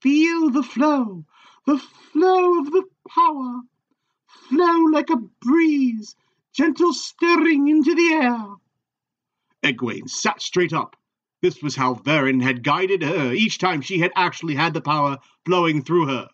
Feel 0.00 0.50
the 0.50 0.62
flow, 0.62 1.24
the 1.66 1.78
flow 1.78 2.60
of 2.60 2.70
the 2.70 2.84
power. 3.08 3.60
Flow 4.48 4.84
like 4.92 5.10
a 5.10 5.16
breeze, 5.16 6.14
gentle 6.56 6.94
stirring 6.94 7.68
into 7.68 7.94
the 7.94 8.14
air. 8.14 8.46
Egwene 9.62 10.08
sat 10.08 10.40
straight 10.40 10.72
up. 10.72 10.96
This 11.42 11.62
was 11.62 11.76
how 11.76 11.94
Verin 11.94 12.42
had 12.42 12.64
guided 12.64 13.02
her 13.02 13.32
each 13.32 13.58
time 13.58 13.82
she 13.82 13.98
had 13.98 14.10
actually 14.16 14.54
had 14.54 14.72
the 14.72 14.80
power 14.80 15.18
flowing 15.44 15.82
through 15.82 16.06
her. 16.06 16.28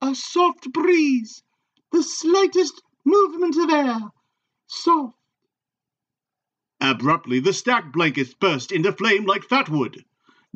A 0.00 0.14
soft 0.14 0.72
breeze, 0.72 1.42
the 1.90 2.02
slightest 2.02 2.80
movement 3.04 3.56
of 3.56 3.70
air, 3.70 3.98
soft. 4.68 5.16
Abruptly, 6.80 7.40
the 7.40 7.52
stacked 7.52 7.92
blankets 7.92 8.32
burst 8.34 8.70
into 8.70 8.92
flame 8.92 9.26
like 9.26 9.42
fat 9.42 9.68
wood. 9.68 10.04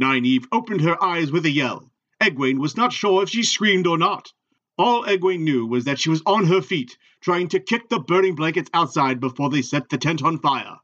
Nynaeve 0.00 0.46
opened 0.52 0.82
her 0.82 1.02
eyes 1.02 1.32
with 1.32 1.44
a 1.44 1.50
yell. 1.50 1.90
Egwene 2.20 2.58
was 2.58 2.76
not 2.76 2.92
sure 2.92 3.24
if 3.24 3.28
she 3.28 3.42
screamed 3.42 3.86
or 3.88 3.98
not. 3.98 4.32
All 4.76 5.04
Egwene 5.04 5.40
knew 5.40 5.66
was 5.66 5.84
that 5.84 6.00
she 6.00 6.10
was 6.10 6.22
on 6.26 6.46
her 6.46 6.60
feet, 6.60 6.98
trying 7.20 7.48
to 7.48 7.60
kick 7.60 7.88
the 7.88 8.00
burning 8.00 8.34
blankets 8.34 8.70
outside 8.74 9.20
before 9.20 9.48
they 9.48 9.62
set 9.62 9.88
the 9.88 9.98
tent 9.98 10.22
on 10.22 10.38
fire. 10.38 10.78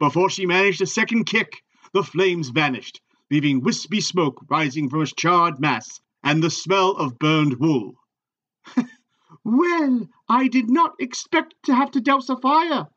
Before 0.00 0.28
she 0.28 0.44
managed 0.44 0.82
a 0.82 0.86
second 0.86 1.26
kick, 1.26 1.62
the 1.92 2.02
flames 2.02 2.48
vanished, 2.48 3.00
leaving 3.30 3.60
wispy 3.60 4.00
smoke 4.00 4.44
rising 4.50 4.88
from 4.88 5.02
a 5.02 5.06
charred 5.06 5.60
mass 5.60 6.00
and 6.24 6.42
the 6.42 6.50
smell 6.50 6.90
of 6.92 7.18
burned 7.20 7.60
wool. 7.60 7.94
well, 9.44 10.08
I 10.28 10.48
did 10.48 10.68
not 10.68 10.94
expect 10.98 11.54
to 11.64 11.74
have 11.74 11.92
to 11.92 12.00
douse 12.00 12.28
a 12.28 12.36
fire. 12.36 12.88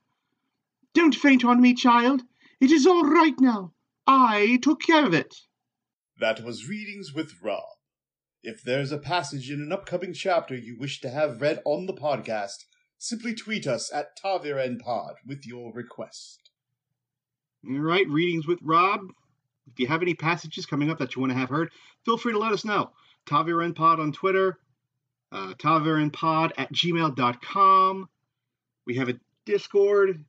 Don't 0.96 1.14
faint 1.14 1.46
on 1.46 1.62
me, 1.62 1.76
child. 1.76 2.24
It 2.60 2.72
is 2.72 2.88
all 2.88 3.04
right 3.04 3.40
now. 3.40 3.74
I 4.08 4.58
took 4.64 4.82
care 4.82 5.06
of 5.06 5.14
it. 5.14 5.36
That 6.20 6.44
was 6.44 6.68
Readings 6.68 7.14
with 7.14 7.34
Rob. 7.44 7.75
If 8.48 8.62
there's 8.62 8.92
a 8.92 9.00
passage 9.00 9.50
in 9.50 9.60
an 9.60 9.72
upcoming 9.72 10.14
chapter 10.14 10.54
you 10.54 10.78
wish 10.78 11.02
to 11.02 11.10
have 11.10 11.42
read 11.42 11.64
on 11.66 11.88
the 11.88 11.96
podcast, 11.96 12.66
simply 13.00 13.34
tweet 13.34 13.66
us 13.66 13.92
at 13.92 14.16
TavirenPod 14.24 15.16
with 15.26 15.48
your 15.48 15.74
request. 15.74 16.52
All 17.68 17.80
right, 17.80 18.08
Readings 18.08 18.46
with 18.46 18.60
Rob. 18.62 19.02
If 19.66 19.80
you 19.80 19.88
have 19.88 20.04
any 20.04 20.14
passages 20.14 20.68
coming 20.68 20.92
up 20.92 21.00
that 21.00 21.16
you 21.16 21.22
want 21.22 21.34
to 21.34 21.40
have 21.40 21.50
heard, 21.50 21.72
feel 22.06 22.20
free 22.20 22.34
to 22.34 22.38
let 22.38 22.52
us 22.52 22.64
know. 22.64 22.92
TavirenPod 23.26 23.98
on 23.98 24.12
Twitter, 24.12 24.60
uh, 25.32 25.56
TavirenPod 25.56 26.52
at 26.56 26.72
gmail.com. 26.72 28.10
We 28.86 28.96
have 28.98 29.10
a 29.10 29.20
Discord 29.48 30.24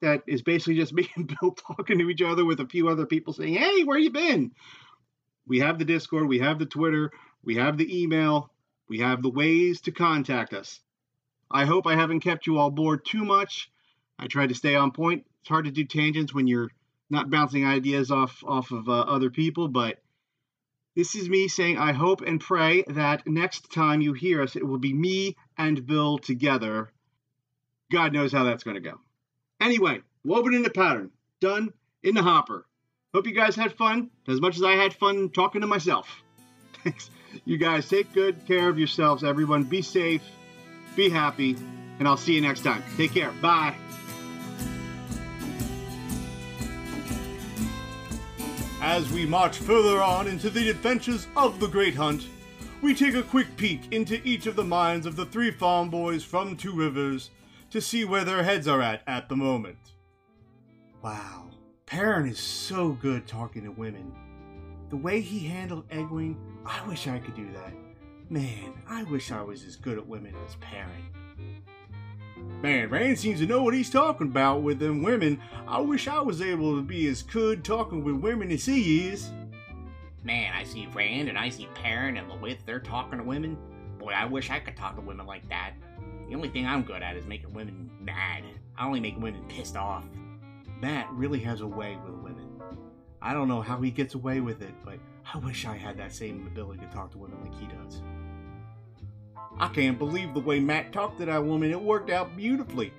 that 0.00 0.22
is 0.26 0.40
basically 0.40 0.76
just 0.76 0.92
me 0.94 1.06
and 1.16 1.36
Bill 1.38 1.52
talking 1.52 1.98
to 1.98 2.08
each 2.08 2.22
other 2.22 2.46
with 2.46 2.60
a 2.60 2.66
few 2.66 2.88
other 2.88 3.04
people 3.04 3.34
saying, 3.34 3.56
hey, 3.56 3.84
where 3.84 3.98
you 3.98 4.10
been? 4.10 4.52
We 5.46 5.58
have 5.58 5.78
the 5.78 5.84
Discord, 5.84 6.28
we 6.28 6.38
have 6.38 6.58
the 6.58 6.66
Twitter, 6.66 7.10
we 7.44 7.56
have 7.56 7.76
the 7.76 8.02
email, 8.02 8.50
we 8.88 8.98
have 9.00 9.22
the 9.22 9.30
ways 9.30 9.80
to 9.82 9.92
contact 9.92 10.52
us. 10.52 10.80
I 11.50 11.64
hope 11.64 11.86
I 11.86 11.94
haven't 11.94 12.20
kept 12.20 12.46
you 12.46 12.58
all 12.58 12.70
bored 12.70 13.04
too 13.04 13.24
much. 13.24 13.70
I 14.18 14.26
tried 14.26 14.48
to 14.48 14.54
stay 14.54 14.74
on 14.74 14.92
point. 14.92 15.26
It's 15.40 15.48
hard 15.48 15.64
to 15.66 15.70
do 15.70 15.84
tangents 15.84 16.34
when 16.34 16.46
you're 16.46 16.70
not 17.10 17.30
bouncing 17.30 17.64
ideas 17.64 18.10
off 18.10 18.42
off 18.44 18.70
of 18.70 18.88
uh, 18.88 18.92
other 18.92 19.30
people, 19.30 19.68
but 19.68 20.02
this 20.94 21.14
is 21.14 21.28
me 21.28 21.48
saying 21.48 21.78
I 21.78 21.92
hope 21.92 22.22
and 22.22 22.40
pray 22.40 22.84
that 22.88 23.26
next 23.26 23.72
time 23.72 24.00
you 24.00 24.12
hear 24.12 24.42
us, 24.42 24.56
it 24.56 24.66
will 24.66 24.78
be 24.78 24.92
me 24.92 25.36
and 25.56 25.86
Bill 25.86 26.18
together. 26.18 26.90
God 27.90 28.12
knows 28.12 28.32
how 28.32 28.44
that's 28.44 28.64
going 28.64 28.74
to 28.74 28.80
go. 28.80 28.98
Anyway, 29.60 30.00
woven 30.24 30.54
in 30.54 30.62
the 30.62 30.70
pattern, 30.70 31.10
done 31.40 31.72
in 32.02 32.14
the 32.14 32.22
hopper. 32.22 32.66
Hope 33.14 33.26
you 33.26 33.34
guys 33.34 33.56
had 33.56 33.72
fun 33.72 34.10
as 34.26 34.40
much 34.40 34.56
as 34.56 34.62
I 34.62 34.72
had 34.72 34.92
fun 34.92 35.30
talking 35.30 35.62
to 35.62 35.66
myself. 35.66 36.22
Thanks. 36.84 37.10
You 37.44 37.56
guys 37.56 37.88
take 37.88 38.12
good 38.12 38.46
care 38.46 38.68
of 38.68 38.78
yourselves, 38.78 39.24
everyone. 39.24 39.64
Be 39.64 39.82
safe, 39.82 40.22
be 40.96 41.08
happy, 41.08 41.56
and 41.98 42.06
I'll 42.06 42.16
see 42.16 42.34
you 42.34 42.40
next 42.40 42.62
time. 42.62 42.82
Take 42.96 43.12
care. 43.12 43.30
Bye. 43.40 43.74
As 48.80 49.10
we 49.10 49.26
march 49.26 49.56
further 49.56 50.00
on 50.02 50.28
into 50.28 50.50
the 50.50 50.70
adventures 50.70 51.26
of 51.36 51.58
the 51.58 51.66
Great 51.66 51.94
Hunt, 51.94 52.26
we 52.80 52.94
take 52.94 53.14
a 53.14 53.22
quick 53.22 53.56
peek 53.56 53.92
into 53.92 54.20
each 54.26 54.46
of 54.46 54.54
the 54.54 54.64
minds 54.64 55.04
of 55.04 55.16
the 55.16 55.26
three 55.26 55.50
farm 55.50 55.90
boys 55.90 56.22
from 56.22 56.56
Two 56.56 56.72
Rivers 56.72 57.30
to 57.70 57.80
see 57.80 58.04
where 58.04 58.24
their 58.24 58.44
heads 58.44 58.68
are 58.68 58.80
at 58.80 59.02
at 59.06 59.28
the 59.28 59.36
moment. 59.36 59.78
Wow, 61.02 61.50
Perrin 61.86 62.28
is 62.28 62.38
so 62.38 62.90
good 62.90 63.26
talking 63.26 63.64
to 63.64 63.70
women. 63.70 64.14
The 64.90 64.96
way 64.96 65.20
he 65.20 65.40
handled 65.46 65.88
Egwene, 65.90 66.36
I 66.64 66.86
wish 66.86 67.06
I 67.08 67.18
could 67.18 67.34
do 67.34 67.50
that. 67.52 67.72
Man, 68.30 68.72
I 68.88 69.04
wish 69.04 69.30
I 69.30 69.42
was 69.42 69.64
as 69.64 69.76
good 69.76 69.98
at 69.98 70.06
women 70.06 70.34
as 70.46 70.56
Perrin. 70.56 71.62
Man, 72.62 72.88
Rand 72.88 73.18
seems 73.18 73.40
to 73.40 73.46
know 73.46 73.62
what 73.62 73.74
he's 73.74 73.90
talking 73.90 74.28
about 74.28 74.62
with 74.62 74.78
them 74.78 75.02
women. 75.02 75.40
I 75.66 75.80
wish 75.80 76.08
I 76.08 76.20
was 76.20 76.40
able 76.42 76.76
to 76.76 76.82
be 76.82 77.06
as 77.08 77.22
good 77.22 77.64
talking 77.64 78.02
with 78.02 78.16
women 78.16 78.50
as 78.50 78.66
he 78.66 79.08
is. 79.08 79.30
man, 80.24 80.52
I 80.54 80.64
see 80.64 80.86
Rand 80.94 81.28
and 81.28 81.38
I 81.38 81.48
see 81.48 81.68
Perrin 81.74 82.16
and 82.16 82.30
Lewith, 82.30 82.58
they're 82.66 82.80
talking 82.80 83.18
to 83.18 83.24
women. 83.24 83.56
Boy, 83.98 84.12
I 84.12 84.24
wish 84.24 84.50
I 84.50 84.58
could 84.60 84.76
talk 84.76 84.94
to 84.96 85.00
women 85.00 85.26
like 85.26 85.48
that. 85.48 85.72
The 86.28 86.34
only 86.34 86.48
thing 86.48 86.66
I'm 86.66 86.82
good 86.82 87.02
at 87.02 87.16
is 87.16 87.26
making 87.26 87.52
women 87.54 87.90
mad. 88.00 88.42
I 88.76 88.86
only 88.86 89.00
make 89.00 89.18
women 89.18 89.44
pissed 89.48 89.76
off. 89.76 90.04
Mat 90.80 91.08
really 91.12 91.40
has 91.40 91.60
a 91.62 91.66
way 91.66 91.96
with 92.04 92.14
women. 92.14 92.37
I 93.20 93.32
don't 93.32 93.48
know 93.48 93.62
how 93.62 93.80
he 93.80 93.90
gets 93.90 94.14
away 94.14 94.40
with 94.40 94.62
it, 94.62 94.74
but 94.84 94.98
I 95.32 95.38
wish 95.38 95.66
I 95.66 95.76
had 95.76 95.96
that 95.98 96.12
same 96.12 96.46
ability 96.46 96.80
to 96.80 96.86
talk 96.92 97.10
to 97.12 97.18
women 97.18 97.40
like 97.42 97.58
he 97.58 97.66
does. 97.66 98.02
I 99.58 99.68
can't 99.68 99.98
believe 99.98 100.34
the 100.34 100.40
way 100.40 100.60
Mat 100.60 100.92
talked 100.92 101.18
to 101.18 101.26
that 101.26 101.44
woman. 101.44 101.70
It 101.70 101.80
worked 101.80 102.10
out 102.10 102.36
beautifully. 102.36 102.92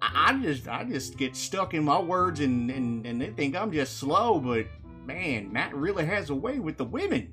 I, 0.00 0.28
I 0.28 0.42
just 0.42 0.68
I 0.68 0.84
just 0.84 1.16
get 1.16 1.34
stuck 1.34 1.74
in 1.74 1.84
my 1.84 1.98
words 1.98 2.40
and, 2.40 2.70
and, 2.70 3.04
and 3.04 3.20
they 3.20 3.30
think 3.30 3.56
I'm 3.56 3.72
just 3.72 3.98
slow, 3.98 4.38
but 4.38 4.66
man, 5.04 5.52
Mat 5.52 5.74
really 5.74 6.06
has 6.06 6.30
a 6.30 6.34
way 6.34 6.58
with 6.60 6.76
the 6.76 6.84
women. 6.84 7.32